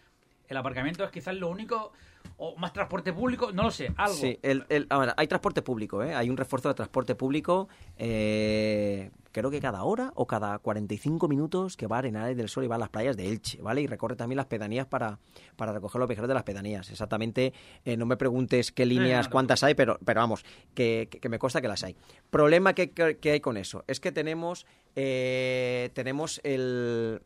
El 0.47 0.57
aparcamiento 0.59 1.03
es 1.03 1.11
quizás 1.11 1.35
lo 1.35 1.49
único, 1.49 1.93
o 2.37 2.57
más 2.57 2.73
transporte 2.73 3.13
público, 3.13 3.53
no 3.53 3.63
lo 3.65 3.71
sé, 3.71 3.93
algo. 3.97 4.15
Sí, 4.17 4.39
el, 4.43 4.65
el- 4.69 4.87
ahora, 4.91 5.15
hay 5.17 5.27
transporte 5.29 5.63
público, 5.63 6.03
¿eh? 6.03 6.15
hay 6.15 6.31
un 6.31 6.37
refuerzo 6.37 6.69
de 6.69 6.75
transporte 6.75 7.15
público, 7.15 7.69
eh, 7.97 9.11
creo 9.33 9.51
que 9.51 9.61
cada 9.61 9.83
hora 9.85 10.13
o 10.15 10.27
cada 10.27 10.59
45 10.59 11.27
minutos 11.29 11.77
que 11.77 11.87
va 11.87 11.97
a 11.97 11.99
Arenales 12.01 12.37
del 12.37 12.49
Sol 12.49 12.65
y 12.65 12.67
va 12.69 12.77
a 12.77 12.79
las 12.79 12.89
playas 12.89 13.17
de 13.17 13.29
Elche, 13.29 13.61
¿vale? 13.63 13.83
Y 13.83 13.87
recorre 13.87 14.15
también 14.17 14.37
las 14.37 14.47
pedanías 14.47 14.87
para, 14.87 15.19
para 15.57 15.73
recoger 15.73 15.99
los 15.99 16.09
viajeros 16.09 16.29
de 16.29 16.35
las 16.35 16.43
pedanías. 16.45 16.91
Exactamente, 16.91 17.53
eh, 17.85 17.97
no 17.97 18.07
me 18.07 18.17
preguntes 18.17 18.71
qué 18.73 18.87
líneas, 18.87 19.27
cuántas 19.29 19.63
hay, 19.65 19.75
pero, 19.75 19.99
pero 20.05 20.21
vamos, 20.21 20.45
que, 20.75 21.09
que- 21.11 21.19
que 21.21 21.29
me 21.29 21.39
consta 21.39 21.61
que 21.61 21.69
las 21.69 21.83
hay. 21.85 21.97
Problema 22.31 22.75
que, 22.75 22.91
que- 22.93 23.19
que 23.19 23.31
hay 23.33 23.41
con 23.41 23.57
eso 23.57 23.85
es 23.87 23.99
que 24.01 24.13
tenemos, 24.13 24.67
eh, 24.97 25.91
tenemos 25.95 26.41
el 26.45 27.21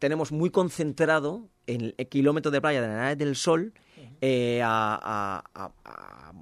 tenemos 0.00 0.32
muy 0.32 0.50
concentrado 0.50 1.48
en 1.68 1.94
el 1.96 2.08
kilómetro 2.08 2.50
de 2.50 2.60
playa 2.60 2.80
de 2.80 2.86
Arenales 2.88 3.18
del 3.18 3.36
Sol 3.36 3.72
eh, 4.20 4.60
a, 4.64 5.44
a- 5.54 5.72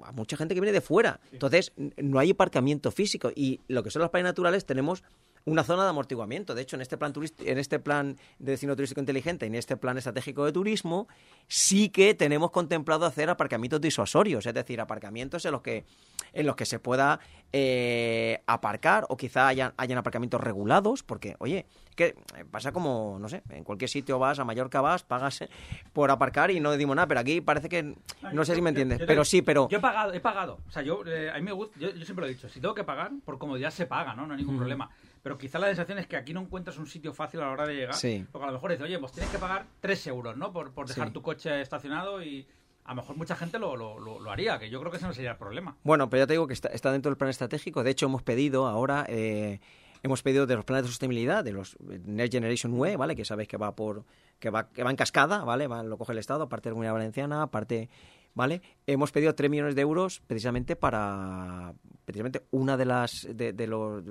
a- 0.03 0.11
mucha 0.13 0.35
gente 0.37 0.55
que 0.55 0.61
viene 0.61 0.73
de 0.73 0.81
fuera. 0.81 1.19
Entonces, 1.31 1.71
no 1.97 2.17
hay 2.19 2.31
aparcamiento 2.31 2.89
físico. 2.91 3.31
Y 3.35 3.59
lo 3.67 3.83
que 3.83 3.91
son 3.91 4.01
las 4.01 4.09
playas 4.09 4.25
naturales 4.29 4.65
tenemos 4.65 5.03
una 5.45 5.63
zona 5.63 5.83
de 5.83 5.89
amortiguamiento. 5.89 6.53
De 6.55 6.61
hecho, 6.61 6.75
en 6.75 6.81
este 6.81 6.97
plan 6.97 7.13
en 7.39 7.57
este 7.57 7.79
plan 7.79 8.17
de 8.39 8.51
destino 8.51 8.75
turístico 8.75 8.99
inteligente 9.01 9.45
y 9.45 9.49
en 9.49 9.55
este 9.55 9.77
plan 9.77 9.97
estratégico 9.97 10.45
de 10.45 10.51
turismo, 10.51 11.07
sí 11.47 11.89
que 11.89 12.13
tenemos 12.13 12.51
contemplado 12.51 13.05
hacer 13.05 13.29
aparcamientos 13.29 13.81
disuasorios, 13.81 14.45
es 14.45 14.53
decir, 14.53 14.79
aparcamientos 14.81 15.45
en 15.45 15.51
los 15.51 15.61
que 15.61 15.85
en 16.31 16.45
los 16.45 16.55
que 16.55 16.65
se 16.65 16.77
pueda 16.77 17.19
eh, 17.53 18.41
aparcar 18.45 19.05
o 19.09 19.17
quizá 19.17 19.47
hayan, 19.47 19.73
hayan 19.77 19.97
aparcamientos 19.97 20.39
regulados, 20.39 21.01
porque, 21.01 21.35
oye, 21.39 21.65
que 21.95 22.15
pasa 22.51 22.71
como, 22.71 23.17
no 23.19 23.27
sé, 23.29 23.41
en 23.49 23.63
cualquier 23.63 23.89
sitio 23.89 24.19
vas, 24.19 24.37
a 24.37 24.45
Mallorca 24.45 24.79
vas, 24.79 25.03
pagas 25.03 25.43
por 25.91 26.11
aparcar 26.11 26.51
y 26.51 26.59
no 26.59 26.69
decimos 26.71 26.95
nada, 26.95 27.07
pero 27.07 27.19
aquí 27.21 27.41
parece 27.41 27.67
que, 27.67 27.95
no 28.31 28.45
sé 28.45 28.53
si 28.53 28.61
me 28.61 28.67
yo- 28.67 28.69
entiendes, 28.69 28.99
yo 28.99 29.05
pero 29.07 29.25
sí, 29.25 29.41
pero... 29.41 29.67
Yo 29.69 29.79
he 29.79 29.81
pagado, 29.81 30.13
he 30.13 30.19
pagado. 30.19 30.59
O 30.67 30.71
sea, 30.71 30.83
yo, 30.83 31.03
eh, 31.07 31.31
a 31.31 31.35
mí 31.35 31.41
me 31.41 31.51
gusta, 31.51 31.79
yo, 31.79 31.89
yo 31.89 32.05
siempre 32.05 32.25
lo 32.25 32.31
he 32.31 32.35
dicho, 32.35 32.47
si 32.47 32.61
tengo 32.61 32.75
que 32.75 32.83
pagar, 32.83 33.11
por 33.25 33.39
comodidad 33.39 33.71
se 33.71 33.87
paga, 33.87 34.13
¿no? 34.13 34.27
No 34.27 34.33
hay 34.33 34.39
ningún 34.39 34.57
problema. 34.57 34.89
Pero 35.21 35.37
quizá 35.37 35.59
la 35.59 35.67
sensación 35.67 35.97
es 35.99 36.07
que 36.07 36.15
aquí 36.17 36.33
no 36.33 36.41
encuentras 36.41 36.77
un 36.77 36.87
sitio 36.87 37.13
fácil 37.13 37.41
a 37.41 37.45
la 37.47 37.51
hora 37.51 37.67
de 37.67 37.75
llegar. 37.75 37.95
Sí. 37.95 38.25
Porque 38.31 38.43
a 38.45 38.47
lo 38.47 38.53
mejor 38.53 38.71
dices, 38.71 38.85
oye, 38.85 38.99
pues 38.99 39.11
tienes 39.11 39.29
que 39.31 39.37
pagar 39.37 39.65
3 39.81 40.07
euros, 40.07 40.37
¿no? 40.37 40.51
Por, 40.53 40.71
por 40.73 40.87
dejar 40.87 41.07
Sí. 41.07 41.13
tu 41.13 41.21
coche 41.21 41.61
estacionado 41.61 42.23
y 42.23 42.47
a 42.85 42.91
lo 42.91 43.01
mejor 43.01 43.17
mucha 43.17 43.35
gente 43.35 43.59
lo, 43.59 43.75
lo, 43.75 43.99
lo- 43.99 44.19
lo 44.19 44.31
haría, 44.31 44.57
que 44.57 44.69
yo 44.69 44.79
creo 44.79 44.91
que 44.91 44.97
ese 44.97 45.05
no 45.07 45.13
sería 45.13 45.31
el 45.31 45.37
problema. 45.37 45.75
Bueno, 45.83 46.09
pero 46.09 46.23
ya 46.23 46.27
te 46.27 46.33
digo 46.33 46.47
que 46.47 46.53
está, 46.53 46.69
está 46.69 46.91
dentro 46.91 47.09
del 47.11 47.17
plan 47.17 47.29
estratégico. 47.29 47.83
De 47.83 47.91
hecho, 47.91 48.05
hemos 48.07 48.23
pedido 48.23 48.65
ahora, 48.67 49.05
eh, 49.09 49.59
hemos 50.01 50.23
pedido 50.23 50.47
de 50.47 50.55
los 50.55 50.65
planes 50.65 50.83
de 50.85 50.89
sostenibilidad, 50.89 51.43
de 51.43 51.51
los 51.51 51.77
Next 51.81 52.33
Generation 52.33 52.73
UE, 52.73 52.95
¿vale? 52.95 53.15
Que 53.15 53.25
sabéis 53.25 53.47
que 53.49 53.57
va 53.57 53.75
por, 53.75 54.05
que 54.39 54.49
va, 54.49 54.69
que 54.69 54.83
va 54.83 54.89
en 54.89 54.95
cascada, 54.95 55.43
¿vale? 55.43 55.67
Va- 55.67 55.83
lo 55.83 55.97
coge 55.97 56.13
el 56.13 56.17
Estado, 56.19 56.43
aparte 56.45 56.69
de 56.69 56.71
la 56.71 56.75
Comunidad 56.75 56.93
Valenciana, 56.93 57.41
aparte, 57.43 57.89
¿vale? 58.33 58.61
Hemos 58.91 59.11
pedido 59.11 59.35
3 59.35 59.51
millones 59.51 59.75
de 59.75 59.81
euros 59.81 60.19
precisamente 60.25 60.75
para, 60.75 61.73
precisamente 62.05 62.41
una 62.51 62.75
de 62.75 62.85
las, 62.85 63.27
de, 63.31 63.53
de 63.53 63.67
los, 63.67 64.03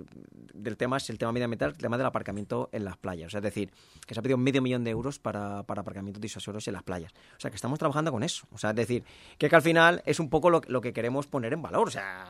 del 0.55 0.77
tema 0.77 0.99
es 0.99 1.11
el 1.11 1.19
tema 1.19 1.33
medioambiental, 1.33 1.71
el 1.71 1.77
tema 1.79 1.97
del 1.97 2.07
aparcamiento 2.07 2.69
en 2.71 2.85
las 2.85 2.97
playas. 2.97 3.27
O 3.27 3.31
sea, 3.31 3.39
es 3.39 3.45
decir, 3.45 3.73
que 4.07 4.15
se 4.15 4.21
ha 4.21 4.23
pedido 4.23 4.39
medio 4.39 4.63
millón 4.63 4.85
de 4.85 4.91
euros 4.91 5.19
para, 5.19 5.65
para 5.65 5.81
aparcamientos 5.81 6.21
disuasorios 6.21 6.67
en 6.69 6.75
las 6.75 6.85
playas. 6.85 7.13
O 7.37 7.41
sea, 7.41 7.51
que 7.51 7.57
estamos 7.57 7.79
trabajando 7.79 8.13
con 8.13 8.23
eso. 8.23 8.47
O 8.53 8.59
sea, 8.59 8.71
es 8.71 8.77
decir, 8.77 9.03
que, 9.37 9.49
que 9.49 9.57
al 9.57 9.63
final 9.63 10.01
es 10.07 10.21
un 10.21 10.31
poco 10.31 10.49
lo, 10.49 10.61
lo 10.69 10.81
que 10.81 10.93
queremos 10.93 11.27
poner 11.27 11.53
en 11.53 11.63
valor. 11.63 11.89
O 11.89 11.91
sea, 11.91 12.25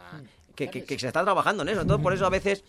que, 0.55 0.69
que- 0.69 0.85
que 0.85 0.99
se 0.99 1.07
está 1.09 1.23
trabajando 1.23 1.63
en 1.65 1.69
eso. 1.69 1.83
Entonces, 1.83 2.03
por 2.03 2.13
eso 2.15 2.25
a 2.27 2.31
veces, 2.31 2.65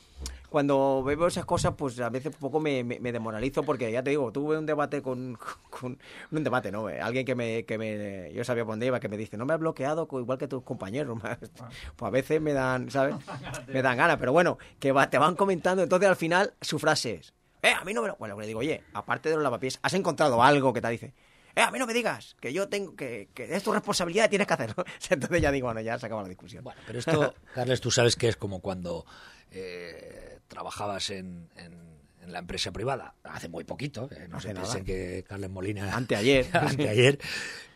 cuando 0.49 1.01
veo 1.03 1.25
esas 1.27 1.45
cosas, 1.45 1.73
pues 1.75 1.99
a 1.99 2.09
veces 2.09 2.33
un 2.35 2.39
poco 2.39 2.59
me, 2.59 2.83
me- 2.83 2.99
me 2.99 3.11
demoralizo 3.11 3.63
porque, 3.63 3.91
ya 3.91 4.03
te 4.03 4.11
digo, 4.11 4.31
tuve 4.31 4.57
un 4.59 4.65
debate 4.65 5.01
con... 5.01 5.37
con- 5.69 5.97
un 6.31 6.43
debate, 6.43 6.71
¿no? 6.71 6.85
Alguien 6.87 7.25
que 7.25 7.33
me, 7.33 7.63
que 7.65 7.77
me... 7.79 8.31
Yo 8.33 8.43
sabía 8.43 8.63
por 8.65 8.73
dónde 8.73 8.85
iba, 8.87 8.99
que 8.99 9.09
me 9.09 9.17
dice, 9.17 9.37
no 9.37 9.45
me 9.45 9.53
has 9.53 9.59
bloqueado 9.69 10.07
igual 10.19 10.37
que 10.37 10.47
tus 10.47 10.63
compañeros. 10.63 11.19
Pues 11.95 12.07
a 12.07 12.11
veces 12.11 12.41
me 12.41 12.53
dan, 12.53 12.89
¿sabes? 12.91 13.15
Me 13.67 13.81
dan 13.81 13.97
ganas, 13.97 14.17
pero 14.17 14.31
bueno, 14.31 14.57
que 14.79 14.91
va- 14.91 15.09
te 15.09 15.17
van 15.17 15.35
comentando. 15.35 15.83
Entonces, 15.83 16.07
al 16.09 16.15
final, 16.15 16.53
su 16.61 16.79
frase 16.79 17.15
es, 17.15 17.33
eh, 17.61 17.71
a 17.73 17.83
mí 17.83 17.93
no 17.93 18.01
me 18.01 18.07
lo... 18.07 18.15
Bueno, 18.17 18.39
le 18.39 18.47
digo, 18.47 18.59
oye, 18.59 18.83
aparte 18.93 19.29
de 19.29 19.35
los 19.35 19.43
lavapiés, 19.43 19.79
¿has 19.81 19.93
encontrado 19.93 20.41
algo 20.41 20.71
que 20.73 20.81
te 20.81 20.89
dice? 20.89 21.13
Eh, 21.55 21.61
a 21.61 21.71
mí 21.71 21.79
no 21.79 21.85
me 21.87 21.93
digas 21.93 22.35
que 22.39 22.53
yo 22.53 22.69
tengo 22.69 22.95
que, 22.95 23.29
que 23.33 23.53
es 23.55 23.63
tu 23.63 23.71
responsabilidad 23.73 24.25
y 24.25 24.29
tienes 24.29 24.47
que 24.47 24.53
hacerlo. 24.53 24.85
Entonces 25.09 25.41
ya 25.41 25.51
digo, 25.51 25.67
bueno, 25.67 25.81
ya 25.81 25.97
se 25.99 26.05
acaba 26.05 26.21
la 26.23 26.29
discusión. 26.29 26.63
Bueno, 26.63 26.79
pero 26.87 26.99
esto, 26.99 27.33
Carles, 27.53 27.81
tú 27.81 27.91
sabes 27.91 28.15
que 28.15 28.27
es 28.29 28.37
como 28.37 28.59
cuando 28.61 29.05
eh, 29.51 30.39
trabajabas 30.47 31.09
en, 31.09 31.49
en- 31.55 31.89
en 32.21 32.33
la 32.33 32.39
empresa 32.39 32.71
privada, 32.71 33.15
hace 33.23 33.49
muy 33.49 33.63
poquito, 33.63 34.07
eh, 34.11 34.27
no 34.29 34.39
se 34.39 34.49
nada. 34.53 34.61
piensen 34.61 34.85
que 34.85 35.23
Carles 35.27 35.49
Molina... 35.49 35.95
Anteayer. 35.95 36.45
anteayer, 36.53 37.17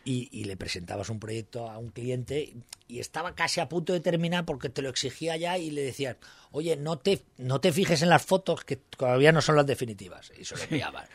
y, 0.04 0.28
y 0.32 0.44
le 0.44 0.56
presentabas 0.56 1.08
un 1.08 1.18
proyecto 1.18 1.68
a 1.70 1.78
un 1.78 1.90
cliente 1.90 2.54
y 2.86 2.98
estaba 3.00 3.34
casi 3.34 3.60
a 3.60 3.68
punto 3.68 3.92
de 3.94 4.00
terminar 4.00 4.44
porque 4.44 4.68
te 4.68 4.82
lo 4.82 4.90
exigía 4.90 5.36
ya 5.38 5.56
y 5.56 5.70
le 5.70 5.80
decías, 5.82 6.16
oye, 6.50 6.76
no 6.76 6.98
te, 6.98 7.22
no 7.38 7.58
te 7.60 7.72
fijes 7.72 8.02
en 8.02 8.10
las 8.10 8.22
fotos 8.24 8.64
que 8.64 8.76
todavía 8.76 9.32
no 9.32 9.40
son 9.40 9.56
las 9.56 9.66
definitivas. 9.66 10.30
Y 10.38 10.44
se 10.44 10.54
lo 10.56 10.62
enviabas. 10.64 11.08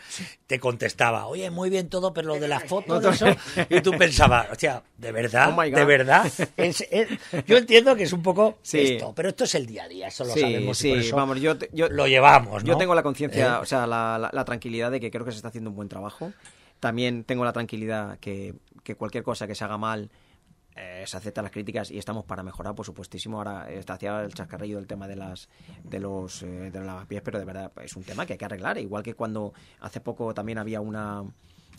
Te 0.48 0.60
contestaba, 0.60 1.28
oye, 1.28 1.50
muy 1.52 1.70
bien 1.70 1.88
todo, 1.88 2.12
pero 2.12 2.30
lo 2.30 2.40
de 2.40 2.48
las 2.48 2.64
fotos, 2.64 3.04
de 3.04 3.10
eso", 3.12 3.28
y 3.70 3.82
tú 3.82 3.92
pensabas, 3.92 4.50
hostia, 4.52 4.82
¿de 4.98 5.12
verdad? 5.12 5.54
Oh. 5.56 5.62
¿De 5.62 5.86
verdad? 5.86 6.26
Es- 6.58 6.82
es- 6.90 7.08
yo 7.46 7.58
entiendo 7.58 7.96
que 7.96 8.04
es 8.04 8.14
un 8.14 8.24
poco 8.24 8.58
Sí. 8.64 8.80
esto, 8.80 9.14
pero 9.16 9.30
esto 9.30 9.44
es 9.44 9.54
el 9.54 9.68
día 9.68 9.84
a 9.84 9.88
día, 9.88 10.08
eso 10.08 10.26
lo 10.26 10.34
Sí, 10.34 10.40
sabemos 10.42 10.80
y 10.80 10.82
sí, 10.82 10.90
por 10.90 10.98
eso 10.98 11.16
vamos, 11.16 11.40
yo, 11.40 11.58
te- 11.58 11.70
yo- 11.72 11.90
lo 11.90 12.08
llevamos, 12.08 12.64
¿no? 12.64 12.68
Yo 12.70 12.78
tengo 12.78 12.96
la 12.96 13.04
conciencia, 13.04 13.58
¿Eh? 13.58 13.60
o 13.62 13.66
sea, 13.66 13.86
la, 13.86 14.18
la- 14.18 14.32
la 14.34 14.46
tranquilidad 14.46 14.90
de 14.90 15.00
que 15.00 15.12
creo 15.12 15.24
que 15.24 15.32
se 15.32 15.38
está 15.38 15.50
haciendo 15.50 15.70
un 15.70 15.76
buen 15.76 15.88
trabajo. 15.88 16.34
también 16.80 17.26
tengo 17.26 17.44
la 17.44 17.52
tranquilidad 17.52 18.18
que, 18.20 18.54
que 18.84 18.96
cualquier 18.96 19.24
cosa 19.24 19.48
que 19.48 19.56
se 19.56 19.64
haga 19.64 19.78
mal 19.78 20.10
eh, 20.76 21.04
se 21.06 21.18
aceptan 21.18 21.44
las 21.44 21.52
críticas 21.52 21.92
y 21.92 21.98
estamos 21.98 22.24
para 22.26 22.44
mejorar, 22.44 22.74
por 22.74 22.86
supuestísimo. 22.86 23.38
Ahora 23.38 23.70
está 23.70 23.94
hacia 23.94 24.22
el 24.22 24.34
chascarrillo 24.34 24.78
del 24.78 24.88
tema 24.88 25.08
de 25.08 25.16
las 25.18 25.50
de 25.84 26.00
los 26.00 26.44
eh, 26.44 26.72
de 26.72 26.80
los 26.80 27.06
pies, 27.06 27.22
pero 27.22 27.40
de 27.40 27.46
verdad 27.46 27.72
es 27.84 27.96
un 27.96 28.04
tema 28.04 28.26
que 28.26 28.34
hay 28.34 28.40
que 28.40 28.46
arreglar. 28.46 28.78
Igual 28.78 29.04
que 29.04 29.14
cuando 29.14 29.54
hace 29.82 30.00
poco 30.00 30.34
también 30.34 30.58
había 30.58 30.80
una 30.80 31.24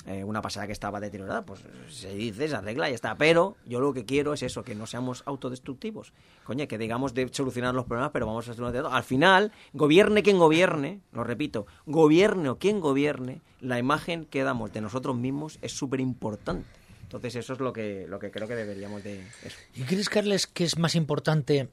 eh, 0.07 0.25
una 0.25 0.41
pasada 0.41 0.67
que 0.67 0.73
estaba 0.73 0.99
deteriorada, 0.99 1.45
pues 1.45 1.63
se 1.89 2.15
dice, 2.15 2.49
se 2.49 2.57
arregla 2.57 2.91
y 2.91 2.95
está. 2.95 3.17
Pero 3.17 3.57
yo 3.67 3.81
lo 3.81 3.93
que 3.93 4.05
quiero 4.05 4.33
es 4.33 4.43
eso, 4.43 4.63
que 4.65 4.75
no 4.75 4.87
seamos 4.87 5.23
autodestructivos. 5.27 6.13
Coño, 6.45 6.67
que 6.69 6.79
digamos 6.79 7.15
de 7.15 7.29
solucionar 7.33 7.75
los 7.75 7.85
problemas, 7.85 8.11
pero 8.13 8.27
vamos 8.27 8.49
a 8.49 8.55
solucionar 8.55 8.93
Al 8.93 9.05
final, 9.05 9.53
gobierne 9.73 10.23
quien 10.23 10.39
gobierne, 10.39 11.01
lo 11.13 11.23
repito, 11.23 11.67
gobierne 11.87 12.49
o 12.49 12.59
quien 12.59 12.81
gobierne, 12.81 13.43
la 13.61 13.79
imagen 13.79 14.25
que 14.25 14.43
damos 14.43 14.73
de 14.73 14.81
nosotros 14.81 15.17
mismos 15.17 15.59
es 15.61 15.73
súper 15.73 16.01
importante. 16.01 16.80
Entonces 17.11 17.35
eso 17.35 17.55
es 17.55 17.59
lo 17.59 17.73
que, 17.73 18.07
lo 18.07 18.21
que 18.21 18.31
creo 18.31 18.47
que 18.47 18.55
deberíamos 18.55 19.03
de... 19.03 19.21
¿Y 19.75 19.83
crees, 19.83 20.09
Carles, 20.09 20.47
que 20.47 20.63
es 20.63 20.79
más 20.79 20.95
importante 20.95 21.69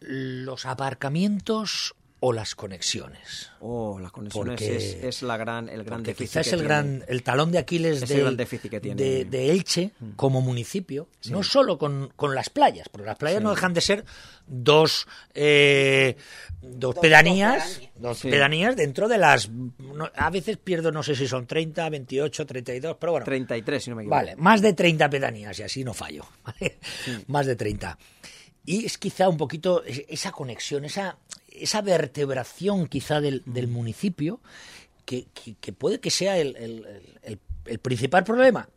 los 0.00 0.66
aparcamientos 0.66 1.94
o 2.24 2.32
las 2.32 2.54
conexiones. 2.54 3.50
Oh, 3.58 3.98
las 3.98 4.12
conexiones 4.12 4.62
es, 4.62 5.22
la 5.22 5.36
gran, 5.36 5.68
el 5.68 5.82
gran 5.82 6.04
déficit. 6.04 6.30
Quizás 6.30 6.52
el 6.52 6.62
gran, 6.62 7.04
el 7.08 7.24
talón 7.24 7.50
de 7.50 7.58
Aquiles 7.58 8.08
de, 8.08 9.26
de, 9.28 9.50
Elche 9.50 9.90
mm. 9.98 10.10
como 10.12 10.40
municipio, 10.40 11.08
no 11.30 11.42
solo 11.42 11.78
con, 11.78 12.12
las 12.32 12.48
playas, 12.48 12.88
porque 12.88 13.06
las 13.06 13.16
playas 13.16 13.42
no 13.42 13.50
dejan 13.50 13.74
de 13.74 13.80
ser 13.80 14.04
dos, 14.46 15.08
eh, 15.34 16.16
dos, 16.60 16.94
pedanías, 16.94 17.80
dos 17.96 18.22
pedanías 18.22 18.76
dentro 18.76 19.08
de 19.08 19.18
las, 19.18 19.50
a 20.14 20.30
veces 20.30 20.58
pierdo, 20.58 20.92
no 20.92 21.02
sé 21.02 21.16
si 21.16 21.26
son 21.26 21.48
30, 21.48 21.90
28, 21.90 22.46
32, 22.46 22.96
pero 23.00 23.12
bueno. 23.12 23.24
33, 23.24 23.82
si 23.82 23.90
no 23.90 23.96
me 23.96 24.02
equivoco. 24.02 24.16
Vale, 24.16 24.36
más 24.36 24.62
de 24.62 24.74
30 24.74 25.10
pedanías 25.10 25.58
y 25.58 25.64
así 25.64 25.82
no 25.82 25.92
fallo, 25.92 26.24
Más 27.26 27.46
de 27.46 27.56
30. 27.56 27.98
Y 28.64 28.84
es 28.86 28.96
quizá 28.96 29.28
un 29.28 29.36
poquito 29.36 29.82
esa 29.84 30.30
conexión, 30.30 30.84
esa, 30.84 31.18
esa 31.56 31.82
vertebración 31.82 32.86
quizá 32.86 33.20
del, 33.20 33.42
del 33.46 33.68
municipio 33.68 34.40
que, 35.04 35.26
que, 35.60 35.72
puede 35.72 36.00
que 36.00 36.10
sea 36.10 36.38
el, 36.38 36.56
el, 36.56 37.38
el, 37.66 37.78
principal 37.80 38.24
problema, 38.24 38.68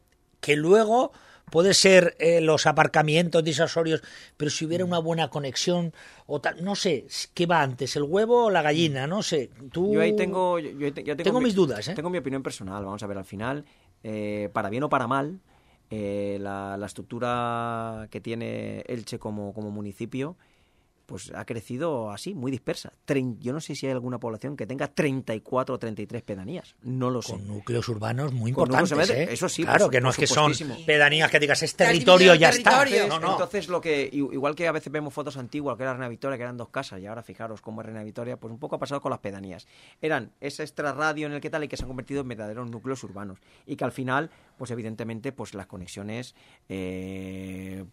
que 0.41 0.55
luego 0.55 1.11
puede 1.51 1.73
ser 1.73 2.15
eh, 2.19 2.41
los 2.41 2.65
aparcamientos 2.65 3.43
disasorios, 3.43 4.01
pero 4.36 4.49
si 4.49 4.65
hubiera 4.65 4.84
una 4.84 4.99
buena 4.99 5.30
conexión 5.30 5.93
o 6.26 6.41
tal, 6.41 6.63
no 6.63 6.76
sé, 6.76 7.05
¿qué 7.34 7.45
va 7.45 7.61
antes, 7.61 7.95
el 7.95 8.03
huevo 8.03 8.45
o 8.45 8.49
la 8.49 8.61
gallina? 8.61 9.07
No 9.07 9.21
sé. 9.21 9.51
Tú... 9.71 9.93
Yo 9.93 10.01
ahí 10.01 10.15
tengo, 10.15 10.59
yo, 10.59 10.91
tengo, 10.93 11.39
mis 11.39 11.55
dudas. 11.55 11.88
¿eh? 11.88 11.93
Tengo 11.93 12.09
mi 12.09 12.17
opinión 12.17 12.41
personal, 12.41 12.84
vamos 12.84 13.03
a 13.03 13.07
ver, 13.07 13.17
al 13.17 13.26
final, 13.26 13.65
eh, 14.03 14.49
para 14.51 14.69
bien 14.69 14.84
o 14.84 14.89
para 14.89 15.07
mal, 15.07 15.39
la, 15.91 16.76
la, 16.78 16.86
estructura 16.86 18.07
que 18.09 18.19
tiene 18.19 18.84
Elche 18.88 19.17
como, 19.17 19.53
como 19.53 19.71
municipio 19.71 20.36
pues 21.06 21.32
ha 21.34 21.45
crecido 21.45 22.12
así, 22.12 22.34
muy 22.34 22.51
dispersa. 22.51 22.93
yo 23.39 23.53
no 23.53 23.60
sé 23.60 23.76
si 23.76 23.86
hay 23.86 23.91
alguna 23.91 24.20
población 24.20 24.58
que 24.58 24.66
tenga 24.66 24.88
34 24.88 25.76
o 25.76 25.80
33 25.80 26.24
pedanías, 26.24 26.76
no 26.82 27.10
lo 27.10 27.22
sé. 27.22 27.34
Con 27.34 27.47
núcleos 27.47 27.88
urbanos 27.89 28.34
muy 28.34 28.49
importantes, 28.49 29.10
¿eh? 29.10 29.28
Eso 29.32 29.49
sí, 29.49 29.64
Claro, 29.64 29.89
que 29.89 30.01
no 30.01 30.10
es 30.10 30.18
que 30.18 30.28
son 30.28 30.53
pedanías 30.86 31.30
que 31.30 31.39
digas, 31.39 31.62
es 31.64 31.76
territorio, 31.76 32.36
ya 32.36 32.49
está. 32.49 32.86
Entonces, 32.88 33.68
lo 33.68 33.82
que, 33.82 34.10
igual 34.12 34.56
que 34.56 34.68
a 34.68 34.72
veces 34.72 34.91
vemos 34.91 35.14
fotos 35.14 35.38
antiguas, 35.38 35.78
que 35.78 35.84
era 35.84 35.93
Reina 35.93 36.08
Victoria, 36.08 36.38
que 36.38 36.43
eran 36.43 36.58
dos 36.58 36.70
casas, 36.70 36.99
y 36.99 37.06
ahora 37.06 37.24
fijaros 37.24 37.62
cómo 37.62 37.82
es 37.82 37.86
Reina 37.86 38.03
Victoria, 38.03 38.38
pues 38.38 38.51
un 38.51 38.60
poco 38.60 38.76
ha 38.76 38.80
pasado 38.80 39.01
con 39.01 39.10
las 39.10 39.20
pedanías. 39.20 39.68
Eran 40.01 40.32
ese 40.39 40.64
extrarradio 40.64 41.28
en 41.28 41.34
el 41.34 41.41
que 41.41 41.49
tal 41.49 41.64
y 41.64 41.68
que 41.68 41.78
se 41.78 41.84
han 41.84 41.89
convertido 41.89 42.22
en 42.22 42.28
verdaderos 42.28 42.70
núcleos 42.70 43.03
urbanos. 43.03 43.39
Y 43.66 43.76
que 43.76 43.84
al 43.84 43.91
final, 43.91 44.30
pues 44.58 44.72
evidentemente, 44.72 45.32
pues 45.32 45.53
las 45.53 45.68
conexiones... 45.68 46.36
Eh, 46.70 47.84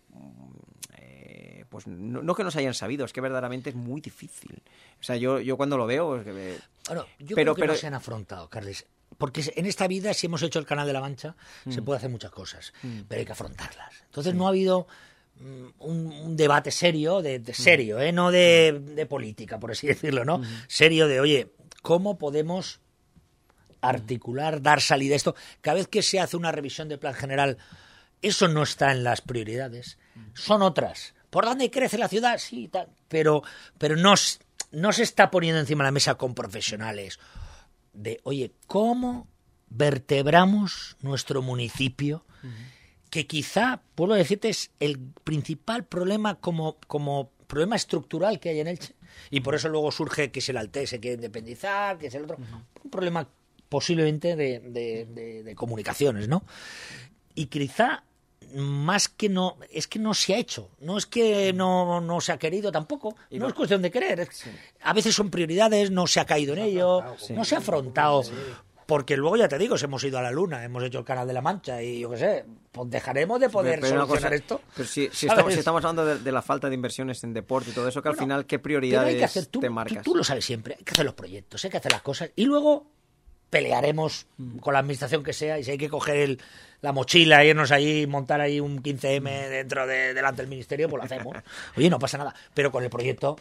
eh, 0.98 1.64
pues 1.68 1.86
no, 1.86 2.34
que 2.34 2.44
no 2.44 2.50
se 2.50 2.58
hayan 2.58 2.74
sabido, 2.74 3.06
es 3.06 3.12
que 3.12 3.22
verdaderamente 3.22 3.70
es 3.70 3.76
muy 3.76 4.00
difícil. 4.02 4.62
O 5.00 5.02
sea, 5.02 5.16
yo, 5.16 5.40
yo 5.40 5.56
cuando 5.56 5.78
lo 5.78 5.86
veo... 5.86 6.22
yo 6.22 6.24
pero, 6.84 7.06
creo 7.34 7.54
que 7.54 7.66
no 7.66 7.74
se 7.74 7.86
han 7.86 7.94
afrontado, 7.94 8.50
Carles. 8.50 8.86
Porque 9.16 9.42
en 9.56 9.66
esta 9.66 9.88
vida, 9.88 10.12
si 10.12 10.26
hemos 10.26 10.42
hecho 10.42 10.58
el 10.58 10.66
Canal 10.66 10.86
de 10.86 10.92
la 10.92 11.00
Mancha, 11.00 11.34
se 11.68 11.80
mm. 11.80 11.84
puede 11.84 11.98
hacer 11.98 12.10
muchas 12.10 12.30
cosas, 12.30 12.72
mm. 12.82 13.02
pero 13.08 13.20
hay 13.20 13.24
que 13.24 13.32
afrontarlas. 13.32 13.94
Entonces 14.04 14.34
no 14.34 14.46
ha 14.46 14.50
habido 14.50 14.86
mm, 15.40 15.66
un, 15.78 16.36
debate 16.36 16.70
serio, 16.70 17.22
de, 17.22 17.42
serio, 17.54 18.00
¿eh? 18.00 18.12
no 18.12 18.30
de, 18.30 19.06
política, 19.08 19.58
por 19.58 19.70
así 19.70 19.86
decirlo, 19.88 20.26
¿no? 20.26 20.42
Serio 20.66 21.08
de, 21.08 21.20
oye, 21.20 21.52
¿cómo 21.80 22.18
podemos 22.18 22.81
articular, 23.82 24.62
dar 24.62 24.80
salida 24.80 25.14
a 25.14 25.16
esto? 25.16 25.34
Cada 25.60 25.76
vez 25.76 25.88
que 25.88 26.02
se 26.02 26.20
hace 26.20 26.36
una 26.36 26.52
revisión 26.52 26.88
del 26.88 26.98
plan 26.98 27.14
general, 27.14 27.58
eso 28.22 28.48
no 28.48 28.62
está 28.62 28.92
en 28.92 29.04
las 29.04 29.20
prioridades, 29.20 29.98
son 30.32 30.62
otras. 30.62 31.14
¿Por 31.28 31.44
dónde 31.44 31.70
crece 31.70 31.98
la 31.98 32.08
ciudad? 32.08 32.38
Sí, 32.38 32.68
tal. 32.68 32.88
Pero, 33.08 33.42
pero 33.78 33.96
no, 33.96 34.14
no 34.70 34.92
se 34.92 35.02
está 35.02 35.30
poniendo 35.30 35.60
encima 35.60 35.84
de 35.84 35.88
la 35.88 35.92
mesa 35.92 36.14
con 36.14 36.34
profesionales 36.34 37.18
de, 37.92 38.20
oye, 38.24 38.52
¿cómo 38.66 39.28
vertebramos 39.68 40.96
nuestro 41.00 41.42
municipio? 41.42 42.24
Que 43.10 43.26
quizá, 43.26 43.82
puedo 43.94 44.14
decirte, 44.14 44.48
es 44.48 44.70
el 44.80 44.98
principal 44.98 45.84
problema 45.84 46.36
como, 46.36 46.78
como 46.86 47.30
problema 47.46 47.76
estructural 47.76 48.40
que 48.40 48.48
hay 48.50 48.60
en 48.60 48.68
Elche. 48.68 48.94
Y 49.30 49.40
por 49.40 49.54
eso 49.54 49.68
luego 49.68 49.92
surge 49.92 50.30
que 50.30 50.40
si 50.40 50.52
el 50.52 50.56
Alte 50.56 50.86
se 50.86 51.00
quiere 51.00 51.16
independizar, 51.16 51.98
que 51.98 52.06
es 52.06 52.14
el 52.14 52.24
otro. 52.24 52.38
Un 52.82 52.90
problema 52.90 53.28
posiblemente 53.72 54.36
de, 54.36 54.60
de, 54.60 55.42
de 55.42 55.54
comunicaciones, 55.54 56.28
¿no? 56.28 56.44
Y 57.34 57.46
quizá 57.46 58.04
más 58.54 59.08
que 59.08 59.30
no, 59.30 59.56
es 59.70 59.88
que 59.88 59.98
no 59.98 60.12
se 60.12 60.34
ha 60.34 60.36
hecho, 60.36 60.68
no 60.80 60.98
es 60.98 61.06
que 61.06 61.54
no, 61.54 62.02
no 62.02 62.20
se 62.20 62.32
ha 62.32 62.38
querido 62.38 62.70
tampoco, 62.70 63.16
no, 63.30 63.48
es 63.48 63.54
cuestión 63.54 63.80
de 63.80 63.90
querer, 63.90 64.28
a 64.82 64.92
veces 64.92 65.14
son 65.14 65.30
prioridades, 65.30 65.90
no 65.90 66.06
se 66.06 66.20
ha 66.20 66.26
caído 66.26 66.52
en 66.52 66.58
ello, 66.58 67.02
no 67.30 67.44
se 67.46 67.54
ha 67.54 67.58
afrontado. 67.58 68.22
Porque 68.84 69.16
luego 69.16 69.36
ya 69.38 69.48
te 69.48 69.56
digo, 69.56 69.78
si 69.78 69.86
hemos 69.86 70.04
ido 70.04 70.18
a 70.18 70.22
la 70.22 70.30
luna, 70.30 70.64
hemos 70.64 70.82
hecho 70.84 70.98
el 70.98 71.04
canal 71.06 71.26
de 71.26 71.32
la 71.32 71.40
Mancha 71.40 71.82
y 71.82 72.00
yo 72.00 72.10
qué 72.10 72.18
sé, 72.18 72.44
pues 72.70 72.90
dejaremos 72.90 73.40
de 73.40 73.48
poder 73.48 73.80
solucionar 73.80 74.34
esto. 74.34 74.60
Pero 74.76 74.86
si, 74.86 75.08
estamos, 75.54 75.82
hablando 75.82 76.04
de, 76.18 76.32
la 76.32 76.42
falta 76.42 76.68
de 76.68 76.74
inversiones 76.74 77.24
en 77.24 77.32
deporte 77.32 77.70
y 77.70 77.72
todo 77.72 77.88
eso, 77.88 78.02
que 78.02 78.10
al 78.10 78.16
final, 78.16 78.44
¿qué 78.44 78.58
prioridades 78.58 79.48
te 79.50 79.70
marcas? 79.70 80.04
tú, 80.04 80.14
lo 80.14 80.22
sabes 80.22 80.44
siempre, 80.44 80.74
hay 80.78 80.84
que 80.84 80.92
hacer 80.92 81.06
los 81.06 81.14
proyectos, 81.14 81.64
hay 81.64 81.70
que 81.70 81.78
hacer 81.78 81.92
las 81.92 82.02
cosas 82.02 82.32
y 82.36 82.44
luego 82.44 82.90
pelearemos 83.52 84.24
con 84.62 84.72
la 84.72 84.78
administración 84.78 85.22
que 85.22 85.34
sea 85.34 85.58
y 85.58 85.64
si 85.64 85.72
hay 85.72 85.76
que 85.76 85.90
coger 85.90 86.16
el, 86.16 86.40
la 86.80 86.92
mochila, 86.92 87.44
irnos 87.44 87.70
allí, 87.70 88.06
montar 88.06 88.40
ahí 88.40 88.60
un 88.60 88.82
15M 88.82 89.50
dentro 89.50 89.86
de, 89.86 90.14
delante 90.14 90.40
del 90.40 90.48
ministerio, 90.48 90.88
pues 90.88 91.00
lo 91.00 91.04
hacemos. 91.04 91.36
Oye, 91.76 91.90
no 91.90 91.98
pasa 91.98 92.16
nada. 92.16 92.34
Pero 92.54 92.72
con 92.72 92.82
el 92.82 92.88
proyecto 92.88 93.36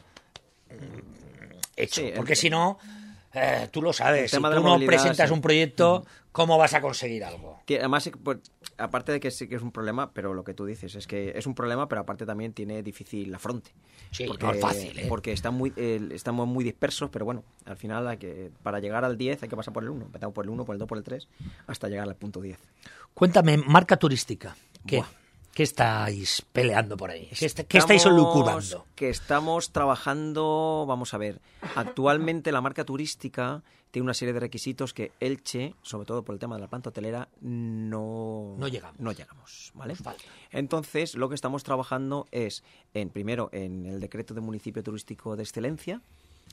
mm, 0.70 1.52
hecho. 1.78 2.02
porque 2.14 2.36
si 2.36 2.50
no, 2.50 2.78
eh, 3.34 3.70
tú 3.72 3.82
lo 3.82 3.94
sabes. 3.94 4.32
Si 4.32 4.38
tú 4.38 4.42
no 4.42 4.80
presentas 4.80 5.32
un 5.32 5.42
proyecto, 5.42 6.06
¿cómo 6.32 6.58
vas 6.58 6.74
a 6.74 6.82
conseguir 6.82 7.24
algo? 7.24 7.62
Que 7.66 7.80
además, 7.80 8.10
pues, 8.24 8.40
aparte 8.78 9.12
de 9.12 9.20
que 9.20 9.32
sí 9.32 9.48
que 9.48 9.56
es 9.56 9.62
un 9.62 9.72
problema, 9.72 10.12
pero 10.12 10.34
lo 10.34 10.44
que 10.44 10.54
tú 10.54 10.66
dices 10.66 10.96
es 10.96 11.08
que 11.08 11.34
es 11.36 11.46
un 11.46 11.56
problema, 11.56 11.88
pero 11.88 12.02
aparte 12.02 12.26
también 12.26 12.54
tiene 12.54 12.84
difícil 12.84 13.32
la 13.32 13.40
fronte. 13.40 13.72
Sí, 14.12 14.26
porque, 14.26 14.46
no 14.46 14.52
es 14.52 14.60
fácil, 14.60 15.00
¿eh? 15.00 15.06
Porque 15.08 15.32
están 15.32 15.54
muy, 15.54 15.74
estamos 15.76 16.48
muy 16.48 16.64
dispersos, 16.64 17.10
pero 17.10 17.26
bueno, 17.26 17.44
al 17.66 17.78
final 17.78 18.08
hay 18.08 18.18
que, 18.18 18.52
para 18.64 18.80
llegar 18.80 19.06
al 19.06 19.18
10 19.18 19.44
hay 19.44 19.50
que 19.50 19.56
pasar 19.56 19.74
por 19.74 19.84
el 19.84 19.90
1. 19.90 20.06
Empezamos 20.06 20.34
por 20.34 20.46
el 20.46 20.50
1, 20.50 20.66
por 20.66 20.76
el 20.76 20.80
2, 20.80 20.88
por 20.88 20.98
el 20.98 21.04
3, 21.04 21.28
hasta 21.68 21.88
llegar 21.88 22.08
al 22.08 22.16
punto 22.16 22.42
10. 22.42 22.58
Cuéntame, 23.14 23.58
marca 23.58 23.98
turística. 23.98 24.56
¿Qué? 24.86 25.04
¿Qué 25.54 25.64
estáis 25.64 26.44
peleando 26.54 26.96
por 26.96 27.12
ahí? 27.12 27.28
¿Qué, 27.38 27.46
estáis 27.46 28.06
lucurando? 28.06 28.86
Que 28.96 29.10
estamos 29.10 29.72
trabajando, 29.72 30.86
vamos 30.88 31.14
a 31.14 31.18
ver, 31.18 31.42
actualmente 31.76 32.52
la 32.52 32.62
marca 32.62 32.86
turística 32.86 33.62
tiene 33.92 34.06
una 34.06 34.14
serie 34.14 34.34
de 34.34 34.40
requisitos 34.40 34.94
que 34.94 35.12
Elche, 35.20 35.76
sobre 35.82 36.06
todo 36.06 36.24
por 36.24 36.34
el 36.34 36.40
tema 36.40 36.56
de 36.56 36.62
la 36.62 36.68
planta 36.70 36.90
hotelera, 36.90 37.28
no, 37.42 38.56
no 38.58 38.68
llegamos. 38.70 39.00
No 39.00 39.12
llegamos 39.12 39.72
¿vale? 39.76 39.96
Entonces, 40.52 41.16
lo 41.16 41.28
que 41.28 41.36
estamos 41.36 41.64
trabajando 41.64 42.28
es, 42.32 42.64
en 42.94 43.10
primero, 43.10 43.50
en 43.52 43.86
el 43.86 44.00
decreto 44.00 44.34
de 44.34 44.40
municipio 44.40 44.82
turístico 44.82 45.36
de 45.36 45.44
excelencia, 45.44 46.02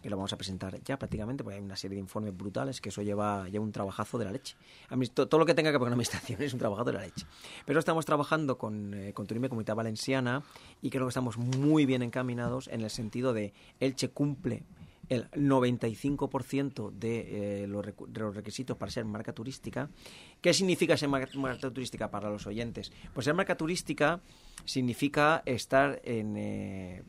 que 0.00 0.10
lo 0.10 0.16
vamos 0.16 0.32
a 0.32 0.36
presentar 0.36 0.80
ya 0.82 0.98
prácticamente, 0.98 1.44
porque 1.44 1.56
hay 1.56 1.64
una 1.64 1.76
serie 1.76 1.96
de 1.96 2.00
informes 2.00 2.36
brutales 2.36 2.80
que 2.80 2.88
eso 2.88 3.02
lleva, 3.02 3.48
ya 3.48 3.60
un 3.60 3.72
trabajazo 3.72 4.18
de 4.18 4.24
la 4.24 4.32
leche. 4.32 4.56
Todo 5.14 5.38
lo 5.38 5.46
que 5.46 5.54
tenga 5.54 5.70
que 5.70 5.78
ver 5.78 5.80
con 5.80 5.88
administración 5.88 6.40
es 6.42 6.52
un 6.52 6.58
trabajo 6.58 6.84
de 6.84 6.92
la 6.92 7.00
leche. 7.00 7.26
Pero 7.66 7.78
estamos 7.78 8.04
trabajando 8.04 8.58
con, 8.58 8.94
eh, 8.94 9.12
con 9.12 9.26
Turismo 9.26 9.48
Comunidad 9.48 9.76
Valenciana 9.76 10.42
y 10.82 10.90
creo 10.90 11.06
que 11.06 11.10
estamos 11.10 11.36
muy 11.38 11.86
bien 11.86 12.02
encaminados 12.02 12.68
en 12.68 12.82
el 12.82 12.90
sentido 12.90 13.32
de 13.32 13.52
Elche 13.80 14.08
cumple 14.10 14.62
el 15.08 15.30
95% 15.30 16.90
de, 16.90 17.62
eh, 17.62 17.66
los, 17.66 17.84
requisitos 18.34 18.76
para 18.76 18.90
ser 18.90 19.04
marca 19.04 19.32
turística. 19.32 19.88
¿Qué 20.40 20.52
significa 20.52 20.96
ser 20.96 21.08
marca, 21.08 21.70
turística 21.70 22.10
para 22.10 22.30
los 22.30 22.46
oyentes? 22.46 22.92
Pues 23.12 23.24
ser 23.24 23.34
marca 23.34 23.56
turística 23.56 24.20
significa 24.64 25.42
estar 25.46 26.00
en, 26.04 26.36
eh, 26.36 27.02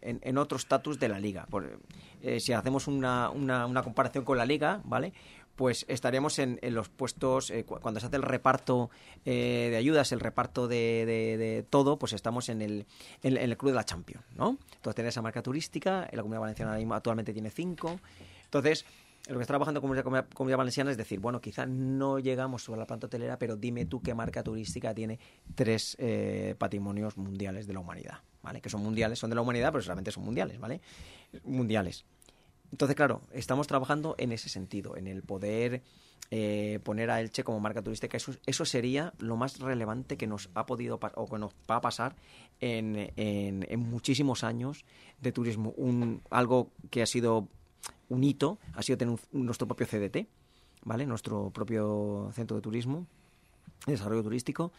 en, 0.00 0.38
otro 0.38 0.58
estatus 0.58 0.98
de 0.98 1.08
la 1.08 1.18
liga. 1.18 1.46
Por, 1.46 1.80
eh, 2.22 2.40
si 2.40 2.52
hacemos 2.52 2.86
una, 2.88 3.30
una, 3.30 3.66
una 3.66 3.82
comparación 3.82 4.24
con 4.24 4.38
la 4.38 4.46
liga, 4.46 4.80
¿vale? 4.84 5.12
Pues 5.56 5.84
estaríamos 5.88 6.38
en, 6.38 6.58
los 6.62 6.88
puestos, 6.88 7.50
eh, 7.50 7.64
cu- 7.64 7.80
cuando 7.80 7.98
se 7.98 8.06
hace 8.06 8.16
el 8.16 8.22
reparto 8.22 8.90
eh, 9.24 9.68
de 9.70 9.76
ayudas, 9.76 10.12
el 10.12 10.20
reparto 10.20 10.68
de, 10.68 11.64
todo, 11.70 11.98
pues 11.98 12.12
estamos 12.12 12.48
en 12.48 12.62
el, 12.62 12.86
en, 13.22 13.36
en 13.36 13.50
el 13.50 13.56
club 13.56 13.72
de 13.72 13.76
la 13.76 13.84
Champions, 13.84 14.24
¿no? 14.36 14.58
Entonces 14.76 14.94
tener 14.94 15.08
esa 15.08 15.22
marca 15.22 15.42
turística, 15.42 16.08
la 16.12 16.22
Comunidad 16.22 16.40
Valenciana 16.42 16.78
actualmente 16.94 17.32
tiene 17.32 17.50
cinco, 17.50 17.98
entonces 18.44 18.84
lo 19.28 19.36
que 19.36 19.42
está 19.42 19.54
trabajando 19.54 19.80
Comunidad, 19.80 20.04
Comunidad, 20.04 20.28
Comunidad 20.34 20.58
Valenciana 20.58 20.90
es 20.92 20.96
decir, 20.96 21.18
bueno, 21.18 21.40
quizás 21.40 21.66
no 21.68 22.20
llegamos 22.20 22.62
sobre 22.62 22.78
la 22.78 22.86
planta 22.86 23.06
hotelera, 23.08 23.38
pero 23.38 23.56
dime 23.56 23.84
tú 23.86 24.00
qué 24.00 24.14
marca 24.14 24.44
turística 24.44 24.94
tiene 24.94 25.18
tres 25.56 25.96
eh, 25.98 26.54
patrimonios 26.58 27.16
mundiales 27.16 27.66
de 27.66 27.72
la 27.72 27.80
humanidad, 27.80 28.18
¿vale? 28.42 28.60
Que 28.60 28.68
son 28.70 28.82
mundiales, 28.84 29.18
son 29.18 29.30
de 29.30 29.34
la 29.36 29.42
humanidad, 29.42 29.72
pero 29.72 29.82
solamente 29.82 30.12
son 30.12 30.22
mundiales, 30.22 30.60
¿vale? 30.60 30.80
Mundiales. 31.44 32.04
Entonces, 32.76 32.94
claro, 32.94 33.22
estamos 33.32 33.66
trabajando 33.66 34.14
en 34.18 34.32
ese 34.32 34.50
sentido, 34.50 34.98
en 34.98 35.06
el 35.06 35.22
poder 35.22 35.80
eh, 36.30 36.78
poner 36.84 37.10
a 37.10 37.22
Elche 37.22 37.42
como 37.42 37.58
marca 37.58 37.80
turística. 37.80 38.18
Eso, 38.18 38.32
eso 38.44 38.66
sería 38.66 39.14
lo 39.18 39.38
más 39.38 39.60
relevante 39.60 40.18
que 40.18 40.26
nos 40.26 40.50
ha 40.52 40.66
podido 40.66 41.00
o 41.14 41.26
que 41.26 41.38
nos 41.38 41.54
va 41.70 41.76
a 41.76 41.80
pasar 41.80 42.16
en, 42.60 43.10
en- 43.16 43.64
en 43.66 43.80
muchísimos 43.80 44.44
años 44.44 44.84
de 45.22 45.32
turismo. 45.32 45.72
Un, 45.78 46.20
algo 46.28 46.70
que 46.90 47.00
ha 47.00 47.06
sido 47.06 47.48
un 48.10 48.22
hito, 48.24 48.58
ha 48.74 48.82
sido 48.82 48.98
tener 48.98 49.16
un- 49.32 49.46
nuestro 49.46 49.66
propio 49.66 49.86
CDT, 49.86 50.26
¿vale? 50.84 51.06
Nuestro 51.06 51.48
propio 51.48 52.28
centro 52.34 52.56
de 52.56 52.62
turismo, 52.62 53.06
de 53.86 53.92
desarrollo 53.92 54.22
turístico, 54.22 54.70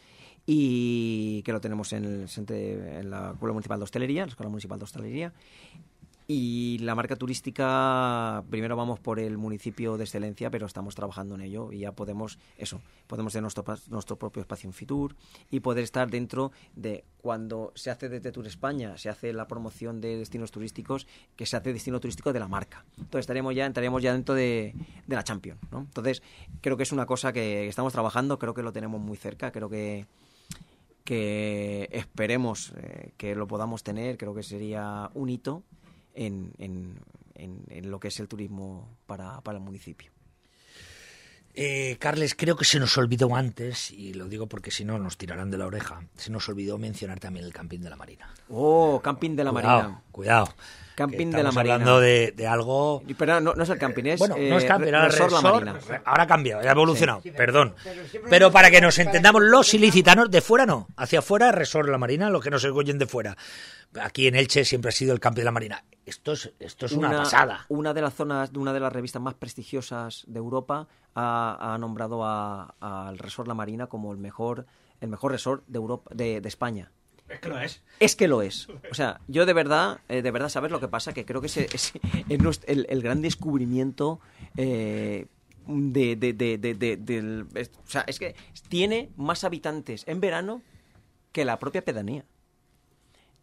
y 0.46 1.42
que 1.42 1.52
lo 1.52 1.60
tenemos 1.62 1.92
en, 1.94 2.06
el, 2.06 2.28
centre- 2.30 3.00
en 3.00 3.10
la 3.10 3.32
Escuela 3.32 3.54
Municipal 3.54 3.80
de 3.80 3.84
Hostelería, 3.86 4.22
la 4.28 4.30
Escuela 4.32 4.50
Municipal 4.52 4.78
de 4.78 4.84
Hostelería, 4.86 5.34
y 6.30 6.78
la 6.80 6.94
marca 6.94 7.16
turística, 7.16 8.44
primero 8.50 8.76
vamos 8.76 9.00
por 9.00 9.18
el 9.18 9.38
municipio 9.38 9.98
de 9.98 10.04
excelencia, 10.04 10.52
pero 10.52 10.66
estamos 10.66 10.94
trabajando 10.94 11.36
en 11.36 11.42
ello 11.42 11.72
y 11.72 11.80
ya 11.80 11.94
podemos, 11.94 12.38
eso, 12.58 12.82
podemos 13.08 13.32
tener 13.32 13.44
nuestro, 13.44 13.64
nuestro 13.90 14.18
propio 14.18 14.42
espacio 14.42 14.68
en 14.68 14.74
Fitur 14.74 15.16
y 15.50 15.62
poder 15.62 15.86
estar 15.86 16.10
dentro 16.10 16.52
de 16.76 17.06
cuando 17.22 17.72
se 17.76 17.92
hace 17.92 18.10
desde 18.10 18.34
Tour 18.34 18.46
España, 18.46 18.98
se 18.98 19.08
hace 19.08 19.32
la 19.32 19.48
promoción 19.48 20.02
de 20.02 20.18
destinos 20.18 20.52
turísticos, 20.52 21.08
que 21.38 21.46
se 21.46 21.56
hace 21.56 21.72
destino 21.72 22.02
turístico 22.02 22.34
de 22.34 22.40
la 22.40 22.50
marca. 22.50 22.84
Entonces 22.98 23.22
estaremos 23.22 23.56
ya, 23.56 23.66
entraríamos 23.66 24.04
ya 24.04 24.12
dentro 24.12 24.36
de, 24.36 24.76
de 25.08 25.16
la 25.16 25.24
Champions, 25.24 25.62
¿no? 25.72 25.80
Entonces, 25.80 26.22
creo 26.60 26.76
que 26.76 26.84
es 26.84 26.92
una 26.92 27.06
cosa 27.06 27.32
que 27.32 27.70
estamos 27.70 27.94
trabajando, 27.94 28.38
creo 28.38 28.54
que 28.54 28.64
lo 28.64 28.74
tenemos 28.74 29.00
muy 29.00 29.16
cerca, 29.16 29.52
creo 29.52 29.70
que 29.70 30.06
que 31.06 31.88
esperemos 31.94 32.74
eh, 32.76 33.14
que 33.16 33.34
lo 33.34 33.48
podamos 33.48 33.82
tener, 33.82 34.18
creo 34.18 34.36
que 34.36 34.44
sería 34.44 35.10
un 35.14 35.30
hito 35.30 35.64
en, 36.18 36.52
en- 36.58 37.00
en- 37.36 37.64
en 37.70 37.92
lo 37.92 38.00
que 38.00 38.10
es 38.10 38.20
el 38.20 38.28
turismo 38.28 38.98
para, 39.06 39.40
para 39.42 39.58
el 39.60 39.64
municipio. 39.64 40.12
Eh, 41.60 41.98
Carles, 42.00 42.36
creo 42.36 42.56
que 42.56 42.66
se 42.66 42.80
nos 42.80 42.96
olvidó 43.00 43.36
antes, 43.36 43.90
y 43.90 44.14
lo 44.14 44.26
digo 44.28 44.46
porque 44.46 44.70
si 44.70 44.86
no 44.86 45.00
nos 45.00 45.18
tirarán 45.18 45.50
de 45.50 45.58
la 45.58 45.66
oreja, 45.66 46.02
se 46.16 46.30
nos 46.32 46.48
olvidó 46.50 46.78
mencionar 46.78 47.20
también 47.20 47.46
el 47.48 47.52
camping 47.52 47.80
de 47.80 47.90
la 47.90 47.96
Marina. 47.96 48.30
Oh, 48.50 49.02
camping 49.04 49.36
de 49.36 49.44
la 49.44 49.50
cuidado, 49.52 49.78
Marina. 49.82 50.02
Cuidado. 50.12 50.54
Camping 50.94 51.28
de 51.28 51.32
la 51.32 51.38
estamos 51.50 51.56
Marina. 51.56 51.74
hablando 51.74 52.00
de, 52.00 52.32
de 52.32 52.48
algo... 52.48 53.02
Pero 53.18 53.42
no, 53.42 53.56
no 53.56 53.64
es 53.64 53.70
el 53.70 53.80
camping, 53.80 54.04
es, 54.06 54.20
Bueno, 54.20 54.36
no 54.38 54.58
es 54.60 54.64
eh, 54.64 54.68
camping, 54.68 54.94
ahora 54.94 55.08
Resort 55.10 55.32
La 55.32 55.42
Marina. 55.42 55.80
ahora 56.06 56.24
ha 56.24 56.28
cambiado, 56.28 56.62
ya 56.62 56.70
ha 56.70 56.74
evolucionado, 56.74 57.22
Sí, 57.24 57.32
perdón. 57.32 57.74
pero 58.30 58.52
para 58.52 58.70
que 58.70 58.80
nos 58.80 59.00
entendamos, 59.00 59.42
los 59.42 59.74
ilicitanos 59.74 60.30
de 60.30 60.42
fuera 60.42 60.68
no, 60.68 60.88
hacia 60.96 61.20
afuera 61.20 61.52
resort 61.52 61.90
La 61.90 61.98
Marina, 61.98 62.30
los 62.30 62.44
que 62.44 62.52
nos 62.52 62.64
oyen 62.66 63.00
de 63.00 63.08
fuera. 63.08 63.36
Aquí 64.00 64.28
en 64.28 64.36
Elche 64.36 64.64
siempre 64.64 64.90
ha 64.90 64.92
sido 64.92 65.14
el 65.14 65.20
camping 65.20 65.42
de 65.42 65.46
la 65.46 65.52
Marina. 65.52 65.84
Esto 66.06 66.34
es, 66.34 66.52
esto 66.60 66.86
es 66.86 66.92
una, 66.94 67.10
pasada. 67.12 67.66
Una 67.70 67.94
de 67.94 68.02
las 68.02 68.14
zonas, 68.14 68.54
de 68.54 68.60
una 68.60 68.74
de 68.74 68.80
las 68.80 68.94
revistas 68.94 69.22
más 69.22 69.34
prestigiosas 69.34 70.24
de 70.28 70.38
Europa 70.40 70.88
ha, 71.20 71.74
ha 71.74 71.78
nombrado 71.78 72.24
a- 72.24 72.76
al 72.80 73.18
Resort 73.18 73.48
La 73.48 73.54
Marina 73.56 73.88
como 73.88 74.12
el 74.12 74.18
mejor, 74.20 74.66
el 75.02 75.10
mejor 75.10 75.32
resort 75.32 75.64
de 75.68 75.78
Europa, 75.78 76.12
de, 76.14 76.42
de 76.42 76.48
España. 76.48 76.92
Es 77.28 77.40
que 77.42 77.50
lo 77.50 77.60
es. 77.60 77.84
Es 78.00 78.16
que 78.16 78.28
lo 78.28 78.42
es. 78.42 78.68
O 78.92 78.94
sea, 78.94 79.20
yo 79.28 79.46
de 79.46 79.52
verdad, 79.54 80.00
eh, 80.08 80.22
de 80.22 80.32
verdad, 80.32 80.48
¿sabes 80.50 80.72
lo 80.72 80.80
que 80.80 80.88
pasa? 80.88 81.14
Que 81.14 81.26
creo 81.26 81.42
que 81.42 81.48
es, 81.48 81.58
el, 82.68 82.86
el 82.90 83.02
gran 83.02 83.22
descubrimiento 83.22 84.20
eh, 84.56 85.26
de, 85.68 86.16
de- 86.16 86.34
de- 86.34 86.58
de- 86.58 86.74
de- 86.76 86.98
del... 86.98 87.48
es- 87.56 87.72
o 87.86 87.90
sea, 87.90 88.02
es 88.08 88.20
que 88.20 88.36
tiene 88.70 89.10
más 89.18 89.44
habitantes 89.44 90.08
en 90.08 90.22
verano 90.22 90.62
que 91.34 91.44
la 91.46 91.60
propia 91.60 91.84
pedanía. 91.84 92.24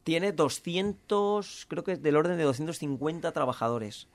Tiene 0.03 0.33
200, 0.33 1.67
creo 1.69 1.83
que 1.85 1.93
es 1.93 2.03
del 2.03 2.17
orden 2.17 2.37
de 2.37 2.45
250 2.45 3.33
trabajadores. 3.33 4.07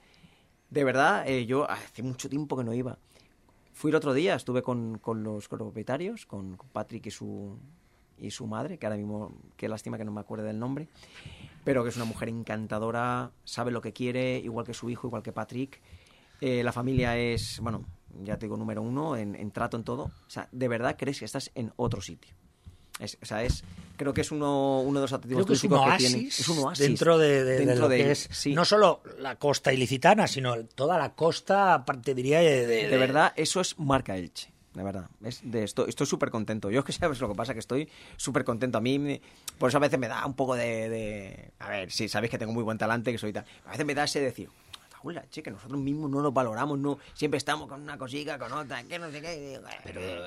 De 0.69 0.83
verdad, 0.83 1.27
eh, 1.27 1.45
yo 1.47 1.69
hace 1.69 2.03
mucho 2.03 2.29
tiempo 2.29 2.55
que 2.57 2.63
no 2.63 2.73
iba. 2.73 2.97
Fui 3.79 3.91
el 3.91 3.95
otro 3.95 4.13
día, 4.13 4.35
estuve 4.35 4.61
con, 4.61 4.97
con 4.97 5.23
los 5.23 5.47
propietarios, 5.47 6.25
con, 6.25 6.57
Patrick 6.73 7.05
y 7.05 7.11
su, 7.11 7.57
y 8.17 8.29
su 8.29 8.45
madre, 8.45 8.77
que 8.77 8.85
ahora 8.85 8.97
mismo, 8.97 9.31
qué 9.55 9.69
lástima 9.69 9.97
que 9.97 10.03
no 10.03 10.11
me 10.11 10.19
acuerde 10.19 10.47
del 10.47 10.59
nombre, 10.59 10.89
pero 11.63 11.81
que 11.83 11.87
es 11.87 11.95
una 11.95 12.03
mujer 12.03 12.27
encantadora, 12.27 13.31
sabe 13.45 13.71
lo 13.71 13.79
que 13.79 13.93
quiere, 13.93 14.37
igual 14.39 14.65
que 14.65 14.73
su 14.73 14.89
hijo, 14.89 15.07
igual 15.07 15.23
que 15.23 15.31
Patrick. 15.31 15.79
Eh, 16.41 16.61
la 16.61 16.73
familia 16.73 17.17
es, 17.17 17.61
bueno, 17.61 17.85
ya 18.21 18.37
te 18.37 18.47
digo, 18.47 18.57
número 18.57 18.81
uno 18.81 19.15
en, 19.15 19.33
en 19.33 19.49
trato, 19.51 19.77
en 19.77 19.85
todo. 19.85 20.03
O 20.03 20.29
sea, 20.29 20.49
de 20.51 20.67
verdad 20.67 20.97
crees 20.99 21.19
que 21.19 21.23
estás 21.23 21.49
en 21.55 21.71
otro 21.77 22.01
sitio. 22.01 22.35
Es- 22.99 23.17
o 23.21 23.25
sea, 23.25 23.43
es, 23.43 23.63
creo 23.97 24.13
que 24.13 24.21
es 24.21 24.31
uno, 24.31 24.81
uno 24.81 24.99
de 24.99 25.03
los 25.03 25.13
atractivos 25.13 25.45
turísticos 25.45 25.81
que 25.91 25.97
tiene. 25.97 26.27
Es 26.27 26.47
un 26.49 26.59
oasis. 26.59 26.85
dentro 26.85 27.17
de, 27.17 27.43
de- 27.43 27.43
de 27.43 27.65
dentro 27.65 27.75
lo 27.83 27.89
de 27.89 27.97
que 27.97 28.03
él, 28.03 28.09
es 28.11 28.27
sí. 28.31 28.53
no 28.53 28.65
solo 28.65 29.01
la 29.19 29.37
costa 29.37 29.71
ilicitana, 29.73 30.27
sino 30.27 30.63
toda 30.65 30.97
la 30.97 31.13
costa, 31.15 31.73
aparte 31.73 32.13
diría 32.13 32.39
de, 32.39 32.67
de- 32.67 32.87
De 32.89 32.97
verdad, 32.97 33.33
eso 33.35 33.61
es 33.61 33.77
marca 33.79 34.15
Elche. 34.17 34.51
De 34.73 34.83
verdad. 34.83 35.09
Es 35.23 35.39
de 35.43 35.63
esto, 35.63 35.87
estoy 35.87 36.05
súper 36.05 36.29
contento. 36.29 36.69
Yo 36.69 36.79
es 36.79 36.85
que 36.85 36.91
sabes 36.93 37.19
lo 37.19 37.27
que 37.29 37.35
pasa, 37.35 37.53
que 37.53 37.59
estoy 37.59 37.89
súper 38.17 38.43
contento. 38.43 38.77
A 38.77 38.81
mí, 38.81 38.99
me- 38.99 39.21
por 39.57 39.69
eso 39.69 39.77
a 39.77 39.81
veces 39.81 39.97
me 39.99 40.07
da 40.07 40.25
un 40.25 40.33
poco 40.35 40.55
de, 40.55 40.89
de- 40.89 41.51
A 41.59 41.69
ver, 41.69 41.91
sí, 41.91 42.07
sabéis 42.07 42.31
que 42.31 42.37
tengo 42.37 42.53
muy 42.53 42.63
buen 42.63 42.77
talante, 42.77 43.11
que 43.11 43.17
soy 43.17 43.33
tal. 43.33 43.45
A 43.65 43.71
veces 43.71 43.85
me 43.85 43.95
da 43.95 44.03
ese 44.03 44.19
decir, 44.21 44.49
"Cago 44.99 45.09
en 45.11 45.15
la 45.15 45.29
che, 45.29 45.41
que 45.41 45.49
nosotros 45.51 45.79
mismos 45.79 46.09
no 46.11 46.21
nos 46.21 46.33
valoramos, 46.33 46.77
no 46.77 46.99
siempre 47.13 47.37
estamos 47.37 47.67
con 47.69 47.81
una 47.81 47.97
cosica, 47.97 48.37
con 48.37 48.51
otra, 48.51 48.83
que 48.83 48.99
no 48.99 49.09
sé 49.11 49.21
qué. 49.21 49.59
Pero, 49.83 50.01
eh, 50.01 50.21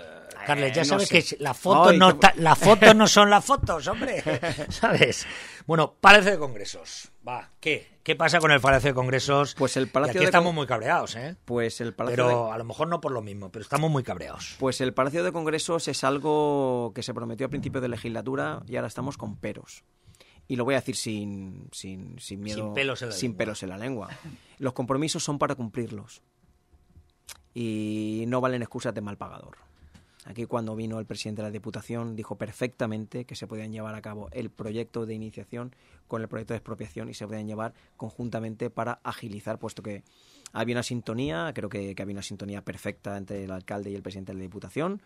Carles, 0.46 0.72
ya 0.74 0.84
sabes 0.84 1.08
sé. 1.08 1.22
que 1.22 1.36
las 1.42 1.56
fotos 1.58 1.94
no 1.96 2.18
las 2.36 2.58
fotos 2.58 2.94
no 2.96 3.06
son 3.06 3.28
las 3.30 3.44
fotos, 3.44 3.86
hombre. 3.86 4.22
¿Sabes? 4.70 5.26
Bueno, 5.66 5.94
Palacio 6.00 6.32
de 6.32 6.38
Congresos. 6.38 7.10
Va, 7.26 7.50
¿qué? 7.60 7.92
¿Qué 8.02 8.16
pasa 8.16 8.40
con 8.40 8.50
el 8.50 8.60
Palacio 8.60 8.90
de 8.90 8.94
Congresos? 8.94 9.54
Pues 9.56 9.76
el 9.76 9.84
Y 9.84 9.86
Palacio 9.86 10.12
aquí 10.12 10.18
de 10.20 10.24
estamos 10.24 10.48
Con- 10.48 10.54
muy 10.56 10.66
cabreados, 10.66 11.14
¿eh? 11.14 11.36
Pues 11.44 11.80
el 11.80 11.94
Palacio 11.94 12.16
Pero 12.26 12.46
de... 12.46 12.52
a 12.52 12.58
lo 12.58 12.64
mejor 12.64 12.88
no 12.88 13.00
por 13.00 13.12
lo 13.12 13.22
mismo, 13.22 13.50
pero 13.52 13.62
estamos 13.62 13.90
muy 13.92 14.02
cabreados. 14.02 14.56
Pues 14.58 14.80
el 14.80 14.92
Palacio 14.92 15.22
de 15.22 15.30
Congresos 15.30 15.86
es 15.86 16.02
algo 16.02 16.90
que 16.96 17.02
se 17.04 17.14
prometió 17.14 17.46
a 17.46 17.50
principio 17.50 17.80
de 17.80 17.88
legislatura 17.88 18.62
y 18.66 18.74
ahora 18.74 18.88
estamos 18.88 19.16
con 19.16 19.36
peros. 19.36 19.84
Y 20.52 20.56
lo 20.56 20.66
voy 20.66 20.74
a 20.74 20.80
decir 20.80 20.96
sin, 20.96 21.70
sin, 21.72 22.18
sin 22.18 22.40
miedo. 22.42 22.66
Sin 22.66 22.74
pelos 22.74 23.00
en 23.00 23.08
la 23.08 23.14
sin 23.14 23.30
lengua. 23.30 23.38
pelos 23.38 23.62
en 23.62 23.68
la 23.70 23.78
lengua. 23.78 24.08
Los 24.58 24.74
compromisos 24.74 25.24
son 25.24 25.38
para 25.38 25.54
cumplirlos. 25.54 26.20
Y 27.54 28.24
no 28.28 28.42
valen 28.42 28.60
excusas 28.60 28.92
de 28.92 29.00
mal 29.00 29.16
pagador. 29.16 29.56
Aquí 30.26 30.44
cuando 30.44 30.76
vino 30.76 30.98
el 30.98 31.06
presidente 31.06 31.40
de 31.40 31.48
la 31.48 31.52
Diputación 31.52 32.16
dijo 32.16 32.36
perfectamente 32.36 33.24
que 33.24 33.34
se 33.34 33.46
podían 33.46 33.72
llevar 33.72 33.94
a 33.94 34.02
cabo 34.02 34.28
el 34.30 34.50
proyecto 34.50 35.06
de 35.06 35.14
iniciación 35.14 35.74
con 36.06 36.20
el 36.20 36.28
proyecto 36.28 36.52
de 36.52 36.58
expropiación 36.58 37.08
y 37.08 37.14
se 37.14 37.26
podían 37.26 37.46
llevar 37.46 37.72
conjuntamente 37.96 38.68
para 38.68 39.00
agilizar, 39.04 39.58
puesto 39.58 39.82
que 39.82 40.04
había 40.52 40.74
una 40.74 40.82
sintonía, 40.82 41.50
creo 41.54 41.70
que, 41.70 41.94
que 41.94 42.02
había 42.02 42.12
una 42.12 42.22
sintonía 42.22 42.60
perfecta 42.60 43.16
entre 43.16 43.44
el 43.44 43.52
alcalde 43.52 43.90
y 43.90 43.94
el 43.94 44.02
presidente 44.02 44.32
de 44.32 44.36
la 44.36 44.42
Diputación. 44.42 45.00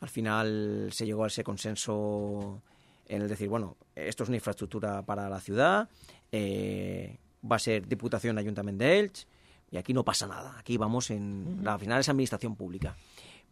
Al 0.00 0.08
final 0.08 0.88
se 0.90 1.04
llegó 1.04 1.24
a 1.24 1.26
ese 1.26 1.44
consenso 1.44 2.62
en 3.10 3.22
el 3.22 3.28
decir, 3.28 3.48
bueno, 3.48 3.76
esto 3.94 4.22
es 4.22 4.28
una 4.28 4.36
infraestructura 4.36 5.02
para 5.02 5.28
la 5.28 5.40
ciudad, 5.40 5.88
eh, 6.32 7.18
va 7.50 7.56
a 7.56 7.58
ser 7.58 7.86
Diputación 7.86 8.38
Ayuntamiento 8.38 8.84
de 8.84 8.98
Elche, 9.00 9.26
y 9.70 9.76
aquí 9.76 9.92
no 9.92 10.04
pasa 10.04 10.26
nada. 10.26 10.58
Aquí 10.58 10.76
vamos 10.76 11.10
en. 11.10 11.62
Al 11.66 11.78
final 11.78 12.00
es 12.00 12.08
administración 12.08 12.56
pública. 12.56 12.94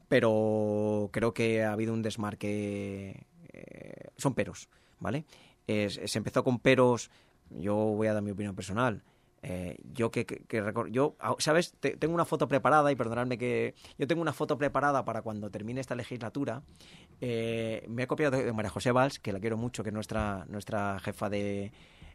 Pero 0.08 1.10
creo 1.12 1.34
que 1.34 1.62
ha 1.62 1.72
habido 1.72 1.92
un 1.92 2.02
desmarque. 2.02 3.24
eh, 3.52 4.08
son 4.16 4.34
peros, 4.34 4.68
¿vale? 5.00 5.24
Es- 5.66 6.00
se 6.04 6.18
empezó 6.18 6.44
con 6.44 6.58
peros. 6.60 7.10
Yo 7.50 7.74
voy 7.74 8.06
a 8.08 8.12
dar 8.14 8.22
mi 8.22 8.30
opinión 8.30 8.54
personal. 8.54 9.02
Eh, 9.42 9.76
yo 9.92 10.10
que, 10.10 10.26
que, 10.26 10.40
que 10.40 10.62
yo 10.90 11.14
ah, 11.20 11.36
sabes 11.38 11.72
Te- 11.78 11.96
tengo 11.96 12.12
una 12.14 12.24
foto 12.24 12.48
preparada 12.48 12.90
y 12.90 12.96
perdonadme 12.96 13.38
que 13.38 13.74
yo 13.96 14.06
tengo 14.08 14.20
una 14.20 14.32
foto 14.32 14.58
preparada 14.58 15.04
para 15.04 15.22
cuando 15.22 15.48
termine 15.50 15.80
esta 15.80 15.94
legislatura. 15.94 16.62
Eh, 17.20 17.84
me 17.88 18.02
he 18.04 18.06
copiado 18.06 18.36
de, 18.36 18.52
María 18.52 18.70
José 18.70 18.92
Valls 18.92 19.18
que 19.18 19.32
la 19.32 19.40
quiero 19.40 19.56
mucho 19.56 19.82
que 19.82 19.90
es 19.90 19.94
nuestra 19.94 20.44
nuestra 20.48 20.98
jefa 21.00 21.28
de 21.30 21.72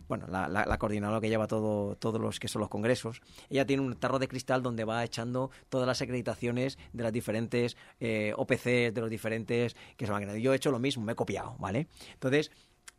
bueno 0.08 0.28
la, 0.28 0.48
la, 0.50 0.66
la 0.66 0.78
coordinadora 0.78 1.22
que 1.22 1.30
lleva 1.30 1.48
todo 1.48 1.96
todos 1.96 2.20
los 2.20 2.40
que 2.40 2.48
son 2.50 2.60
los 2.62 2.70
congresos. 2.70 3.22
Ella 3.50 3.66
tiene 3.66 3.84
un 3.84 3.96
tarro 3.96 4.20
de 4.20 4.28
cristal 4.28 4.62
donde 4.62 4.84
va 4.84 5.04
echando 5.04 5.50
todas 5.70 5.88
las 5.88 6.02
acreditaciones 6.02 6.78
de 6.92 7.04
las 7.04 7.14
diferentes 7.14 7.78
eh, 8.02 8.34
OPCs 8.36 8.94
de 8.94 9.02
los 9.02 9.10
diferentes 9.10 9.76
que 9.98 10.06
se 10.06 10.12
van 10.12 10.22
creando. 10.24 10.40
Yo 10.42 10.52
he 10.54 10.58
hecho 10.58 10.72
lo 10.72 10.80
mismo 10.80 11.04
me 11.06 11.14
he 11.14 11.16
copiado 11.16 11.56
vale 11.60 11.88
entonces 12.14 12.52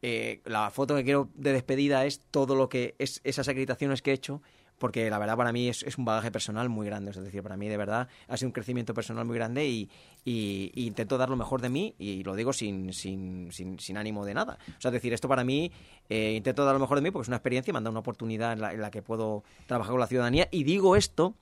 eh, 0.06 0.42
la 0.44 0.68
foto 0.68 0.94
que 0.96 1.02
quiero 1.02 1.30
de 1.34 1.54
despedida 1.54 2.04
es 2.04 2.20
todo 2.30 2.54
lo 2.56 2.68
que 2.68 2.94
es 2.98 3.22
esas 3.24 3.48
acreditaciones 3.48 4.02
que 4.02 4.10
he 4.10 4.12
hecho 4.12 4.42
porque 4.76 5.08
la 5.08 5.18
verdad 5.18 5.34
para 5.34 5.50
mí 5.50 5.70
es, 5.70 5.82
un 5.96 6.04
bagaje 6.04 6.30
personal 6.30 6.68
muy 6.68 6.84
grande. 6.84 7.12
Es 7.12 7.16
decir, 7.16 7.42
para 7.42 7.56
mí 7.56 7.68
de 7.68 7.78
verdad 7.78 8.06
ha 8.28 8.36
sido 8.36 8.48
un 8.48 8.52
crecimiento 8.52 8.92
personal 8.92 9.24
muy 9.24 9.34
grande 9.34 9.66
y, 9.66 9.88
intento 10.26 11.16
dar 11.16 11.30
lo 11.30 11.36
mejor 11.36 11.62
de 11.62 11.70
mí 11.70 11.94
y 11.98 12.22
lo 12.22 12.36
digo 12.36 12.52
sin, 12.52 12.92
sin, 12.92 13.50
sin, 13.50 13.96
ánimo 13.96 14.26
de 14.26 14.34
nada. 14.34 14.58
O 14.76 14.80
sea, 14.80 14.90
es 14.90 14.92
decir, 14.92 15.14
esto 15.14 15.26
para 15.26 15.42
mí 15.42 15.72
eh, 16.10 16.34
intento 16.36 16.66
dar 16.66 16.74
lo 16.74 16.80
mejor 16.80 16.98
de 16.98 17.02
mí 17.02 17.10
porque 17.10 17.24
es 17.24 17.28
una 17.28 17.38
experiencia 17.38 17.70
y 17.70 17.72
me 17.72 17.78
han 17.78 17.84
dado 17.84 17.92
una 17.92 18.00
oportunidad 18.00 18.52
en 18.52 18.80
la 18.82 18.90
que 18.90 19.00
puedo 19.00 19.42
trabajar 19.66 19.92
con 19.92 20.00
la 20.00 20.06
ciudadanía. 20.06 20.48
Y 20.50 20.64
digo 20.64 20.96
esto 20.96 21.34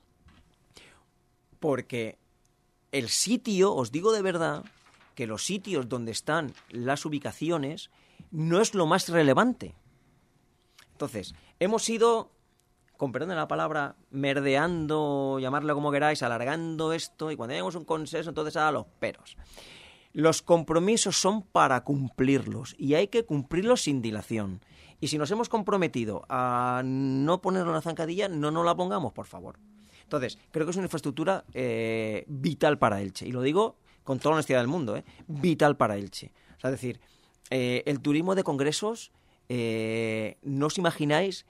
porque 1.59 2.17
el 2.93 3.09
sitio, 3.09 3.75
os 3.75 3.91
digo 3.91 4.13
de 4.13 4.21
verdad, 4.21 4.63
que 5.15 5.27
los 5.27 5.43
sitios 5.43 5.89
donde 5.89 6.13
están 6.13 6.53
las 6.69 7.05
ubicaciones 7.05 7.89
no 8.33 8.59
es 8.59 8.73
lo 8.73 8.85
más 8.85 9.07
relevante. 9.07 9.75
Entonces, 10.91 11.33
hemos 11.59 11.87
ido 11.87 12.31
con 12.97 13.11
perdón 13.11 13.29
de 13.29 13.35
la 13.35 13.47
palabra, 13.47 13.95
merdeando, 14.11 15.37
llamarlo 15.39 15.75
como 15.75 15.91
queráis, 15.91 16.23
alargando 16.23 16.93
esto, 16.93 17.31
y 17.31 17.35
cuando 17.35 17.51
tenemos 17.51 17.75
un 17.75 17.85
consenso, 17.85 18.29
entonces 18.29 18.55
a 18.55 18.71
los 18.71 18.85
peros. 18.85 19.35
Los 20.13 20.41
compromisos 20.41 21.17
son 21.17 21.41
para 21.41 21.83
cumplirlos, 21.83 22.75
y 22.77 22.93
hay 22.93 23.07
que 23.07 23.25
cumplirlos 23.25 23.81
sin 23.81 24.01
dilación. 24.01 24.61
Y 24.99 25.09
si 25.09 25.17
nos 25.17 25.29
hemos 25.31 25.49
comprometido 25.49 26.23
a 26.29 26.81
no 26.85 27.41
ponerlo 27.41 27.71
en 27.71 27.75
la 27.75 27.81
zancadilla, 27.81 28.29
no 28.29 28.51
nos 28.51 28.65
la 28.65 28.75
pongamos, 28.75 29.11
por 29.11 29.25
favor. 29.25 29.59
Entonces, 30.03 30.37
creo 30.51 30.65
que 30.65 30.71
es 30.71 30.77
una 30.77 30.85
infraestructura 30.85 31.43
eh, 31.53 32.23
vital 32.27 32.77
para 32.77 33.01
Elche. 33.01 33.27
Y 33.27 33.31
lo 33.31 33.41
digo 33.41 33.77
con 34.03 34.19
toda 34.19 34.31
la 34.31 34.35
honestidad 34.35 34.59
del 34.59 34.67
mundo, 34.67 34.95
¿eh? 34.95 35.03
vital 35.27 35.75
para 35.75 35.97
Elche. 35.97 36.31
O 36.57 36.59
sea, 36.59 36.69
es 36.69 36.75
decir, 36.75 37.01
eh, 37.55 37.83
el 37.85 37.99
turismo 37.99 38.33
de 38.33 38.43
congresos, 38.43 39.11
eh, 39.47 40.37
no 40.41 40.65
os 40.65 40.79
imagináis 40.79 41.45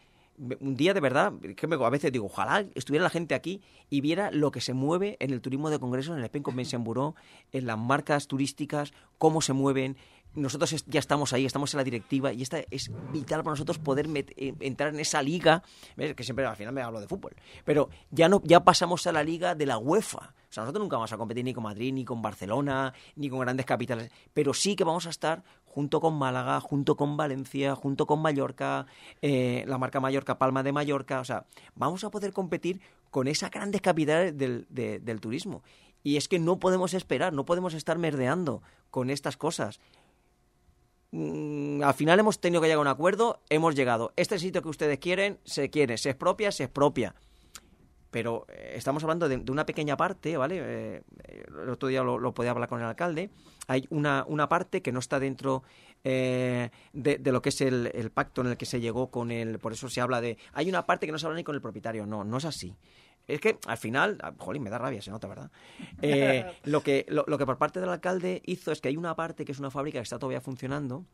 un 0.60 0.76
día 0.76 0.94
de 0.94 1.00
verdad, 1.00 1.32
que 1.56 1.66
a 1.66 1.90
veces 1.90 2.12
digo, 2.12 2.26
ojalá 2.26 2.66
estuviera 2.76 3.04
la 3.04 3.10
gente 3.10 3.36
aquí 3.36 3.62
y 3.90 4.02
viera 4.02 4.30
lo 4.30 4.52
que 4.52 4.60
se 4.60 4.74
mueve 4.74 5.16
en 5.22 5.32
el 5.32 5.40
turismo 5.40 5.70
de 5.70 5.80
congresos, 5.80 6.12
en 6.12 6.20
el 6.20 6.26
Spain 6.26 6.44
Convention 6.44 6.84
Bureau, 6.84 7.16
en 7.54 7.68
las 7.68 7.78
marcas 7.78 8.28
turísticas, 8.28 8.92
cómo 9.18 9.42
se 9.42 9.54
mueven. 9.54 9.96
Nosotros 10.36 10.84
ya 10.88 11.00
estamos 11.00 11.34
ahí, 11.34 11.46
estamos 11.46 11.74
en 11.74 11.78
la 11.78 11.84
directiva 11.84 12.34
y 12.34 12.42
esta 12.42 12.60
es 12.72 12.92
vital 13.12 13.44
para 13.44 13.54
nosotros 13.54 13.78
poder 13.78 14.08
eh, 14.16 14.54
entrar 14.60 14.94
en 14.94 15.00
esa 15.00 15.22
liga, 15.22 15.64
que 15.96 16.24
siempre 16.24 16.46
al 16.46 16.56
final 16.56 16.74
me 16.74 16.82
hablo 16.82 17.00
de 17.00 17.08
fútbol, 17.08 17.36
pero 17.64 17.90
ya 18.12 18.28
no 18.30 18.42
ya 18.44 18.64
pasamos 18.64 19.06
a 19.08 19.12
la 19.12 19.24
liga 19.24 19.56
de 19.56 19.66
la 19.66 19.78
UEFA. 19.78 20.34
O 20.50 20.54
sea, 20.54 20.64
nosotros 20.64 20.84
nunca 20.84 20.98
vamos 20.98 21.12
a 21.12 21.18
competir 21.18 21.44
ni 21.44 21.54
con 21.54 21.64
Madrid, 21.64 21.92
ni 21.94 22.06
con 22.06 22.22
Barcelona, 22.22 22.94
ni 23.16 23.30
con 23.30 23.40
grandes 23.40 23.66
capitales, 23.66 24.12
pero 24.34 24.54
sí 24.54 24.76
que 24.76 24.84
vamos 24.84 25.08
a 25.08 25.10
estar 25.10 25.44
junto 25.66 26.00
con 26.00 26.14
Málaga, 26.14 26.60
junto 26.60 26.96
con 26.96 27.18
Valencia, 27.18 27.76
junto 27.76 28.06
con 28.06 28.22
Mallorca, 28.22 28.86
eh, 29.24 29.64
la 29.68 29.80
marca 29.80 30.00
Mallorca, 30.00 30.38
Palma 30.38 30.62
de 30.62 30.72
Mallorca. 30.72 31.20
O 31.20 31.26
sea, 31.26 31.48
vamos 31.74 32.04
a 32.04 32.12
poder 32.12 32.34
competir 32.34 32.80
con 33.10 33.28
esas 33.28 33.50
grandes 33.50 33.82
capitales 33.82 34.38
del, 34.38 34.68
del 34.70 35.20
turismo. 35.20 35.64
Y 36.04 36.18
es 36.18 36.28
que 36.28 36.38
no 36.38 36.60
podemos 36.60 36.94
esperar, 36.94 37.34
no 37.34 37.46
podemos 37.46 37.74
estar 37.74 37.98
merdeando 37.98 38.62
con 38.92 39.10
estas 39.10 39.38
cosas. 39.38 39.80
Mm, 41.16 41.84
al 41.84 41.94
final 41.94 42.20
hemos 42.20 42.42
tenido 42.42 42.60
que 42.60 42.68
llegar 42.68 42.80
a 42.80 42.82
un 42.82 42.88
acuerdo, 42.88 43.40
hemos 43.50 43.76
llegado. 43.76 44.14
Este 44.16 44.40
sitio 44.40 44.64
que 44.64 44.70
ustedes 44.70 44.98
quieren, 44.98 45.38
se 45.44 45.70
quiere, 45.70 46.00
se 46.00 46.10
expropia, 46.10 46.52
se 46.52 46.64
expropia 46.64 47.14
pero 48.14 48.46
eh, 48.48 48.74
estamos 48.76 49.04
hablando 49.04 49.28
de, 49.28 49.44
una 49.52 49.66
pequeña 49.66 49.98
parte, 49.98 50.38
¿vale? 50.38 50.60
Eh, 50.62 51.02
el 51.64 51.70
otro 51.70 51.90
día 51.90 52.04
lo, 52.04 52.34
podía 52.34 52.52
hablar 52.52 52.70
con 52.70 52.80
el 52.80 52.86
alcalde. 52.86 53.32
Hay 53.68 53.88
una, 53.90 54.24
una 54.28 54.48
parte 54.48 54.84
que 54.84 54.92
no 54.92 55.00
está 55.00 55.20
dentro 55.20 55.64
eh, 56.04 56.70
de, 56.94 57.20
lo 57.32 57.42
que 57.42 57.50
es 57.50 57.60
el, 57.62 58.12
pacto 58.14 58.42
en 58.42 58.48
el 58.48 58.58
que 58.58 58.68
se 58.68 58.80
llegó 58.80 59.10
con 59.10 59.32
el... 59.32 59.58
Por 59.58 59.74
eso 59.74 59.90
se 59.90 60.00
habla 60.00 60.22
de... 60.22 60.38
Hay 60.54 60.70
una 60.70 60.86
parte 60.86 61.08
que 61.08 61.12
no 61.12 61.18
se 61.18 61.26
habla 61.26 61.38
ni 61.38 61.44
con 61.44 61.56
el 61.56 61.62
propietario. 61.62 62.06
No, 62.06 62.24
no 62.24 62.38
es 62.38 62.46
así. 62.46 62.76
Es 63.28 63.40
que 63.40 63.58
al 63.68 63.78
final, 63.78 64.18
ah, 64.22 64.34
jolín, 64.38 64.64
me 64.64 64.70
da 64.70 64.78
rabia, 64.78 65.02
se 65.02 65.12
nota, 65.12 65.28
¿verdad? 65.28 65.52
lo, 66.66 66.82
que, 66.82 67.06
lo, 67.08 67.38
que 67.38 67.46
por 67.46 67.58
parte 67.58 67.80
del 67.80 67.90
alcalde 67.90 68.42
hizo 68.46 68.72
es 68.72 68.82
que 68.82 68.90
hay 68.90 68.98
una 68.98 69.16
parte 69.16 69.46
que 69.46 69.52
es 69.52 69.60
una 69.60 69.72
fábrica 69.72 70.00
que 70.00 70.04
está 70.04 70.20
todavía 70.20 70.42
funcionando, 70.42 71.06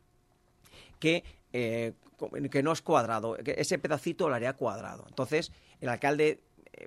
que, 0.98 1.24
que 1.52 2.62
no 2.62 2.72
es 2.72 2.82
cuadrado, 2.82 3.36
que 3.36 3.54
ese 3.58 3.78
pedacito 3.78 4.28
lo 4.28 4.34
haría 4.34 4.54
cuadrado. 4.54 5.04
Entonces, 5.08 5.52
el 5.80 5.88
alcalde 5.88 6.42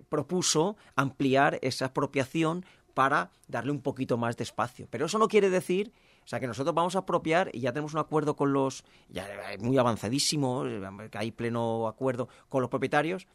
propuso 0.09 0.76
ampliar 0.95 1.59
esa 1.61 1.86
expropiación 1.86 2.65
para 2.93 3.32
darle 3.47 3.71
un 3.71 3.82
poquito 3.82 4.17
más 4.17 4.38
de 4.38 4.43
espacio. 4.43 4.88
Pero 4.89 5.05
eso 5.05 5.17
no 5.17 5.28
quiere 5.28 5.49
decir, 5.49 5.91
o 6.24 6.28
sea, 6.28 6.39
que 6.39 6.47
nosotros 6.47 6.74
vamos 6.76 6.95
a 6.95 6.99
apropiar 6.99 7.49
y 7.53 7.61
ya 7.61 7.74
tenemos 7.74 7.93
un 7.93 7.99
acuerdo 7.99 8.36
con 8.36 8.53
los, 8.53 8.84
ya 9.09 9.28
muy 9.59 9.78
avanzadísimo, 9.78 10.63
que 11.11 11.17
hay 11.17 11.32
pleno 11.32 11.88
acuerdo 11.88 12.30
con 12.49 12.61
los 12.61 12.69
propietarios. 12.69 13.28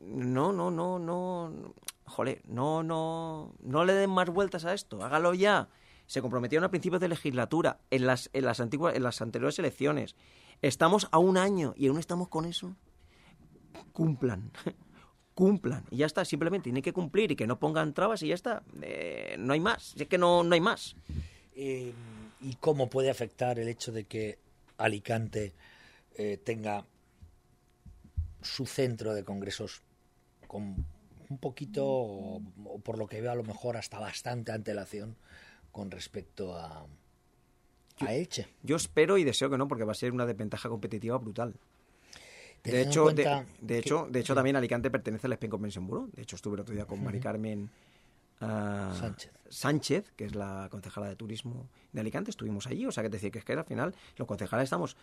No, 0.00 0.52
no, 0.52 0.70
no, 0.70 0.98
no, 0.98 1.74
joder, 2.04 2.42
no, 2.46 2.82
no, 2.82 3.54
no 3.60 3.84
le 3.84 3.94
den 3.94 4.10
más 4.10 4.30
vueltas 4.30 4.64
a 4.64 4.74
esto, 4.74 5.02
hágalo 5.04 5.34
ya. 5.34 5.68
Se 6.06 6.22
comprometieron 6.22 6.64
a 6.64 6.70
principios 6.70 7.00
de 7.00 7.08
legislatura 7.08 7.80
en 7.90 8.06
las, 8.06 8.30
en 8.32 8.44
las 8.44 8.60
antiguas, 8.60 8.94
en 8.94 9.02
las 9.02 9.20
anteriores 9.20 9.58
elecciones. 9.58 10.14
Estamos 10.62 11.08
a 11.10 11.18
un 11.18 11.36
año 11.36 11.74
y 11.76 11.88
aún 11.88 11.98
estamos 11.98 12.28
con 12.28 12.44
eso. 12.44 12.76
Cumplan 13.92 14.52
cumplan 15.36 15.84
y 15.90 15.98
ya 15.98 16.06
está, 16.06 16.24
simplemente 16.24 16.64
tienen 16.64 16.82
que 16.82 16.94
cumplir 16.94 17.30
y 17.30 17.36
que 17.36 17.46
no 17.46 17.58
pongan 17.58 17.92
trabas 17.92 18.22
y 18.22 18.28
ya 18.28 18.34
está, 18.34 18.62
eh, 18.80 19.36
no 19.38 19.52
hay 19.52 19.60
más, 19.60 19.94
es 19.98 20.08
que 20.08 20.16
no, 20.16 20.42
no 20.42 20.54
hay 20.54 20.62
más. 20.62 20.96
Eh, 21.54 21.92
¿Y 22.40 22.54
cómo 22.54 22.88
puede 22.88 23.10
afectar 23.10 23.58
el 23.58 23.68
hecho 23.68 23.92
de 23.92 24.04
que 24.04 24.38
Alicante 24.78 25.52
eh, 26.14 26.38
tenga 26.42 26.86
su 28.46 28.66
centro 28.66 29.14
de 29.14 29.24
congresos 29.24 29.82
con 30.46 30.86
un 31.28 31.38
poquito, 31.38 31.84
o, 31.86 32.40
por 32.82 32.98
lo 32.98 33.06
que 33.06 33.20
veo 33.20 33.32
a 33.32 33.34
lo 33.34 33.42
mejor 33.42 33.76
hasta 33.76 33.98
bastante 33.98 34.52
antelación 34.52 35.16
con 35.72 35.90
respecto 35.90 36.56
a, 36.56 36.86
a 38.00 38.14
Elche? 38.14 38.48
Yo 38.62 38.76
espero 38.76 39.18
y 39.18 39.24
deseo 39.24 39.50
que 39.50 39.58
no, 39.58 39.68
porque 39.68 39.84
va 39.84 39.92
a 39.92 39.96
ser 39.96 40.12
una 40.12 40.26
desventaja 40.26 40.68
competitiva 40.68 41.18
brutal. 41.18 41.54
De 42.62 42.82
hecho, 42.82 43.10
de, 43.10 43.78
hecho, 43.78 44.08
de 44.10 44.20
hecho 44.20 44.34
también 44.34 44.56
Alicante 44.56 44.90
pertenece 44.90 45.28
al 45.28 45.34
Spain 45.34 45.50
Convention 45.50 45.86
Bureau. 45.86 46.08
De 46.12 46.22
hecho, 46.22 46.34
estuve 46.34 46.54
el 46.54 46.60
otro 46.60 46.74
día 46.74 46.84
con 46.84 47.02
Mari 47.02 47.20
Carmen 47.20 47.70
ah, 48.40 48.92
Sánchez. 49.48 50.12
que 50.16 50.24
es 50.24 50.34
la 50.34 50.68
concejala 50.70 51.08
de 51.08 51.14
turismo 51.14 51.68
de 51.92 52.00
Alicante. 52.00 52.30
Estuvimos 52.30 52.66
allí, 52.66 52.84
o 52.84 52.90
sea, 52.90 53.04
que 53.04 53.08
decir 53.08 53.30
que 53.30 53.38
es 53.38 53.44
que 53.44 53.52
al 53.52 53.64
final 53.64 53.94
los 54.16 54.26
concejales 54.26 54.64
estamos 54.64 54.96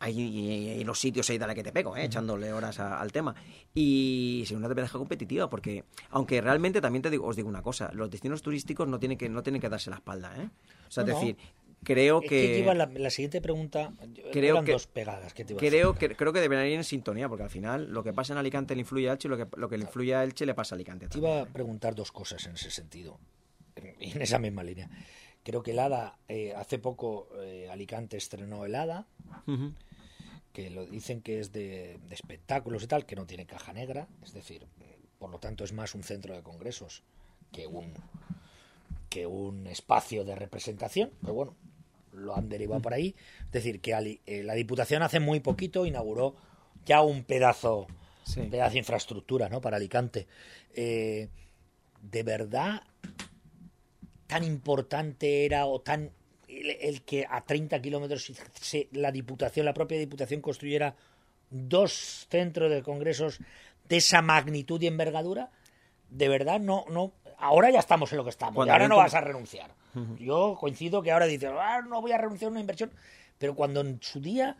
ahí 0.00 0.80
en 0.80 0.86
los 0.86 0.98
sitios 0.98 1.28
ahí 1.30 1.38
de 1.38 1.46
la 1.46 1.54
que 1.54 1.62
te 1.62 1.72
pego, 1.72 1.96
¿eh? 1.96 2.04
echándole 2.04 2.52
horas 2.52 2.78
al 2.78 3.12
tema. 3.12 3.34
Y 3.74 4.40
es 4.44 4.50
una 4.52 4.68
desventaja 4.68 4.98
competitiva, 4.98 5.48
porque 5.50 5.84
aunque 6.10 6.40
realmente 6.40 6.80
también 6.80 7.02
te 7.02 7.10
digo, 7.10 7.26
os 7.26 7.36
digo 7.36 7.48
una 7.48 7.62
cosa, 7.62 7.90
los 7.92 8.10
destinos 8.10 8.42
turísticos 8.42 8.88
no 8.88 8.98
tienen 8.98 9.18
que, 9.18 9.28
no 9.28 9.42
tienen 9.42 9.60
que 9.60 9.68
darse 9.68 9.90
la 9.90 9.96
espalda, 9.96 10.34
¿eh? 10.36 10.48
O 10.88 10.90
sea, 10.90 11.02
es 11.02 11.08
decir, 11.08 11.36
creo 11.82 12.20
que... 12.20 12.64
la, 12.74 13.10
siguiente 13.10 13.40
pregunta, 13.40 13.92
creo 14.32 14.62
que, 14.64 14.72
dos 14.72 14.86
pegadas. 14.86 15.34
Que 15.34 15.44
creo, 15.44 15.94
que, 15.94 16.14
creo 16.14 16.32
que 16.32 16.40
deberían 16.40 16.68
ir 16.68 16.74
en 16.74 16.84
sintonía, 16.84 17.28
porque 17.28 17.44
al 17.44 17.50
final 17.50 17.92
lo 17.92 18.02
que 18.02 18.12
pasa 18.12 18.32
en 18.32 18.38
Alicante 18.38 18.74
le 18.74 18.80
influye 18.80 19.08
a 19.08 19.12
Elche 19.12 19.28
y 19.28 19.30
lo 19.30 19.36
que, 19.36 19.46
lo 19.56 19.68
que 19.68 19.78
le 19.78 19.84
influye 19.84 20.14
a 20.14 20.24
Elche 20.24 20.46
le 20.46 20.54
pasa 20.54 20.74
a 20.74 20.76
Alicante. 20.76 21.08
Te 21.08 21.18
iba 21.18 21.42
a 21.42 21.46
preguntar 21.46 21.94
dos 21.94 22.12
cosas 22.12 22.46
en 22.46 22.54
ese 22.54 22.70
sentido, 22.70 23.18
en 23.76 24.22
esa 24.22 24.38
misma 24.38 24.62
línea. 24.62 24.88
Creo 25.42 25.62
que 25.62 25.70
el 25.70 25.78
ADA, 25.78 26.18
eh, 26.28 26.52
hace 26.54 26.78
poco 26.78 27.28
eh, 27.40 27.68
Alicante 27.70 28.16
estrenó 28.16 28.64
el 28.64 28.74
ADA, 28.74 29.06
que 30.58 30.70
lo 30.70 30.86
dicen 30.86 31.20
que 31.20 31.38
es 31.38 31.52
de, 31.52 32.00
de 32.08 32.14
espectáculos 32.16 32.82
y 32.82 32.88
tal, 32.88 33.06
que 33.06 33.14
no 33.14 33.26
tiene 33.26 33.46
caja 33.46 33.72
negra, 33.72 34.08
es 34.24 34.32
decir, 34.32 34.66
por 35.20 35.30
lo 35.30 35.38
tanto 35.38 35.62
es 35.62 35.72
más 35.72 35.94
un 35.94 36.02
centro 36.02 36.34
de 36.34 36.42
congresos 36.42 37.04
que 37.52 37.68
un 37.68 37.94
que 39.08 39.24
un 39.24 39.68
espacio 39.68 40.24
de 40.24 40.34
representación, 40.34 41.12
pero 41.20 41.34
bueno, 41.34 41.54
lo 42.12 42.34
han 42.34 42.48
derivado 42.48 42.82
por 42.82 42.92
ahí. 42.92 43.14
Es 43.44 43.52
decir, 43.52 43.80
que 43.80 44.18
eh, 44.26 44.42
la 44.42 44.54
Diputación 44.54 45.04
hace 45.04 45.20
muy 45.20 45.38
poquito 45.38 45.86
inauguró 45.86 46.34
ya 46.84 47.02
un 47.02 47.22
pedazo, 47.22 47.86
pedazo 48.50 48.72
de 48.72 48.78
infraestructura 48.78 49.48
¿no? 49.48 49.60
para 49.60 49.76
Alicante. 49.76 50.26
Eh, 50.74 51.28
¿De 52.02 52.22
verdad 52.24 52.82
tan 54.26 54.42
importante 54.42 55.44
era 55.44 55.66
o 55.66 55.80
tan 55.80 56.10
el, 56.80 57.02
que 57.02 57.26
a 57.28 57.40
30 57.42 57.80
kilómetros 57.80 58.32
la 58.92 59.12
Diputación, 59.12 59.66
la 59.66 59.74
propia 59.74 59.98
Diputación 59.98 60.40
construyera 60.40 60.94
dos 61.50 62.26
centros 62.30 62.70
de 62.70 62.82
congresos 62.82 63.40
de 63.88 63.96
esa 63.96 64.22
magnitud 64.22 64.80
y 64.82 64.86
envergadura? 64.86 65.50
De 66.10 66.28
verdad 66.28 66.60
no, 66.60 66.84
no, 66.90 67.12
ahora 67.38 67.70
ya 67.70 67.80
estamos 67.80 68.12
en 68.12 68.18
lo 68.18 68.24
que 68.24 68.30
estamos, 68.30 68.66
y 68.66 68.70
ahora 68.70 68.88
no 68.88 68.96
vas 68.96 69.14
a 69.14 69.20
renunciar. 69.20 69.70
Yo 70.18 70.56
coincido 70.60 71.02
que 71.02 71.10
ahora 71.10 71.26
dices, 71.26 71.50
ah, 71.52 71.80
no 71.86 72.00
voy 72.00 72.12
a 72.12 72.18
renunciar 72.18 72.48
a 72.48 72.52
una 72.52 72.60
inversión, 72.60 72.92
pero 73.36 73.54
cuando 73.54 73.80
en 73.80 73.98
su 74.00 74.20
día, 74.20 74.56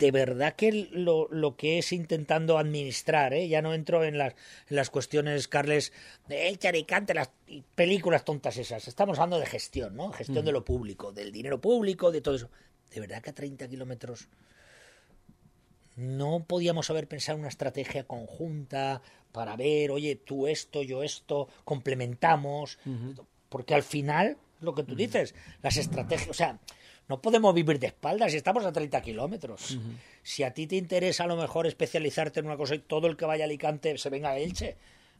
de 0.00 0.10
verdad 0.10 0.54
que 0.54 0.88
lo, 0.92 1.28
lo 1.30 1.56
que 1.56 1.78
es 1.78 1.92
intentando 1.92 2.58
administrar, 2.58 3.34
¿eh? 3.34 3.48
ya 3.48 3.60
no 3.60 3.74
entro 3.74 4.02
en 4.02 4.16
las, 4.16 4.34
en 4.68 4.76
las 4.76 4.88
cuestiones, 4.88 5.46
Carles, 5.46 5.92
de 6.26 6.48
el 6.48 6.58
charicante, 6.58 7.12
las 7.12 7.30
películas 7.74 8.24
tontas 8.24 8.56
esas, 8.56 8.88
estamos 8.88 9.18
hablando 9.18 9.38
de 9.38 9.46
gestión, 9.46 9.94
¿no? 9.96 10.10
Gestión 10.10 10.44
de 10.44 10.52
lo 10.52 10.64
público, 10.64 11.12
del 11.12 11.30
dinero 11.30 11.60
público, 11.60 12.10
de 12.10 12.22
todo 12.22 12.34
eso. 12.34 12.50
De 12.90 13.00
verdad 13.00 13.20
que 13.20 13.30
a 13.30 13.34
30 13.34 13.68
kilómetros 13.68 14.28
no 15.96 16.44
podíamos 16.44 16.88
haber 16.88 17.06
pensado 17.06 17.38
una 17.38 17.48
estrategia 17.48 18.04
conjunta 18.04 19.02
para 19.32 19.54
ver, 19.56 19.90
oye, 19.90 20.16
tú 20.16 20.46
esto, 20.46 20.82
yo 20.82 21.02
esto, 21.02 21.48
complementamos, 21.64 22.78
porque 23.50 23.74
al 23.74 23.82
final, 23.82 24.38
lo 24.60 24.74
que 24.74 24.82
tú 24.82 24.94
dices, 24.94 25.34
las 25.62 25.76
estrategias, 25.76 26.30
o 26.30 26.34
sea, 26.34 26.58
no 27.10 27.20
podemos 27.20 27.52
vivir 27.52 27.78
de 27.80 27.88
espaldas 27.88 28.30
si 28.30 28.38
estamos 28.38 28.64
a 28.64 28.72
30 28.72 29.02
kilómetros. 29.02 29.76
Si 30.22 30.44
a 30.44 30.54
ti 30.54 30.66
te 30.68 30.76
interesa 30.76 31.24
a 31.24 31.26
lo 31.26 31.36
mejor 31.36 31.66
especializarte 31.66 32.38
en 32.40 32.46
una 32.46 32.56
cosa 32.56 32.76
y 32.76 32.78
todo 32.78 33.08
el 33.08 33.16
que 33.16 33.26
vaya 33.26 33.44
a 33.44 33.46
Alicante 33.46 33.98
se 33.98 34.08
venga 34.10 34.30
a 34.30 34.38
Elche, 34.38 34.76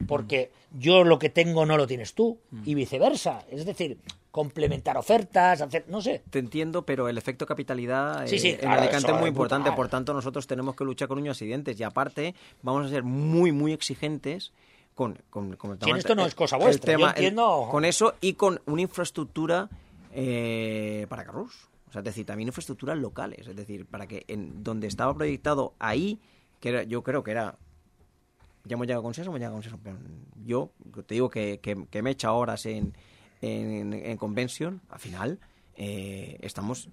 porque 0.07 0.51
yo 0.79 1.03
lo 1.03 1.19
que 1.19 1.29
tengo 1.29 1.65
no 1.65 1.75
lo 1.77 1.85
tienes 1.85 2.13
tú 2.13 2.39
y 2.65 2.73
viceversa. 2.75 3.45
Es 3.51 3.65
decir, 3.65 3.97
complementar 4.31 4.95
ofertas, 4.97 5.61
hacer, 5.61 5.83
no 5.89 6.01
sé. 6.01 6.21
Te 6.29 6.39
entiendo, 6.39 6.83
pero 6.85 7.09
el 7.09 7.17
efecto 7.17 7.45
capitalidad 7.45 8.25
Sí, 8.25 8.39
sí, 8.39 8.49
eh, 8.51 8.59
en 8.61 8.69
Alicante 8.69 9.11
es 9.11 9.19
muy 9.19 9.27
importante, 9.27 9.63
brutal. 9.69 9.75
por 9.75 9.89
tanto 9.89 10.13
nosotros 10.13 10.47
tenemos 10.47 10.75
que 10.77 10.85
luchar 10.85 11.09
con 11.09 11.17
uñas 11.19 11.41
y 11.41 11.45
dientes 11.45 11.77
y 11.77 11.83
aparte 11.83 12.33
vamos 12.61 12.85
a 12.85 12.89
ser 12.89 13.03
muy, 13.03 13.51
muy 13.51 13.73
exigentes 13.73 14.53
con, 14.95 15.19
con, 15.29 15.57
con 15.57 15.71
el 15.71 15.77
Sí, 15.79 15.85
tema- 15.85 15.97
esto 15.97 16.15
no 16.15 16.25
es 16.25 16.35
cosa 16.35 16.55
el 16.55 16.61
vuestra, 16.63 16.93
yo 16.93 16.97
tema- 16.99 17.11
el- 17.11 17.17
entiendo- 17.17 17.67
con 17.69 17.83
eso 17.83 18.15
y 18.21 18.33
con 18.35 18.61
una 18.65 18.81
infraestructura 18.83 19.67
eh, 20.13 21.05
para 21.09 21.23
carros. 21.25 21.69
O 21.91 21.93
sea, 21.93 21.99
es 21.99 22.05
decir, 22.05 22.25
también 22.25 22.47
infraestructuras 22.47 22.97
locales, 22.97 23.45
es 23.47 23.55
decir, 23.55 23.85
para 23.85 24.07
que 24.07 24.23
en 24.27 24.63
donde 24.63 24.87
estaba 24.87 25.13
proyectado 25.13 25.75
ahí, 25.77 26.19
que 26.61 26.69
era, 26.69 26.83
yo 26.83 27.03
creo 27.03 27.21
que 27.21 27.31
era 27.31 27.57
ya 28.63 28.75
hemos 28.75 28.87
llegado 28.87 29.01
a 29.01 29.03
consenso, 29.03 29.29
hemos 29.29 29.39
llegado 29.39 29.57
a 29.57 29.61
consenso. 29.61 29.79
Yo 30.45 30.71
te 31.05 31.15
digo 31.15 31.29
que, 31.29 31.59
que, 31.59 31.85
que 31.89 32.01
me 32.01 32.11
he 32.11 32.13
echado 32.13 32.35
horas 32.37 32.65
en, 32.65 32.93
en, 33.41 33.91
en 33.93 34.17
convention, 34.17 34.81
al 34.89 34.99
final 34.99 35.39
eh, 35.75 36.37
estamos... 36.41 36.89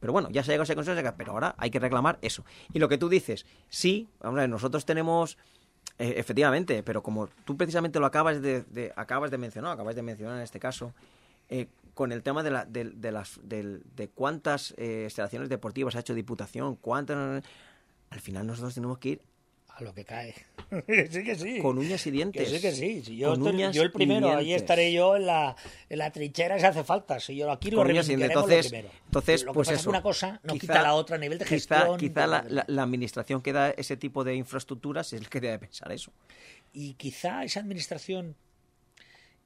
Pero 0.00 0.14
bueno, 0.14 0.30
ya 0.30 0.42
se 0.42 0.50
ha 0.50 0.54
llegado 0.54 0.62
a 0.62 0.64
ese 0.64 0.74
consenso, 0.74 1.14
pero 1.16 1.32
ahora 1.32 1.54
hay 1.58 1.70
que 1.70 1.78
reclamar 1.78 2.18
eso. 2.22 2.44
Y 2.72 2.78
lo 2.78 2.88
que 2.88 2.96
tú 2.96 3.08
dices, 3.10 3.44
sí, 3.68 4.08
hombre, 4.20 4.48
nosotros 4.48 4.84
tenemos... 4.86 5.36
eh, 5.98 6.14
efectivamente, 6.16 6.82
pero 6.82 7.02
como 7.02 7.28
tú 7.44 7.54
precisamente 7.56 8.00
lo 8.00 8.06
acabas 8.06 8.40
de, 8.40 8.62
de- 8.62 8.92
acabas 8.96 9.30
de 9.30 9.36
mencionar, 9.36 9.72
acabas 9.72 9.94
de 9.94 10.02
mencionar 10.02 10.38
en 10.38 10.42
este 10.42 10.58
caso, 10.58 10.94
eh, 11.50 11.68
con 12.00 12.12
el 12.12 12.22
tema 12.22 12.42
de, 12.42 12.50
la, 12.50 12.64
de, 12.64 12.84
de 12.84 13.12
las, 13.12 13.38
del- 13.42 13.82
de 13.94 14.08
cuántas 14.08 14.72
eh, 14.78 15.02
instalaciones 15.04 15.50
deportivas 15.50 15.94
ha 15.96 16.00
hecho 16.00 16.14
Diputación, 16.14 16.76
cuántas... 16.76 17.44
Al 18.08 18.20
final 18.20 18.46
nosotros 18.46 18.72
tenemos 18.72 18.96
que 18.96 19.08
ir 19.10 19.20
A 19.68 19.82
lo 19.82 19.92
que 19.92 20.06
cae. 20.06 20.34
sí 21.10 21.22
que 21.22 21.36
sí. 21.36 21.58
con 21.60 21.76
uñas 21.76 22.00
y 22.06 22.10
Que 22.10 22.10
dientes. 22.10 22.48
sí, 22.48 22.58
que 22.58 22.72
sí. 22.72 23.02
Si 23.02 23.18
yo, 23.18 23.34
estoy- 23.34 23.70
yo 23.74 23.82
el 23.82 23.92
primero, 23.92 24.34
ahí 24.34 24.54
estaré 24.54 24.94
yo 24.94 25.16
en 25.16 25.26
la, 25.26 25.54
en 25.90 25.98
la 25.98 26.10
trinchera 26.10 26.58
si 26.58 26.64
hace 26.64 26.84
falta. 26.84 27.20
Si 27.20 27.36
yo 27.36 27.50
aquí 27.52 27.70
lo 27.70 27.84
reivindicaremos 27.84 28.34
lo 28.34 28.40
Entonces, 28.40 28.68
primero. 28.70 28.90
entonces 29.04 29.44
Lo 29.44 29.52
que 29.52 29.54
pues 29.56 29.68
pasa 29.68 29.74
es 29.74 29.78
que 29.78 29.82
eso. 29.82 29.90
una 29.90 30.00
cosa 30.02 30.40
no 30.42 30.54
Quizá- 30.54 30.60
quita 30.60 30.82
la 30.82 30.94
otra 30.94 31.16
a 31.16 31.18
nivel 31.18 31.36
de 31.38 31.44
quizá- 31.44 31.50
gestión. 31.80 31.98
Quizá, 31.98 32.26
la, 32.26 32.46
la- 32.48 32.64
la 32.66 32.82
administración 32.82 33.42
que 33.42 33.52
da 33.52 33.68
ese 33.72 33.98
tipo 33.98 34.24
de 34.24 34.36
infraestructuras 34.36 35.12
es 35.12 35.20
el 35.20 35.28
que 35.28 35.38
debe 35.42 35.58
pensar 35.58 35.92
eso. 35.92 36.10
Y 36.72 36.94
quizá 36.94 37.44
esa 37.44 37.60
administración 37.60 38.36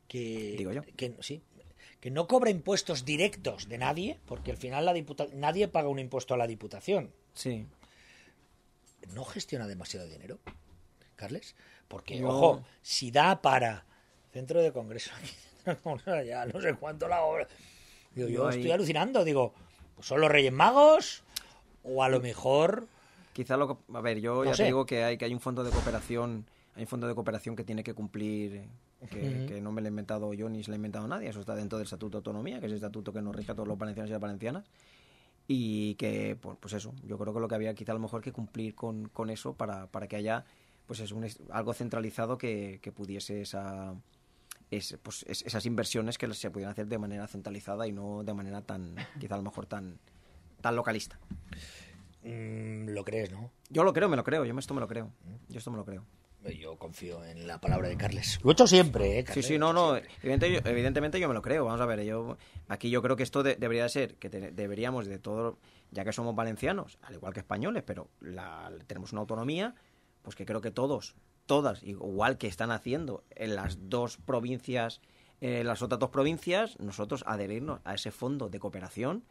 que, 0.07 0.55
Digo 0.57 0.73
yo. 0.73 0.83
que 0.97 1.17
sí, 1.21 1.43
que 2.05 2.11
no 2.11 2.27
cobra 2.29 2.51
impuestos 2.51 3.07
directos 3.07 3.67
de 3.67 3.79
nadie, 3.79 4.21
porque 4.27 4.51
al 4.51 4.59
final 4.59 4.85
la 4.85 4.93
diputa 4.93 5.27
nadie 5.33 5.69
paga 5.69 5.89
un 5.89 5.99
impuesto 5.99 6.35
a 6.35 6.37
la 6.37 6.47
diputación. 6.47 7.11
Sí. 7.33 7.67
no 9.15 9.25
gestiona 9.25 9.67
demasiado 9.67 10.07
dinero, 10.07 10.39
Carles, 11.17 11.57
porque 11.89 12.23
ojo, 12.23 12.63
si 12.83 13.11
da 13.11 13.41
para 13.41 13.87
centro 14.35 14.61
de 14.61 14.71
congreso, 14.71 15.13
ya 16.27 16.45
no 16.45 16.61
sé 16.61 16.75
cuánto 16.75 17.09
la 17.09 17.23
obra. 17.23 17.49
Digo, 18.15 18.29
yo 18.29 18.35
Yo 18.35 18.49
ahí- 18.49 18.57
estoy 18.59 18.73
alucinando, 18.73 19.25
digo, 19.25 19.55
pues 19.95 20.07
son 20.07 20.21
los 20.21 20.31
Reyes 20.31 20.53
Magos 20.53 21.23
o 21.85 22.03
a 22.03 22.11
lo 22.11 22.21
mejor 22.21 22.87
Quizá 23.33 23.57
lo 23.57 23.67
que, 23.67 23.95
a 23.97 24.01
ver, 24.03 24.21
yo 24.21 24.45
No 24.45 24.51
ya 24.51 24.55
sé. 24.55 24.65
te 24.65 24.67
digo 24.67 24.85
que 24.85 25.05
hay 25.05 25.17
que 25.17 25.25
hay 25.25 25.33
un 25.33 25.41
fondo 25.41 25.65
de 25.65 25.71
cooperación, 25.71 26.45
hay 26.77 26.83
un 26.83 26.89
fondo 26.89 27.09
de 27.09 27.15
cooperación 27.15 27.57
que 27.57 27.65
tiene 27.65 27.83
que 27.83 27.95
cumplir 27.95 28.69
que, 29.11 29.37
Ujú. 29.39 29.47
que 29.47 29.61
no 29.61 29.73
me 29.73 29.81
lo 29.81 29.89
he 29.89 29.91
inventado 29.91 30.33
yo 30.35 30.49
ni 30.49 30.63
se 30.63 30.71
lo 30.71 30.75
ha 30.75 30.77
inventado 30.77 31.07
nadie, 31.09 31.29
eso 31.29 31.41
está 31.41 31.55
dentro 31.55 31.79
del 31.79 31.85
Estatuto 31.85 32.11
de 32.11 32.17
Autonomía, 32.19 32.61
que 32.61 32.67
es 32.67 32.73
el 32.73 32.77
estatuto 32.77 33.13
que 33.13 33.23
nos 33.23 33.35
rige 33.35 33.53
a 33.53 33.55
todos 33.55 33.69
los 33.69 33.79
valencianos 33.79 34.09
y 34.11 34.13
las 34.13 34.21
valencianas. 34.21 34.65
Y 35.47 35.95
que, 35.97 36.37
pues, 36.41 36.57
pues 36.61 36.73
eso, 36.75 36.95
yo 37.07 37.19
creo 37.19 37.35
que 37.35 37.41
lo 37.41 37.49
que 37.49 37.55
había 37.55 37.75
quizá 37.75 37.93
a 37.93 37.95
lo 37.95 38.01
mejor 38.01 38.23
que 38.23 38.33
cumplir 38.33 38.75
con, 38.75 39.09
con 39.11 39.29
eso 39.31 39.55
para, 39.55 39.87
para 39.89 40.07
que 40.09 40.17
haya 40.17 40.45
pues 40.87 41.01
es 41.01 41.13
un, 41.13 41.27
algo 41.51 41.73
centralizado 41.75 42.37
que, 42.39 42.79
que 42.83 42.93
pudiese 42.93 43.41
esa, 43.43 43.95
es- 44.71 44.99
pues, 45.03 45.25
es- 45.29 45.43
esas 45.43 45.65
inversiones 45.67 46.17
que 46.19 46.33
se 46.35 46.51
pudieran 46.51 46.73
hacer 46.73 46.87
de 46.87 46.99
manera 46.99 47.27
centralizada 47.27 47.87
y 47.87 47.93
no 47.93 48.23
de 48.25 48.33
manera 48.35 48.63
tan, 48.63 48.95
quizá 49.21 49.35
a 49.35 49.39
lo 49.39 49.45
mejor 49.45 49.67
tan, 49.67 49.99
tan 50.63 50.77
localista. 50.77 51.19
mm, 52.23 52.89
lo 52.91 53.05
crees, 53.05 53.31
¿no? 53.33 53.51
Yo 53.71 53.85
lo 53.85 53.93
creo, 53.93 54.09
me 54.09 54.17
lo 54.17 54.25
creo, 54.25 54.45
yo 54.45 54.59
esto 54.59 54.75
me 54.75 54.81
lo 54.81 54.89
creo. 54.89 55.11
Yo 55.49 55.59
esto 55.59 55.71
me 55.71 55.77
lo 55.77 55.85
creo. 55.85 56.05
Yo 56.53 56.77
confío 56.77 57.25
en 57.25 57.47
la 57.47 57.59
palabra 57.61 57.89
de 57.89 57.97
Carles. 57.97 58.39
Lo 58.43 58.51
he 58.51 58.53
hecho 58.53 58.67
siempre, 58.67 59.19
¿eh? 59.19 59.21
Sí, 59.21 59.25
Carles? 59.27 59.47
sí, 59.47 59.59
no, 59.59 59.73
no, 59.73 59.97
evidente- 59.97 60.53
yo- 60.53 60.61
evidentemente 60.65 61.19
yo 61.21 61.29
me 61.29 61.35
lo 61.35 61.43
creo. 61.43 61.65
Vamos 61.65 61.81
a 61.81 61.87
ver, 61.87 62.03
yo 62.05 62.37
aquí 62.69 62.91
yo 62.91 63.01
creo 63.03 63.17
que 63.17 63.23
esto 63.23 63.43
de- 63.43 63.57
debería 63.57 63.85
de 63.85 63.89
ser, 63.89 64.15
que 64.17 64.29
te- 64.29 64.51
deberíamos 64.51 65.07
de 65.07 65.19
todo, 65.19 65.59
ya 65.91 66.05
que 66.05 66.13
somos 66.13 66.35
valencianos, 66.35 66.99
al 67.03 67.15
igual 67.15 67.33
que 67.33 67.41
españoles, 67.41 67.83
pero 67.87 68.09
la- 68.21 68.71
tenemos 68.87 69.13
una 69.13 69.21
autonomía, 69.23 69.75
pues 70.23 70.37
que 70.37 70.45
creo 70.45 70.61
que 70.61 70.71
todos, 70.71 71.15
todas, 71.47 71.83
igual 71.83 72.37
que 72.39 72.47
están 72.47 72.71
haciendo 72.71 73.25
en 73.31 73.55
las 73.57 73.89
dos 73.89 74.17
provincias, 74.19 75.01
eh, 75.41 75.65
las 75.65 75.83
otras 75.83 75.99
dos 76.01 76.11
provincias, 76.11 76.79
nosotros 76.79 77.23
adherirnos 77.27 77.81
a 77.85 77.95
ese 77.95 78.11
fondo 78.11 78.49
de 78.49 78.59
cooperación 78.59 79.25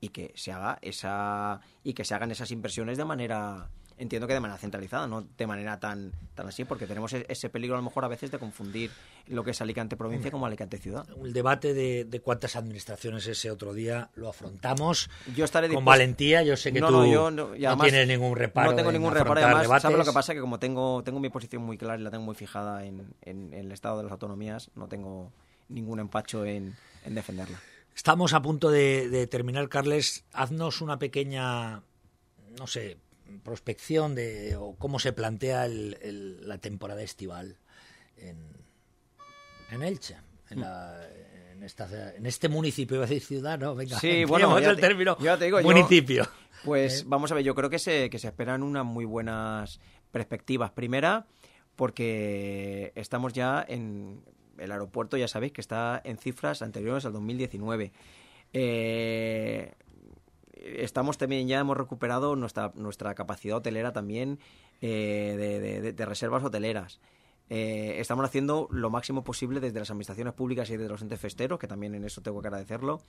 y 0.00 0.08
que 0.08 0.32
se 0.34 0.50
haga 0.52 0.78
esa 0.82 1.60
y 1.84 1.92
que 1.94 2.04
se 2.04 2.14
hagan 2.14 2.30
esas 2.30 2.50
inversiones 2.50 2.96
de 2.96 3.04
manera 3.04 3.70
entiendo 4.00 4.26
que 4.26 4.34
de 4.34 4.40
manera 4.40 4.58
centralizada 4.58 5.06
no 5.06 5.22
de 5.36 5.46
manera 5.46 5.78
tan 5.78 6.10
tan 6.34 6.48
así 6.48 6.64
porque 6.64 6.86
tenemos 6.86 7.12
e- 7.12 7.26
ese 7.28 7.48
peligro 7.50 7.76
a 7.76 7.78
lo 7.78 7.84
mejor 7.84 8.04
a 8.04 8.08
veces 8.08 8.30
de 8.30 8.38
confundir 8.38 8.90
lo 9.28 9.44
que 9.44 9.50
es 9.52 9.60
Alicante 9.60 9.96
provincia 9.96 10.30
como 10.30 10.46
Alicante 10.46 10.78
ciudad 10.78 11.06
El 11.22 11.32
debate 11.32 11.74
de, 11.74 12.04
de 12.06 12.20
cuántas 12.20 12.56
administraciones 12.56 13.26
ese 13.26 13.50
otro 13.50 13.74
día 13.74 14.08
lo 14.16 14.28
afrontamos 14.28 15.08
yo 15.36 15.44
estaré 15.44 15.66
con 15.68 15.76
dispuesto- 15.76 15.84
valentía. 15.90 16.42
Yo 16.42 16.56
sé 16.56 16.72
que 16.72 16.80
no, 16.80 16.88
tú 16.88 16.92
no, 16.94 17.06
yo 17.06 17.30
no, 17.30 17.54
y 17.54 17.60
no 17.60 17.68
además 17.68 17.88
tienes 17.88 18.08
ningún 18.08 18.34
reparo. 18.36 18.70
no 18.70 18.76
tengo 18.76 18.90
en 18.90 18.94
ningún 18.96 19.12
reparo 19.14 19.40
además 19.40 19.82
sabes 19.82 19.84
lo 19.84 19.90
debates. 19.90 20.08
que 20.08 20.14
pasa 20.14 20.34
que 20.34 20.40
como 20.40 20.58
tengo 20.58 21.02
tengo 21.04 21.20
mi 21.20 21.28
posición 21.28 21.62
muy 21.62 21.76
clara 21.78 22.00
y 22.00 22.02
la 22.02 22.10
tengo 22.10 22.24
muy 22.24 22.34
fijada 22.34 22.84
en, 22.84 23.00
en- 23.22 23.52
en 23.52 23.66
el 23.66 23.72
estado 23.72 23.98
de 23.98 24.04
las 24.04 24.12
autonomías 24.12 24.70
no 24.74 24.88
tengo 24.88 25.30
ningún 25.68 26.00
empacho 26.00 26.44
en, 26.46 26.74
en 27.04 27.14
defenderla 27.14 27.60
Estamos 27.94 28.32
a 28.32 28.40
punto 28.40 28.70
de, 28.70 29.10
de 29.10 29.26
terminar, 29.26 29.68
Carles. 29.68 30.24
Haznos 30.32 30.80
una 30.80 30.98
pequeña, 30.98 31.82
no 32.58 32.66
sé, 32.66 32.96
prospección 33.42 34.14
de 34.14 34.56
o 34.56 34.74
cómo 34.76 34.98
se 34.98 35.12
plantea 35.12 35.66
el- 35.66 35.96
el- 36.02 36.48
la 36.48 36.58
temporada 36.58 37.02
estival 37.02 37.56
en, 38.16 38.38
en 39.70 39.82
Elche, 39.82 40.16
en, 40.50 40.60
la- 40.60 41.06
en 41.52 41.62
esta, 41.62 42.14
en 42.14 42.26
este 42.26 42.48
municipio, 42.48 42.96
iba 42.96 43.04
a 43.04 43.08
decir 43.08 43.22
ciudad, 43.22 43.58
¿no? 43.58 43.74
Venga, 43.74 43.98
Sí, 43.98 44.24
bueno, 44.24 44.58
ya 44.58 44.70
el 44.70 44.76
te- 44.76 44.82
término 44.82 45.16
ya 45.20 45.36
te 45.38 45.44
digo, 45.46 45.60
yo- 45.60 45.66
municipio. 45.66 46.26
Pues 46.64 47.06
vamos 47.08 47.32
a 47.32 47.34
ver, 47.36 47.44
yo 47.44 47.54
creo 47.54 47.70
que 47.70 47.78
se, 47.78 48.10
que 48.10 48.18
se 48.18 48.26
esperan 48.28 48.62
unas 48.62 48.84
muy 48.84 49.06
buenas 49.06 49.80
perspectivas. 50.10 50.70
Primera, 50.72 51.26
porque 51.76 52.92
estamos 52.96 53.32
ya 53.32 53.64
en 53.66 54.22
el 54.58 54.70
aeropuerto, 54.70 55.16
ya 55.16 55.26
sabéis 55.28 55.52
que 55.52 55.62
está 55.62 56.02
en 56.04 56.18
cifras 56.18 56.60
anteriores 56.60 57.06
al 57.06 57.14
2019. 57.14 57.92
Eh, 58.52 59.72
estamos 60.62 61.18
también, 61.18 61.48
ya 61.48 61.58
hemos 61.60 61.76
recuperado 61.76 62.36
nuestra, 62.36 62.72
nuestra 62.74 63.14
capacidad 63.14 63.56
hotelera 63.58 63.92
también 63.92 64.38
eh, 64.80 65.92
de, 65.96 66.06
reservas 66.06 66.44
hoteleras. 66.44 67.00
Eh, 67.48 67.96
estamos 67.98 68.24
haciendo 68.24 68.68
lo 68.70 68.90
máximo 68.90 69.24
posible 69.24 69.58
desde 69.60 69.80
las 69.80 69.90
administraciones 69.90 70.34
públicas 70.34 70.70
y 70.70 70.76
desde 70.76 70.88
los 70.88 71.02
entes 71.02 71.18
festeros, 71.20 71.58
que 71.58 71.66
también 71.66 71.94
en 71.94 72.04
eso 72.04 72.20
tengo 72.22 72.40
que 72.40 72.48
agradecerlo. 72.48 73.00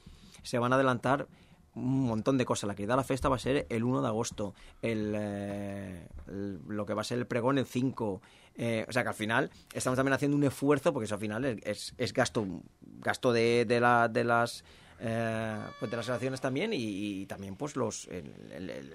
Se 0.42 0.58
van 0.58 0.72
a 0.74 0.76
adelantar 0.76 1.28
un 1.76 2.02
montón 2.02 2.38
de 2.38 2.46
cosas. 2.46 2.68
La 2.68 2.76
que 2.76 2.86
da 2.88 2.96
la 2.96 3.04
fiesta 3.04 3.30
va 3.30 3.36
a 3.36 3.40
ser 3.40 3.68
el 3.70 3.84
1 3.84 4.02
de 4.02 4.08
agosto, 4.08 4.56
el, 4.82 5.14
eh, 5.16 6.08
el- 6.28 6.60
lo 6.68 6.86
que 6.86 6.94
va 6.94 7.02
a 7.02 7.06
ser 7.06 7.20
el 7.20 7.28
pregón 7.28 7.58
el 7.60 7.66
5. 7.66 8.22
Eh, 8.56 8.86
o 8.90 8.92
sea 8.92 9.04
que 9.04 9.10
al 9.10 9.16
final 9.16 9.52
estamos 9.74 9.96
también 9.96 10.14
haciendo 10.14 10.36
un 10.36 10.44
esfuerzo, 10.44 10.92
porque 10.92 11.06
eso 11.06 11.16
al 11.16 11.22
final 11.22 11.46
es, 11.46 11.94
es 11.98 12.12
gasto, 12.14 12.46
gasto 12.82 13.32
de, 13.32 13.66
de 13.66 13.80
las 14.24 14.64
eh, 15.04 15.58
pues 15.80 15.90
de 15.90 15.98
las 15.98 16.06
relaciones 16.06 16.40
también 16.42 16.74
y, 16.74 16.78
y 17.22 17.26
también 17.26 17.56
pues 17.56 17.76
los 17.76 18.08
el- 18.08 18.32
el- 18.52 18.70
el- 18.70 18.94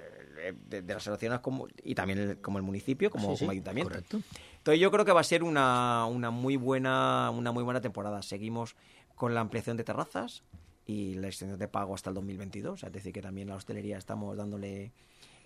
de, 0.68 0.82
de 0.82 0.94
las 0.94 1.04
relaciones 1.04 1.40
como 1.40 1.66
y 1.82 1.94
también 1.96 2.18
el- 2.20 2.40
como 2.40 2.58
el 2.58 2.64
municipio 2.64 3.10
como, 3.10 3.30
Sí, 3.30 3.34
sí, 3.36 3.38
como 3.40 3.50
ayuntamiento 3.50 3.90
correcto. 3.90 4.20
entonces 4.58 4.80
yo 4.80 4.90
creo 4.92 5.04
que 5.04 5.10
va 5.12 5.20
a 5.20 5.24
ser 5.24 5.42
una, 5.42 6.06
una 6.06 6.30
muy 6.30 6.56
buena 6.56 7.30
una 7.30 7.50
muy 7.50 7.64
buena 7.64 7.80
temporada 7.80 8.22
seguimos 8.22 8.76
con 9.16 9.34
la 9.34 9.40
ampliación 9.40 9.76
de 9.76 9.82
terrazas 9.82 10.44
y 10.86 11.14
la 11.14 11.26
extensión 11.26 11.58
de 11.58 11.66
pago 11.66 11.94
hasta 11.94 12.10
el 12.10 12.14
2022 12.14 12.84
es 12.84 12.92
decir 12.92 13.12
que 13.12 13.20
también 13.22 13.48
la 13.48 13.56
hostelería 13.56 13.98
estamos 13.98 14.36
dándole 14.36 14.92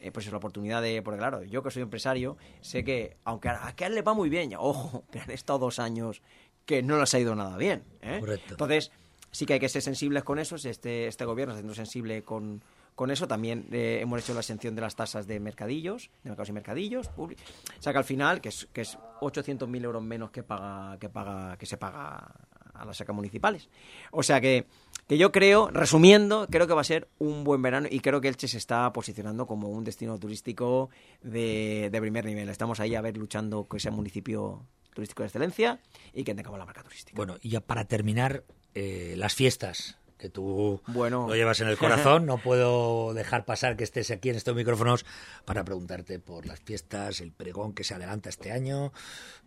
eh, 0.00 0.10
pues 0.12 0.30
la 0.30 0.36
oportunidad 0.36 0.82
de 0.82 1.00
porque 1.00 1.18
claro 1.18 1.42
yo 1.42 1.62
que 1.62 1.70
soy 1.70 1.80
empresario 1.82 2.36
sé 2.60 2.84
que 2.84 3.16
aunque 3.24 3.48
a 3.48 3.68
a 3.68 3.88
le 3.88 4.02
va 4.02 4.12
muy 4.12 4.28
bien 4.28 4.52
ojo 4.58 5.04
que 5.10 5.20
han 5.20 5.30
estado 5.30 5.58
dos 5.60 5.78
años 5.78 6.20
que 6.66 6.82
no 6.82 6.98
les 7.00 7.14
ha 7.14 7.18
ido 7.18 7.34
nada 7.34 7.56
bien 7.56 7.82
¿eh? 8.02 8.18
Correcto. 8.20 8.50
entonces 8.50 8.90
sí 9.30 9.46
que 9.46 9.54
hay 9.54 9.60
que 9.60 9.68
ser 9.68 9.82
sensibles 9.82 10.24
con 10.24 10.38
eso. 10.38 10.56
Este, 10.56 11.06
este 11.06 11.24
gobierno 11.24 11.52
está 11.52 11.60
siendo 11.60 11.74
sensible 11.74 12.22
con, 12.22 12.62
con 12.94 13.10
eso. 13.10 13.26
También 13.28 13.66
eh, 13.72 13.98
hemos 14.02 14.20
hecho 14.22 14.34
la 14.34 14.40
exención 14.40 14.74
de 14.74 14.80
las 14.82 14.96
tasas 14.96 15.26
de 15.26 15.40
mercadillos, 15.40 16.10
de 16.24 16.30
mercados 16.30 16.48
y 16.48 16.52
mercadillos. 16.52 17.10
publi- 17.16 17.36
O 17.78 17.82
sea 17.82 17.92
que 17.92 17.98
al 17.98 18.04
final, 18.04 18.40
que 18.40 18.48
es, 18.50 18.68
que 18.72 18.80
es 18.82 18.98
800.000 19.20 19.84
euros 19.84 20.02
menos 20.02 20.30
que 20.30 20.42
paga, 20.42 20.98
que 20.98 21.08
paga, 21.08 21.56
que 21.56 21.66
se 21.66 21.76
paga 21.76 22.34
a 22.74 22.84
las 22.84 22.96
secas 22.96 23.14
municipales. 23.14 23.68
O 24.10 24.22
sea 24.22 24.40
que, 24.40 24.66
que 25.06 25.18
yo 25.18 25.32
creo, 25.32 25.68
resumiendo, 25.70 26.46
creo 26.50 26.66
que 26.66 26.72
va 26.72 26.80
a 26.80 26.84
ser 26.84 27.08
un 27.18 27.44
buen 27.44 27.60
verano 27.60 27.88
y 27.90 28.00
creo 28.00 28.20
que 28.22 28.28
Elche 28.28 28.48
se 28.48 28.56
está 28.58 28.90
posicionando 28.92 29.46
como 29.46 29.68
un 29.68 29.84
destino 29.84 30.18
turístico 30.18 30.88
de, 31.22 31.90
de 31.92 32.00
primer 32.00 32.24
nivel. 32.24 32.48
Estamos 32.48 32.80
ahí 32.80 32.94
a 32.94 33.00
ver 33.02 33.16
luchando 33.18 33.64
con 33.64 33.76
ese 33.76 33.90
municipio 33.90 34.64
turístico 34.94 35.22
de 35.22 35.26
excelencia 35.26 35.80
y 36.14 36.24
que 36.24 36.34
tengamos 36.34 36.58
la 36.58 36.64
marca 36.64 36.82
turística. 36.82 37.16
Bueno, 37.16 37.36
y 37.42 37.50
ya 37.50 37.60
para 37.60 37.84
terminar, 37.84 38.44
eh, 38.74 39.14
las 39.16 39.34
fiestas 39.34 39.96
que 40.18 40.28
tú 40.28 40.82
Bueno. 40.88 41.26
lo 41.26 41.34
llevas 41.34 41.60
en 41.62 41.68
el 41.68 41.78
corazón, 41.78 42.26
no 42.26 42.36
puedo 42.36 43.14
dejar 43.14 43.46
pasar 43.46 43.74
que 43.78 43.84
estés 43.84 44.10
aquí 44.10 44.28
en 44.28 44.36
estos 44.36 44.54
micrófonos 44.54 45.06
para 45.46 45.64
preguntarte 45.64 46.18
por 46.18 46.44
las 46.44 46.60
fiestas, 46.60 47.22
el 47.22 47.32
pregón 47.32 47.72
que 47.72 47.84
se 47.84 47.94
adelanta 47.94 48.28
este 48.28 48.52
año. 48.52 48.92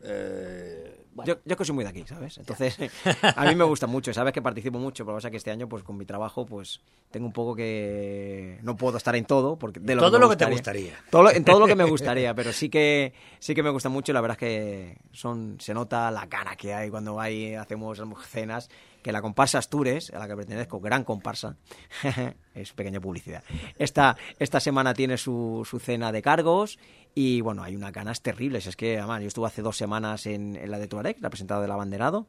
eh, 0.03 1.05
bueno, 1.13 1.28
Yo, 1.36 1.39
yo 1.45 1.55
que 1.55 1.63
soy 1.65 1.76
muy 1.76 1.84
de 1.84 1.91
aquí, 1.91 2.03
¿sabes? 2.07 2.39
Entonces, 2.39 2.76
a 3.36 3.45
mí 3.45 3.55
me 3.55 3.63
gusta 3.63 3.86
mucho, 3.86 4.11
sabes 4.15 4.34
que 4.34 4.41
participo 4.41 4.80
mucho, 4.80 5.05
pero 5.05 5.15
pasa 5.17 5.30
que 5.30 5.38
este 5.38 5.51
año, 5.51 5.69
pues 5.69 5.84
con 5.84 5.95
mi 5.95 6.05
trabajo, 6.05 6.45
pues 6.45 6.82
tengo 7.11 7.28
un 7.28 7.34
poco 7.34 7.55
que 7.55 8.57
no 8.63 8.76
puedo 8.76 8.97
estar 8.97 9.15
en 9.15 9.26
todo, 9.26 9.57
porque 9.59 9.80
de 9.80 9.93
lo 9.93 10.01
Todo 10.01 10.13
que 10.13 10.19
lo 10.21 10.30
que 10.32 10.36
te 10.38 10.45
gustaría. 10.45 10.93
Todo 11.11 11.30
en 11.32 11.45
todo 11.45 11.59
lo 11.59 11.67
que 11.67 11.76
me 11.76 11.84
gustaría, 11.89 12.34
pero 12.34 12.51
sí 12.51 12.69
que 12.69 13.13
sí 13.39 13.53
que 13.53 13.61
me 13.61 13.69
gusta 13.69 13.89
mucho 13.89 14.11
y 14.11 14.13
la 14.15 14.21
verdad 14.21 14.38
es 14.38 14.39
que 14.39 14.97
son 15.11 15.57
se 15.59 15.76
nota 15.76 16.09
la 16.09 16.28
cara 16.28 16.55
que 16.55 16.74
hay 16.74 16.89
cuando 16.89 17.19
hay 17.19 17.53
hacemos 17.53 18.01
cenas 18.28 18.69
que 19.04 19.12
la 19.12 19.22
comparsa 19.22 19.60
Astures, 19.60 20.10
a 20.12 20.20
la 20.20 20.28
que 20.28 20.36
pertenezco, 20.36 20.80
gran 20.80 21.04
comparsa, 21.04 21.58
es 22.56 22.74
pequeña 22.74 22.99
publicidad. 22.99 23.43
Esta, 23.78 24.18
esta 24.39 24.60
semana 24.60 24.93
tiene 24.93 25.18
su, 25.18 25.68
su 25.70 25.80
cena 25.80 26.12
de 26.12 26.22
cargos 26.22 26.80
y 27.14 27.41
bueno, 27.41 27.64
hay 27.64 27.76
unas 27.76 27.91
ganas 27.91 28.22
terribles. 28.22 28.66
Es 28.66 28.76
que, 28.76 28.97
además, 28.97 29.22
yo 29.22 29.28
estuve 29.28 29.47
hace 29.47 29.62
dos 29.62 29.78
semanas 29.78 30.26
en, 30.26 30.60
la 30.72 30.80
de 30.80 30.88
Tuareg, 30.88 31.18
la 31.20 31.30
presentada 31.30 31.62
del 31.62 31.72
abanderado, 31.72 32.28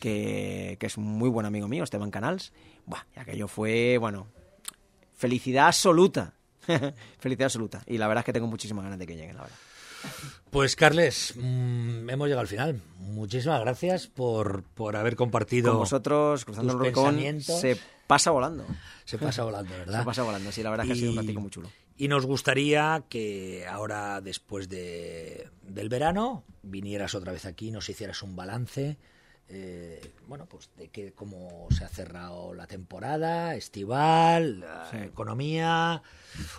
que, 0.00 0.76
que 0.80 0.86
es 0.86 0.96
un 0.96 1.04
muy 1.04 1.28
buen 1.28 1.44
amigo 1.44 1.68
mío, 1.68 1.84
Esteban 1.84 2.10
Canals. 2.10 2.52
Buah, 2.86 3.02
y 3.16 3.20
aquello 3.20 3.48
fue, 3.48 3.98
bueno, 3.98 4.28
felicidad 5.14 5.66
absoluta. 5.66 6.32
felicidad 7.18 7.46
absoluta. 7.46 7.82
Y 7.86 7.98
la 7.98 8.06
verdad 8.06 8.22
es 8.22 8.26
que 8.26 8.32
tengo 8.32 8.46
muchísimas 8.46 8.84
ganas 8.84 8.98
de 8.98 9.06
que 9.06 9.16
lleguen, 9.16 9.36
la 9.36 9.42
verdad. 9.42 9.58
Pues 10.50 10.76
Carles, 10.76 11.34
mm, 11.36 12.08
hemos 12.08 12.28
llegado 12.28 12.40
al 12.40 12.48
final. 12.48 12.80
Muchísimas 12.98 13.60
gracias 13.60 14.06
por, 14.06 14.62
por 14.62 14.96
haber 14.96 15.16
compartido. 15.16 15.72
Con 15.72 15.80
vosotros, 15.80 16.44
cruzando 16.44 16.72
tus 16.72 16.80
el 16.80 16.86
Rubicón, 16.86 17.04
pensamientos. 17.16 17.60
se 17.60 17.76
pasa 18.06 18.30
volando. 18.30 18.64
Se 19.04 19.18
pasa 19.18 19.44
volando, 19.44 19.72
¿verdad? 19.72 20.00
Se 20.00 20.04
pasa 20.04 20.22
volando, 20.22 20.52
sí, 20.52 20.62
la 20.62 20.70
verdad 20.70 20.86
es 20.86 20.88
que 20.88 20.92
ha 20.94 20.96
sido 20.96 21.10
un 21.12 21.18
ratico 21.18 21.40
muy 21.40 21.50
chulo. 21.50 21.70
Y 21.98 22.08
nos 22.08 22.26
gustaría 22.26 23.04
que 23.08 23.66
ahora, 23.66 24.20
después 24.20 24.68
de, 24.68 25.48
del 25.62 25.88
verano, 25.88 26.44
vinieras 26.62 27.14
otra 27.14 27.32
vez 27.32 27.46
aquí, 27.46 27.70
nos 27.70 27.88
hicieras 27.88 28.22
un 28.22 28.36
balance. 28.36 28.98
Eh, 29.48 30.00
bueno, 30.26 30.46
pues 30.46 30.68
de 30.76 30.88
que 30.88 31.12
cómo 31.12 31.68
se 31.70 31.84
ha 31.84 31.88
cerrado 31.88 32.52
la 32.52 32.66
temporada 32.66 33.54
estival, 33.54 34.64
Sí. 34.90 34.96
economía. 34.98 36.02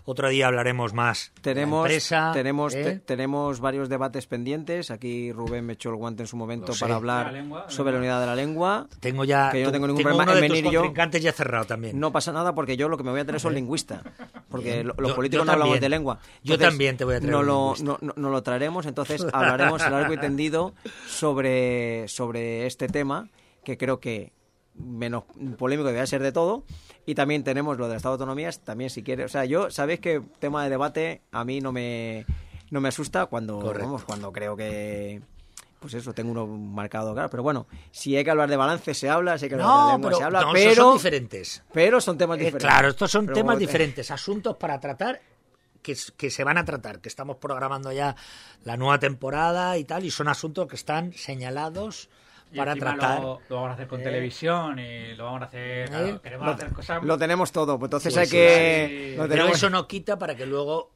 Otro 0.05 0.29
día 0.29 0.47
hablaremos 0.47 0.93
más. 0.93 1.31
de 1.35 1.51
la 1.51 1.53
Tenemos, 1.53 1.85
empresa, 1.85 2.31
tenemos, 2.33 2.73
¿eh? 2.73 2.83
te- 2.83 2.99
tenemos 2.99 3.59
varios 3.59 3.89
debates 3.89 4.25
pendientes. 4.25 4.89
Aquí 4.89 5.31
Rubén 5.33 5.65
me 5.65 5.73
echó 5.73 5.89
el 5.89 5.97
guante 5.97 6.23
en 6.23 6.27
su 6.27 6.37
momento 6.37 6.73
para 6.79 6.95
hablar 6.95 7.27
la 7.27 7.31
lengua, 7.33 7.65
sobre 7.69 7.91
la 7.91 7.99
unidad 7.99 8.19
de 8.21 8.25
la 8.25 8.35
lengua. 8.35 8.87
Tengo 9.01 9.23
ya. 9.25 9.51
que 9.51 9.59
yo 9.59 9.65
no 9.67 9.71
tengo 9.73 9.87
ningún 9.87 9.97
tengo 10.03 10.09
problema 10.15 10.31
uno 10.31 10.39
en 10.39 10.41
de 10.43 10.47
tus 10.47 10.57
venir 10.57 10.71
yo. 10.73 10.79
contrincantes 10.79 11.21
ya 11.21 11.31
cerrado 11.33 11.65
también. 11.65 11.99
No 11.99 12.11
pasa 12.11 12.31
nada 12.31 12.55
porque 12.55 12.77
yo 12.77 12.87
lo 12.89 12.97
que 12.97 13.03
me 13.03 13.11
voy 13.11 13.19
a 13.19 13.25
tener 13.25 13.41
son 13.41 13.53
lingüista. 13.53 14.01
Porque 14.49 14.83
lo- 14.85 14.95
los 14.97 15.09
Yo- 15.09 15.15
políticos 15.15 15.41
yo 15.41 15.45
no 15.45 15.51
hablamos 15.51 15.73
también. 15.75 15.81
de 15.81 15.89
lengua. 15.89 16.19
Yo 16.43 16.57
también 16.57 16.95
te 16.97 17.03
voy 17.03 17.15
a 17.15 17.19
traer 17.19 17.31
no 17.33 17.39
un 17.41 17.45
lo, 17.45 17.73
no, 17.81 17.97
no- 18.01 18.13
no 18.15 18.29
lo 18.29 18.41
traeremos, 18.43 18.85
entonces 18.85 19.25
hablaremos 19.33 19.81
largo 19.81 20.13
y 20.13 20.17
tendido 20.31 20.73
sobre, 21.07 22.07
sobre 22.07 22.65
este 22.65 22.76
tema 22.85 23.29
que 23.63 23.79
creo 23.79 23.99
que 23.99 24.31
menos 24.75 25.23
polémico 25.57 25.87
debe 25.91 26.05
ser 26.05 26.21
de 26.21 26.31
todo. 26.31 26.63
Y 27.07 27.15
también 27.15 27.43
tenemos 27.43 27.79
lo 27.79 27.87
del 27.87 27.97
Estado 27.97 28.15
de 28.15 28.21
Autonomías 28.21 28.59
también 28.59 28.91
si 28.91 29.01
quiere. 29.01 29.23
O 29.23 29.27
sea 29.29 29.43
yo 29.45 29.71
sabéis 29.71 29.99
que 30.01 30.21
tema 30.37 30.63
de 30.63 30.69
debate 30.69 31.21
a 31.31 31.43
mí 31.43 31.61
no 31.61 31.71
me 31.71 32.27
no 32.69 32.79
me 32.79 32.89
asusta 32.89 33.25
cuando 33.25 33.57
vamos 33.59 34.03
cuando 34.03 34.31
creo 34.31 34.55
que 34.55 35.21
pues 35.79 35.93
eso 35.93 36.13
tengo 36.13 36.31
uno 36.31 36.45
marcado 36.45 37.13
claro. 37.13 37.29
Pero 37.31 37.41
bueno 37.41 37.65
si 37.91 38.15
hay 38.15 38.23
que 38.23 38.29
hablar 38.29 38.49
de 38.49 38.57
balance 38.57 38.93
se 38.93 39.09
habla 39.09 39.37
si 39.39 39.45
hay 39.45 39.49
que 39.49 39.55
hablar 39.55 39.69
de 39.87 39.91
lengua 39.93 40.09
pero, 40.09 40.17
se 40.17 40.23
habla 40.23 40.41
no, 40.41 40.51
pero 40.53 40.75
son 40.75 40.93
diferentes. 40.97 41.63
pero 41.73 42.01
son 42.01 42.17
temas 42.17 42.35
Eh, 42.37 42.39
diferentes. 42.45 42.67
claro, 42.69 42.87
estos 42.89 43.09
son 43.09 43.25
Pero 43.25 43.35
temas 43.35 43.57
diferentes, 43.57 44.11
asuntos 44.11 44.57
para 44.57 44.79
tratar 44.79 45.21
que, 45.81 45.95
que 46.17 46.29
se 46.29 46.43
van 46.43 46.57
a 46.57 46.65
tratar, 46.65 46.99
que 46.99 47.07
estamos 47.07 47.37
programando 47.37 47.91
ya 47.93 48.15
la 48.65 48.75
nueva 48.75 48.99
temporada 48.99 49.77
y 49.77 49.85
tal, 49.85 50.03
y 50.03 50.11
son 50.11 50.27
asuntos 50.27 50.67
que 50.67 50.75
están 50.75 51.13
señalados 51.13 52.09
Y 52.51 52.57
para 52.57 52.75
tratar. 52.75 53.21
Lo, 53.21 53.41
lo 53.49 53.55
vamos 53.55 53.71
a 53.71 53.73
hacer 53.73 53.87
con 53.87 54.01
televisión 54.01 54.79
y 54.79 55.13
lo 55.15 55.25
vamos 55.25 55.41
a 55.41 55.45
hacer. 55.45 55.89
claro, 55.89 56.07
¿Eh? 56.07 56.19
queremos 56.23 56.45
lo, 56.47 56.53
hacer 56.53 56.73
cosas. 56.73 57.03
lo 57.03 57.17
tenemos 57.17 57.51
todo 57.51 57.77
pues 57.77 57.87
entonces 57.87 58.13
Sí, 58.13 58.19
hay 58.19 58.25
sí, 58.25 58.31
que 58.31 59.15
sí. 59.19 59.25
Pero 59.27 59.47
eso 59.47 59.69
no 59.69 59.87
quita 59.87 60.17
para 60.17 60.35
que 60.35 60.45
luego 60.45 60.91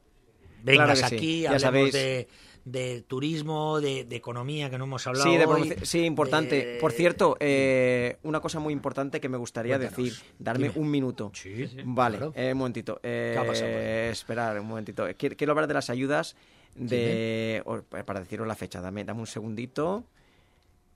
vengas 0.64 0.86
Claro 0.86 1.02
que 1.02 1.08
sí, 1.10 1.16
aquí, 1.16 1.42
ya 1.42 1.50
hablemos 1.50 1.62
sabéis. 1.62 1.94
de, 1.94 2.28
de 2.64 3.02
turismo, 3.02 3.82
de, 3.82 4.06
de 4.06 4.16
economía, 4.16 4.70
que 4.70 4.78
no 4.78 4.84
hemos 4.86 5.06
hablado 5.08 5.30
Sí, 5.30 5.36
de 5.36 5.46
hoy, 5.46 5.76
sí, 5.82 6.06
importante. 6.06 6.78
Por 6.80 6.92
cierto, 6.94 7.36
eh, 7.40 8.18
una 8.24 8.40
cosa 8.40 8.60
muy 8.60 8.72
importante 8.72 9.20
que 9.20 9.28
me 9.28 9.38
gustaría 9.38 9.78
Cuéntanos, 9.78 10.06
decir, 10.06 10.24
darme 10.40 10.70
dime. 10.70 10.80
un 10.80 10.90
minuto. 10.92 11.32
Sí, 11.34 11.68
Vale, 11.84 12.18
claro. 12.18 12.34
eh, 12.36 12.52
un 12.54 12.60
momentito. 12.60 13.00
Eh, 13.04 13.32
¿Qué 13.34 13.40
ha 13.40 13.46
pasado 13.46 13.68
esperar 13.70 14.60
un 14.60 14.68
momentito. 14.68 15.06
Quiero, 15.18 15.36
quiero 15.36 15.52
hablar 15.52 15.68
de 15.68 15.74
las 15.74 15.90
ayudas 15.90 16.36
de 16.76 17.64
para 18.06 18.20
deciros 18.22 18.48
la 18.48 18.56
fecha. 18.56 18.80
Dame, 18.80 19.04
dame 19.04 19.20
un 19.20 19.28
segundito. 19.28 20.06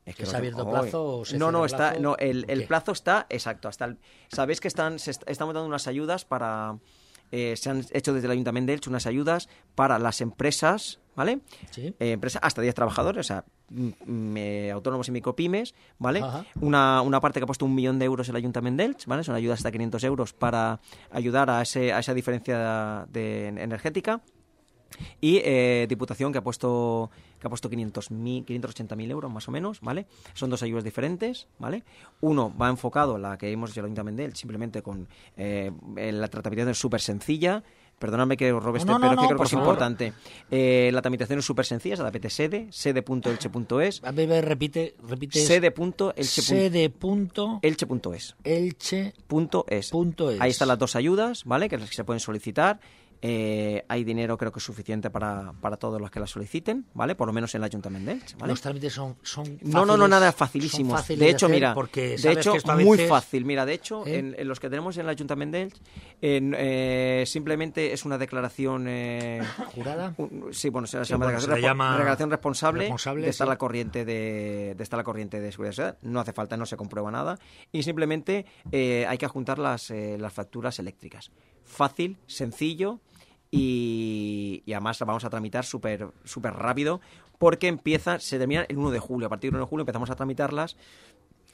Es 0.05 0.15
¿Que 0.15 0.23
no 0.23 0.29
se 0.29 0.37
ha 0.37 0.41
tengo- 0.41 0.59
abierto 0.61 0.69
plazo 0.81 1.05
o 1.19 1.25
se 1.25 1.37
no, 1.37 1.51
no, 1.51 1.65
está, 1.65 1.89
plazo? 1.89 1.99
no, 2.01 2.15
el, 2.17 2.45
¿O 2.47 2.51
el 2.51 2.65
plazo 2.67 2.91
está 2.91 3.25
exacto. 3.29 3.67
Hasta 3.67 3.85
el, 3.85 3.97
Sabéis 4.31 4.59
que 4.59 4.67
están, 4.67 4.99
se 4.99 5.11
est- 5.11 5.23
estamos 5.27 5.53
dando 5.55 5.67
unas 5.67 5.87
ayudas 5.87 6.25
para, 6.25 6.77
eh, 7.31 7.55
se 7.57 7.69
han 7.71 7.83
hecho 7.91 8.13
desde 8.13 8.27
el 8.27 8.31
Ayuntamiento 8.31 8.67
de 8.69 8.73
Elche 8.75 8.89
unas 8.89 9.07
ayudas 9.07 9.49
para 9.73 9.97
las 9.97 10.21
empresas, 10.21 10.99
¿vale? 11.15 11.39
Sí. 11.71 11.95
Eh, 11.99 12.11
empresas 12.11 12.39
hasta 12.43 12.61
10 12.61 12.75
trabajadores, 12.75 13.19
o 13.19 13.27
sea, 13.27 13.45
autónomos 14.73 15.07
y 15.07 15.11
micropymes, 15.11 15.73
¿vale? 15.97 16.21
Una, 16.61 17.01
una 17.01 17.19
parte 17.19 17.39
que 17.39 17.43
ha 17.45 17.47
puesto 17.47 17.65
un 17.65 17.73
millón 17.73 17.97
de 17.99 18.05
euros 18.05 18.29
el 18.29 18.35
Ayuntamiento 18.35 18.83
de 18.83 18.89
Elche, 18.89 19.05
¿vale? 19.07 19.23
Son 19.23 19.33
ayudas 19.35 19.59
hasta 19.59 19.71
500 19.71 20.03
euros 20.03 20.33
para 20.33 20.79
ayudar 21.11 21.49
a, 21.49 21.61
ese, 21.63 21.93
a 21.93 21.99
esa 21.99 22.13
diferencia 22.13 23.05
de, 23.09 23.47
energética. 23.47 24.21
Y 25.21 25.41
eh, 25.43 25.85
Diputación 25.89 26.31
que 26.31 26.37
ha 26.39 26.43
puesto 26.43 27.09
que 27.39 27.47
ha 27.47 27.49
puesto 27.49 27.69
500.000 27.69 28.45
580.000 28.45 29.11
euros 29.11 29.31
más 29.31 29.47
o 29.47 29.51
menos, 29.51 29.81
¿vale? 29.81 30.05
Son 30.33 30.49
dos 30.49 30.63
ayudas 30.63 30.83
diferentes, 30.83 31.47
¿vale? 31.59 31.83
Uno 32.21 32.51
va 32.59 32.69
enfocado, 32.69 33.17
la 33.17 33.37
que 33.37 33.51
hemos 33.51 33.71
hecho 33.71 33.81
el 33.81 33.85
Ayuntamiento 33.87 34.21
de 34.21 34.25
Elche, 34.27 34.39
simplemente 34.39 34.81
con 34.81 35.07
eh, 35.37 35.71
la 35.95 36.27
tratamiento 36.27 36.71
es 36.71 36.77
súper 36.79 37.01
sencilla. 37.01 37.63
Perdóname 37.99 38.35
que 38.35 38.51
os 38.51 38.61
robe 38.61 38.79
este, 38.79 38.91
No, 38.91 38.99
no, 38.99 39.05
pero 39.05 39.15
no, 39.15 39.21
que 39.21 39.27
creo 39.27 39.37
que 39.37 39.43
es 39.45 39.51
favor. 39.51 39.65
importante. 39.67 40.13
Eh, 40.51 40.89
la 40.93 41.01
tramitación 41.01 41.39
es 41.39 41.45
súper 41.45 41.65
sencilla, 41.65 41.95
se 41.95 42.03
la 42.03 42.11
pete 42.11 42.29
sede, 42.29 42.67
sede.elche.es, 42.69 44.03
A 44.03 44.11
ver, 44.11 44.43
repite, 44.43 44.95
repite. 45.07 45.39
sede.elche.es. 45.39 46.51
elche.es. 47.61 48.35
elche 48.43 49.13
Punto 49.27 49.65
es. 49.69 49.89
punto 49.91 50.29
es. 50.31 50.41
Ahí 50.41 50.51
están 50.51 50.67
las 50.67 50.77
dos 50.79 50.95
ayudas, 50.95 51.43
¿vale? 51.45 51.69
Que 51.69 51.77
las 51.77 51.89
que 51.89 51.95
se 51.95 52.03
pueden 52.03 52.19
solicitar. 52.19 52.79
Eh, 53.27 53.83
hay 53.87 54.03
dinero, 54.03 54.37
creo 54.37 54.51
que 54.51 54.59
es 54.59 54.63
suficiente 54.63 55.09
para, 55.09 55.51
para 55.59 55.77
todos 55.77 55.99
los 55.99 56.11
que 56.11 56.19
la 56.19 56.27
soliciten, 56.27 56.85
¿vale? 56.93 57.15
Por 57.15 57.25
lo 57.25 57.33
menos 57.33 57.55
en 57.55 57.61
el 57.61 57.65
Ayuntamiento 57.65 58.11
de 58.11 58.17
Elche, 58.17 58.35
¿vale? 58.37 58.51
Los 58.53 58.61
trámites 58.61 58.93
son, 58.93 59.15
son 59.23 59.57
No, 59.63 59.79
no, 59.83 59.85
no, 59.85 59.91
fáciles, 59.93 60.09
nada 60.09 60.31
facilísimos. 60.31 60.99
fáciles 60.99 61.19
De 61.19 61.29
hecho, 61.31 61.49
mira, 61.49 61.73
porque 61.73 62.17
de 62.17 62.31
hecho, 62.33 62.53
muy 62.83 62.99
fácil. 62.99 63.43
Mira, 63.45 63.65
de 63.65 63.73
hecho, 63.73 64.05
¿Eh? 64.05 64.19
en, 64.19 64.35
en 64.37 64.47
los 64.47 64.59
que 64.59 64.69
tenemos 64.69 64.95
en 64.97 65.05
el 65.05 65.09
Ayuntamiento 65.09 65.57
de 65.57 65.63
Elche, 65.63 65.81
en, 66.21 66.55
eh, 66.55 67.23
simplemente 67.25 67.93
es 67.93 68.05
una 68.05 68.19
declaración... 68.19 68.85
eh, 68.87 69.41
¿Jurada? 69.73 70.13
un- 70.17 70.49
sí, 70.51 70.69
bueno, 70.69 70.85
se, 70.85 71.03
Sí, 71.03 71.11
llama 71.13 71.25
bueno, 71.25 71.39
declaración, 71.39 71.67
llama 71.71 72.15
responsable, 72.29 72.81
responsable, 72.81 73.23
de 73.23 73.29
estar 73.31 73.47
sí. 73.47 73.49
la 73.49 73.57
corriente 73.57 74.05
de, 74.05 74.75
de 74.77 74.83
estar 74.83 74.97
la 74.97 75.03
corriente 75.03 75.39
de 75.39 75.51
seguridad 75.51 75.73
social. 75.73 75.97
No 76.03 76.19
hace 76.19 76.31
falta, 76.33 76.57
no 76.57 76.67
se 76.67 76.77
comprueba 76.77 77.09
nada 77.09 77.39
y 77.71 77.81
simplemente 77.81 78.45
eh, 78.71 79.05
hay 79.07 79.17
que 79.17 79.25
adjuntar 79.25 79.57
las, 79.57 79.89
eh, 79.89 80.17
las 80.19 80.31
facturas 80.31 80.77
eléctricas. 80.77 81.31
Fácil, 81.63 82.17
sencillo 82.27 82.99
y, 83.55 84.63
y 84.65 84.73
además 84.73 84.99
la 84.99 85.05
vamos 85.05 85.23
a 85.23 85.29
tramitar 85.29 85.65
súper 85.65 86.07
súper 86.23 86.53
rápido 86.53 87.01
porque 87.37 87.67
empieza, 87.67 88.19
se 88.19 88.37
termina 88.37 88.65
el 88.67 88.77
1 88.77 88.91
de 88.91 88.99
julio. 88.99 89.27
A 89.27 89.29
partir 89.29 89.51
del 89.51 89.57
1 89.57 89.65
de 89.65 89.69
julio 89.69 89.81
empezamos 89.81 90.09
a 90.09 90.15
tramitarlas 90.15 90.77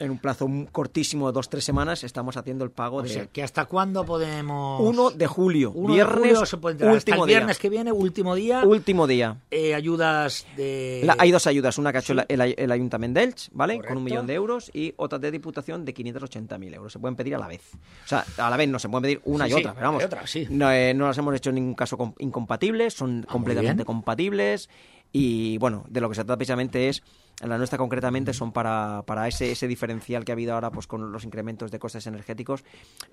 En 0.02 0.10
un 0.10 0.18
plazo 0.18 0.48
cortísimo 0.72 1.28
de 1.28 1.32
dos 1.34 1.48
tres 1.48 1.64
semanas 1.64 2.02
estamos 2.02 2.36
haciendo 2.36 2.64
el 2.64 2.70
pago 2.70 2.96
O 2.96 3.02
de 3.02 3.08
sea, 3.08 3.26
que 3.26 3.42
hasta 3.42 3.66
cuándo 3.66 4.04
podemos... 4.04 4.80
1 4.80 5.10
de 5.12 5.26
julio, 5.28 5.70
1 5.72 5.88
de 5.88 5.94
viernes, 5.94 6.18
julio 6.32 6.46
se 6.46 6.56
puede 6.56 6.72
entrar. 6.74 6.96
Hasta 6.96 7.10
el 7.12 7.16
día. 7.18 7.26
viernes 7.26 7.58
que 7.58 7.68
viene, 7.68 7.92
último 7.92 8.34
día, 8.34 8.62
Último 8.64 9.06
día. 9.06 9.36
eh, 9.50 9.74
ayudas 9.74 10.44
de... 10.56 11.02
La- 11.04 11.14
hay 11.18 11.30
dos 11.30 11.46
ayudas, 11.46 11.78
una 11.78 11.92
que 11.92 11.98
ha 11.98 12.00
hecho 12.00 12.14
el, 12.28 12.54
el 12.58 12.72
Ayuntamiento 12.72 13.20
de 13.20 13.24
Elche, 13.26 13.50
¿vale? 13.54 13.74
Correcto. 13.76 13.88
Con 13.94 13.98
un 13.98 14.04
millón 14.04 14.26
de 14.26 14.34
euros 14.34 14.70
y 14.74 14.92
otra 14.96 15.18
de 15.18 15.30
Diputación 15.30 15.84
de 15.84 15.94
580.000 15.94 16.74
euros. 16.74 16.92
Se 16.92 16.98
pueden 16.98 17.14
pedir 17.16 17.34
a 17.36 17.38
la 17.38 17.46
vez. 17.46 17.62
O 18.04 18.08
sea, 18.08 18.24
a 18.38 18.50
la 18.50 18.56
vez 18.56 18.68
no, 18.68 18.78
se 18.78 18.88
pueden 18.88 19.02
pedir 19.02 19.20
una 19.24 19.44
Sí, 19.46 19.52
y 19.52 19.54
sí, 19.54 19.60
otra, 19.60 19.74
pero 19.74 19.86
vamos. 19.86 20.04
otra, 20.04 20.26
sí. 20.26 20.46
no, 20.50 20.72
eh, 20.72 20.94
no 20.94 21.06
las 21.06 21.16
hemos 21.18 21.34
hecho 21.36 21.50
en 21.50 21.54
ningún 21.56 21.74
caso 21.74 21.96
com- 21.96 22.14
incompatibles, 22.18 22.94
son 22.94 23.16
muy 23.18 23.24
completamente 23.26 23.84
compatibles 23.84 24.68
y 25.12 25.58
bueno, 25.58 25.84
de 25.88 26.00
lo 26.00 26.08
que 26.08 26.14
se 26.16 26.24
trata 26.24 26.38
precisamente 26.38 26.88
es, 26.88 27.02
la 27.40 27.58
nuestra 27.58 27.76
concretamente 27.78 28.32
son 28.32 28.52
para, 28.52 29.02
para 29.06 29.26
ese, 29.26 29.50
ese 29.50 29.66
diferencial 29.66 30.24
que 30.24 30.32
ha 30.32 30.34
habido 30.34 30.54
ahora 30.54 30.70
pues 30.70 30.86
con 30.86 31.10
los 31.10 31.24
incrementos 31.24 31.70
de 31.72 31.78
costes 31.78 32.06
energéticos, 32.06 32.62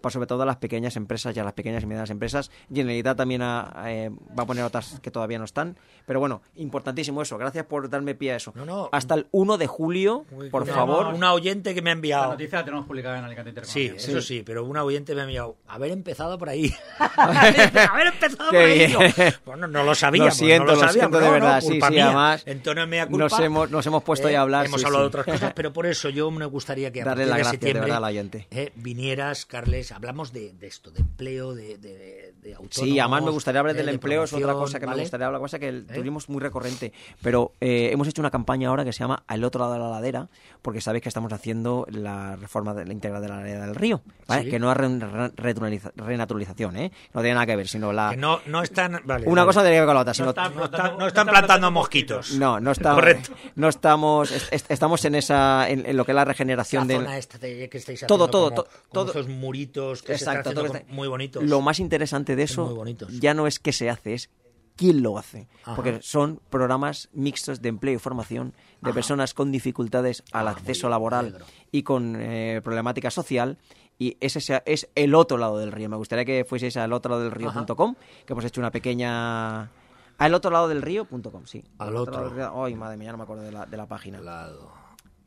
para 0.02 0.12
sobre 0.14 0.28
todo 0.28 0.44
a 0.44 0.46
las 0.46 0.58
pequeñas 0.58 0.96
empresas 0.98 1.36
y 1.36 1.40
a 1.40 1.44
las 1.44 1.54
pequeñas 1.54 1.82
y 1.84 1.88
medianas 1.88 2.10
empresas. 2.12 2.52
Generalitat 2.72 3.18
también 3.18 3.42
ha- 3.42 3.72
eh, 3.88 4.12
va 4.38 4.44
a 4.44 4.46
poner 4.46 4.64
otras 4.64 5.00
que 5.02 5.10
todavía 5.10 5.40
no 5.40 5.46
están, 5.46 5.78
pero 6.06 6.20
bueno, 6.20 6.42
importantísimo 6.58 7.22
eso. 7.24 7.38
Gracias 7.40 7.66
por 7.66 7.90
darme 7.90 8.14
pie 8.14 8.34
a 8.34 8.36
eso. 8.36 8.52
No, 8.56 8.66
no. 8.66 8.90
Hasta 8.92 9.16
el 9.16 9.28
1 9.32 9.58
de 9.58 9.68
julio, 9.68 10.26
Uy, 10.32 10.50
por 10.50 10.68
favor. 10.68 11.08
Una 11.14 11.34
oyente 11.34 11.74
que 11.74 11.82
me 11.82 11.90
ha 11.90 11.94
La 11.94 11.98
enviado... 11.98 12.32
noticia 12.32 12.60
la 12.60 12.66
tenemos 12.66 12.86
publicada 12.86 13.18
en 13.20 13.26
Alicante 13.26 13.50
Sí, 13.66 13.82
Intereconomía. 13.88 13.96
eso 14.18 14.22
sí, 14.22 14.44
pero 14.46 14.64
una 14.66 14.84
oyente 14.84 15.16
me 15.16 15.22
ha 15.22 15.24
enviado 15.24 15.56
haber 15.68 15.92
empezado 15.92 16.38
por 16.38 16.50
ahí. 16.50 16.72
haber 17.18 18.08
empezado 18.08 18.52
Qué 18.52 18.58
por 18.94 19.04
ahí. 19.26 19.34
Bueno, 19.46 19.68
no 19.68 19.84
lo 19.84 19.96
sabía. 19.96 20.26
Lo 20.26 20.32
siento, 20.32 20.66
no 20.66 20.72
lo, 20.72 20.76
lo 20.76 20.88
sabía, 20.88 20.94
siento 21.02 21.18
de 21.20 21.26
no, 21.26 21.32
no, 21.32 21.34
verdad, 21.34 21.62
sí, 21.62 21.80
sí, 21.82 22.00
además 22.00 22.44
Entonces 22.46 22.88
mea 22.88 23.08
culpa. 23.08 23.24
nos 23.24 23.40
hemos- 23.40 23.72
nos 23.72 23.86
hemos 23.88 24.04
puesto 24.04 24.19
a 24.28 24.42
hablar, 24.42 24.66
Hemos 24.68 24.82
sí, 24.82 24.86
hablado 24.88 25.06
sí. 25.06 25.12
de 25.12 25.20
otras 25.20 25.26
cosas, 25.36 25.54
pero 25.56 25.74
por 25.74 25.86
eso 25.86 26.10
yo 26.10 26.30
me 26.32 26.46
gustaría 26.46 26.92
que 26.92 27.02
a 27.02 27.06
Darle 27.06 27.26
partir 27.28 27.30
las 27.30 27.38
de 27.52 27.58
gracias, 27.58 27.74
de 27.74 27.80
verdad, 27.80 27.98
al 27.98 28.04
oyente. 28.04 28.48
eh, 28.52 28.72
vinieras, 28.76 29.46
Carles, 29.46 29.92
hablamos 29.92 30.32
de, 30.34 30.54
de 30.54 30.68
esto, 30.68 30.92
de 30.92 31.02
empleo, 31.02 31.54
de, 31.54 31.78
de, 31.78 32.29
de 32.42 32.52
autónomos. 32.54 32.76
Sí, 32.76 33.00
además 33.00 33.24
me 33.24 33.32
gustaría 33.32 33.60
hablar 33.60 33.76
eh, 33.76 33.78
del 33.80 33.86
de 33.88 33.92
empleo, 33.94 34.24
es 34.24 34.34
otra 34.34 34.54
cosa 34.54 34.80
que 34.80 34.86
¿vale? 34.86 34.98
me 34.98 35.04
gustaría 35.04 35.26
hablar, 35.28 35.42
cosa 35.42 35.60
que 35.60 35.68
el- 35.68 35.86
tuvimos 35.86 36.30
muy 36.30 36.40
recurrente. 36.42 36.94
Pero 37.22 37.54
eh, 37.62 37.90
hemos 37.92 38.08
hecho 38.08 38.22
una 38.22 38.32
campaña 38.32 38.70
ahora 38.70 38.84
que 38.86 38.94
se 38.94 39.00
llama 39.00 39.24
Al 39.28 39.44
otro 39.44 39.60
lado 39.62 39.74
de 39.74 39.80
la 39.80 39.90
ladera, 39.90 40.28
porque 40.62 40.82
sabéis 40.82 41.04
que 41.04 41.10
estamos 41.10 41.32
haciendo 41.34 41.86
la 41.90 42.36
reforma 42.36 42.74
de 42.74 42.86
la 42.86 42.94
integral 42.94 43.22
de 43.22 43.28
la 43.30 43.36
ladera 43.38 43.66
del 43.66 43.76
río, 43.76 44.02
¿vale? 44.28 44.44
Sí. 44.44 44.50
que 44.50 44.60
no 44.60 44.72
es 44.72 44.78
re- 44.78 44.88
re- 45.00 45.32
renaturaliza- 45.36 45.92
renaturalización, 45.96 46.76
¿eh? 46.78 46.92
no 47.14 47.22
tiene 47.22 47.34
nada 47.36 47.46
que 47.46 47.56
ver, 47.56 47.68
sino 47.68 47.92
la... 47.94 48.12
Que 48.12 48.18
no, 48.18 48.40
no 48.46 48.62
están... 48.62 49.02
vale, 49.06 49.26
Una 49.28 49.42
vale. 49.42 49.48
cosa 49.50 49.62
tiene 49.62 49.76
que 49.76 49.80
ver 49.82 49.88
con 49.88 49.96
la 49.96 50.02
otra, 50.02 50.14
sino... 50.14 50.30
está- 50.30 50.50
No 50.50 50.66
están, 50.66 50.98
no 50.98 51.08
están 51.08 51.28
plantando 51.28 51.72
mosquitos. 51.72 52.32
No, 52.34 52.60
no, 52.60 52.72
está- 52.72 52.94
Correcto. 52.94 53.34
no 53.56 53.68
estamos, 53.70 54.32
est- 54.32 54.54
est- 54.54 54.72
estamos 54.72 55.04
en 55.06 55.16
esa, 55.16 55.70
en, 55.70 55.86
en 55.86 55.98
lo 55.98 56.06
que 56.06 56.12
es 56.12 56.16
la 56.16 56.26
regeneración 56.26 56.88
La 56.88 56.94
del, 56.94 57.04
zona 57.04 57.18
esta 57.18 57.38
de- 57.38 57.70
que 57.70 57.78
estáis 57.78 58.06
Todo, 58.08 58.28
todo, 58.30 58.50
como- 58.52 58.64
to- 58.64 58.68
como 58.90 59.06
todo. 59.06 59.12
esos 59.12 59.28
muritos 59.28 60.02
que 60.04 60.14
Exacto, 60.14 60.44
se 60.44 60.50
están 60.50 60.54
todo 60.66 60.72
que 60.74 60.78
está- 60.80 60.94
muy 60.94 61.08
bonitos. 61.08 61.44
Lo 61.44 61.62
más 61.62 61.80
interesante 61.80 62.29
de 62.36 62.44
eso 62.44 62.84
ya 63.20 63.34
no 63.34 63.48
es 63.48 63.60
qué 63.60 63.72
se 63.74 63.90
hace, 63.90 64.14
es 64.14 64.30
quién 64.76 65.02
lo 65.04 65.18
hace. 65.18 65.48
Ajá. 65.64 65.76
Porque 65.76 66.00
son 66.02 66.40
programas 66.50 67.10
mixtos 67.14 67.62
de 67.62 67.70
empleo 67.70 67.96
y 67.96 68.00
formación 68.00 68.54
de 68.82 68.94
personas 68.94 69.34
con 69.34 69.52
dificultades 69.52 70.24
al 70.32 70.48
Ah, 70.48 70.52
acceso 70.52 70.88
bien, 70.88 70.92
laboral 70.92 71.38
y 71.72 71.84
con 71.84 72.16
eh, 72.18 72.62
problemática 72.64 73.12
social. 73.12 73.58
Y 74.02 74.16
ese 74.22 74.40
sea- 74.40 74.64
es 74.66 74.88
el 74.96 75.14
otro 75.14 75.38
lado 75.38 75.58
del 75.58 75.74
río. 75.74 75.90
Me 75.90 75.98
gustaría 75.98 76.24
que 76.24 76.46
fueseis 76.46 76.78
al 76.78 76.94
otro 76.94 77.10
lado 77.12 77.24
del 77.24 77.32
río.com, 77.34 77.96
que 78.26 78.32
hemos 78.34 78.46
hecho 78.46 78.62
una 78.62 78.72
pequeña... 78.72 79.70
Al 80.18 80.34
otro 80.34 80.52
lado 80.52 80.70
del 80.70 80.82
río.com, 80.82 81.46
sí. 81.46 81.64
Al 81.80 81.94
lado 81.94 82.04
otro. 82.04 82.22
del 82.24 82.32
río- 82.32 82.64
Ay, 82.64 82.76
madre 82.76 82.96
mía, 82.96 83.08
ya 83.08 83.12
no 83.12 83.18
me 83.18 83.24
acuerdo 83.26 83.44
de 83.44 83.52
la, 83.52 83.66
de 83.66 83.76
la 83.76 83.86
página. 83.88 84.22
Lado. 84.22 84.72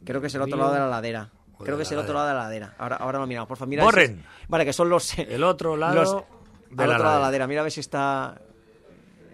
Creo 0.05 0.21
que 0.23 0.29
es 0.29 0.35
el 0.35 0.41
otro 0.43 0.55
río 0.57 0.63
lado 0.65 0.75
de 0.75 0.81
la 0.81 0.89
ladera. 0.89 1.31
Creo 1.59 1.77
que 1.77 1.83
es 1.85 1.93
el 1.93 1.99
otro 1.99 2.15
lado 2.15 2.29
de 2.29 2.33
la 2.35 2.41
ladera. 2.45 2.75
Ahora, 2.79 2.97
ahora 2.97 3.19
lo 3.21 3.27
miramos, 3.27 3.47
por 3.49 3.57
favor. 3.59 3.69
Mira 3.69 3.85
Borren. 3.85 4.25
Vale, 4.49 4.65
que 4.65 4.73
son 4.73 4.89
los... 4.89 5.19
El 5.19 5.45
otro 5.45 5.77
lado 5.77 5.95
los- 5.95 6.25
de 6.73 6.83
al 6.83 6.89
la 6.89 6.95
otro 6.97 7.05
lado 7.05 7.17
de 7.17 7.21
la 7.23 7.27
ladera. 7.29 7.47
Mira 7.47 7.61
a 7.61 7.65
ver 7.65 7.73
si 7.73 7.81
está... 7.81 8.41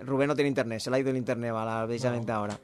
Rubén 0.00 0.28
no 0.28 0.34
tiene 0.34 0.48
internet, 0.48 0.80
se 0.80 0.90
le 0.90 0.96
ha 0.96 1.00
ido 1.00 1.10
el 1.10 1.16
internet 1.16 1.52
vale, 1.52 1.86
precisamente 1.88 2.30
ahora. 2.30 2.58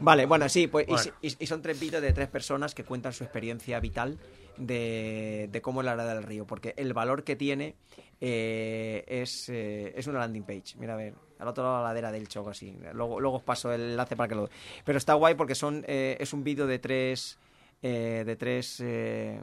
Vale, 0.00 0.26
bueno, 0.26 0.48
sí, 0.48 0.66
pues 0.66 0.86
y- 0.86 0.90
Bueno. 0.92 1.12
y, 1.22 1.44
y 1.44 1.46
son 1.46 1.62
tres 1.62 1.78
vídeos 1.80 2.02
de 2.02 2.12
tres 2.12 2.28
personas 2.28 2.74
que 2.74 2.84
cuentan 2.84 3.12
su 3.12 3.24
experiencia 3.24 3.80
vital 3.80 4.18
de, 4.56 5.48
de 5.50 5.62
cómo 5.62 5.80
es 5.80 5.86
la 5.86 5.96
ladera 5.96 6.14
del 6.16 6.24
río, 6.24 6.46
porque 6.46 6.74
el 6.76 6.92
valor 6.92 7.24
que 7.24 7.36
tiene 7.36 7.76
eh, 8.20 9.04
es, 9.06 9.48
eh, 9.48 9.92
es 9.96 10.06
una 10.06 10.18
landing 10.18 10.42
page. 10.42 10.76
Mira, 10.78 10.94
a 10.94 10.96
ver, 10.96 11.14
al 11.38 11.48
otro 11.48 11.64
lado 11.64 11.76
de 11.78 11.82
la 11.82 11.88
ladera 11.88 12.12
del 12.12 12.28
choco, 12.28 12.50
así. 12.50 12.76
Luego, 12.92 13.20
luego 13.20 13.38
os 13.38 13.42
paso 13.42 13.72
el 13.72 13.80
enlace 13.92 14.16
para 14.16 14.28
que 14.28 14.34
lo... 14.34 14.50
Pero 14.84 14.98
está 14.98 15.14
guay 15.14 15.34
porque 15.34 15.54
son 15.54 15.82
eh, 15.88 16.16
es 16.20 16.32
un 16.34 16.44
vídeo 16.44 16.66
de 16.66 16.78
tres... 16.78 17.38
eh, 17.82 18.22
de 18.26 18.36
tres 18.36 18.82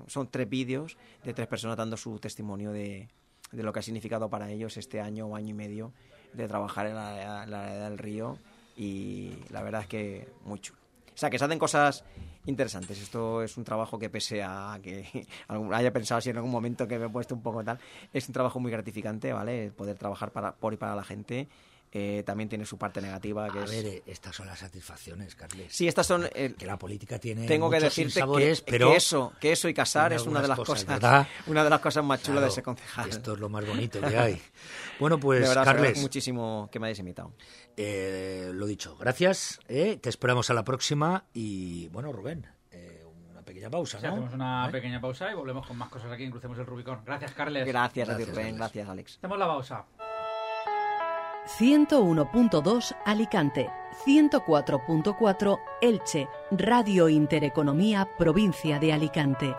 son 0.08 0.28
tres 0.30 0.48
vídeos 0.48 0.98
de 1.24 1.34
tres 1.34 1.48
personas 1.48 1.78
dando 1.78 1.98
su 1.98 2.20
testimonio 2.20 2.72
de, 2.72 3.08
de 3.52 3.64
lo 3.64 3.74
que 3.74 3.80
ha 3.80 3.82
significado 3.82 4.30
para 4.30 4.50
ellos 4.50 4.78
este 4.78 5.00
año 5.02 5.28
o 5.28 5.36
año 5.36 5.50
y 5.50 5.54
medio 5.54 5.94
de 6.34 6.48
trabajar 6.48 6.88
en 6.88 6.96
la, 6.96 7.46
ladera 7.46 7.90
del 7.90 7.98
río 7.98 8.38
y 8.76 9.34
la 9.50 9.64
verdad 9.64 9.82
es 9.82 9.88
que 9.88 10.28
muy 10.46 10.60
chulo. 10.60 10.80
O 11.14 11.20
sea, 11.20 11.32
que 11.32 11.40
se 11.40 11.46
hacen 11.46 11.58
cosas 11.58 12.04
interesantes. 12.46 13.02
Esto 13.02 13.42
es 13.42 13.58
un 13.58 13.64
trabajo 13.64 13.98
que 13.98 14.10
pese 14.10 14.44
a 14.44 14.80
que 14.84 15.28
haya 15.74 15.92
pensado 15.92 16.20
así 16.20 16.30
en 16.30 16.36
algún 16.36 16.52
momento 16.52 16.88
que 16.88 17.00
me 17.00 17.08
he 17.08 17.10
puesto 17.10 17.34
un 17.34 17.42
poco 17.42 17.64
tal, 17.64 17.80
es 18.14 18.28
un 18.28 18.34
trabajo 18.34 18.60
muy 18.60 18.72
gratificante, 18.72 19.34
¿vale? 19.34 19.72
Poder 19.72 19.98
trabajar 19.98 20.32
para, 20.32 20.54
por 20.54 20.74
y 20.74 20.78
para 20.78 20.96
la 20.96 21.04
gente. 21.04 21.48
Eh, 21.92 22.22
también 22.26 22.50
tiene 22.50 22.66
su 22.66 22.78
parte 22.78 23.00
negativa, 23.02 23.50
que 23.50 23.60
A 23.60 23.64
es... 23.64 23.72
ver, 23.72 23.86
eh, 23.86 24.04
estas 24.06 24.36
son 24.36 24.46
las 24.48 24.60
satisfacciones, 24.60 25.36
Carles. 25.36 25.74
Sí, 25.74 25.88
estas 25.88 26.06
son... 26.06 26.28
eh, 26.36 26.54
Que 26.58 26.66
la 26.66 26.78
política 26.78 27.18
tiene 27.18 27.48
tengo 27.48 27.70
que 27.70 27.80
decirte 27.80 28.20
que, 28.22 28.62
pero 28.66 28.92
que 28.92 28.98
eso, 28.98 29.34
que 29.40 29.52
eso 29.54 29.70
y 29.70 29.74
casar 29.74 30.12
es 30.12 30.24
una 30.26 30.42
de 30.42 30.50
las 30.50 30.60
cosas, 30.60 30.86
una 31.48 31.64
de 31.64 31.70
las 31.70 31.80
cosas 31.80 32.04
más 32.04 32.22
chulas 32.22 32.44
de 32.44 32.52
ser 32.52 32.64
concejal. 32.64 33.10
Esto 33.10 33.34
es 33.34 33.40
lo 33.40 33.48
más 33.50 33.66
bonito 33.68 34.02
que 34.02 34.18
hay. 34.18 34.42
Bueno, 35.00 35.18
pues, 35.18 35.42
de 35.42 35.48
verdad, 35.48 35.64
Carles, 35.64 36.00
muchísimo 36.02 36.68
que 36.72 36.80
me 36.80 36.88
hayáis 36.88 37.00
invitado. 37.00 37.32
eh, 37.78 38.52
lo 38.54 38.66
dicho, 38.66 38.98
gracias. 38.98 39.60
eh, 39.70 39.98
te 39.98 40.10
esperamos 40.10 40.50
a 40.50 40.54
la 40.54 40.64
próxima. 40.64 41.24
Y 41.34 41.88
bueno, 41.90 42.12
Rubén, 42.12 42.46
una 43.32 43.42
pequeña 43.44 43.70
pausa, 43.70 43.98
hacemos 44.00 44.34
una 44.34 44.68
¿Eh? 44.68 44.72
pequeña 44.74 45.00
pausa 45.00 45.32
y 45.32 45.36
volvemos 45.36 45.66
con 45.66 45.78
más 45.78 45.88
cosas 45.90 46.12
aquí 46.12 46.26
en 46.26 46.32
Crucemos 46.32 46.60
el 46.60 46.66
Rubicón. 46.66 47.00
Gracias, 47.06 47.32
Carles. 47.32 47.66
Gracias, 47.66 48.08
Rubén, 48.28 48.58
gracias, 48.58 48.90
Alex. 48.90 49.18
Hacemos 49.18 49.40
la 49.40 49.48
pausa. 49.48 49.86
101.2 51.48 52.96
Alicante, 53.06 53.70
104.4 54.06 55.60
Elche, 55.82 56.28
Radio 56.52 57.08
Intereconomía, 57.08 58.08
provincia 58.18 58.80
de 58.80 58.92
Alicante. 58.94 59.56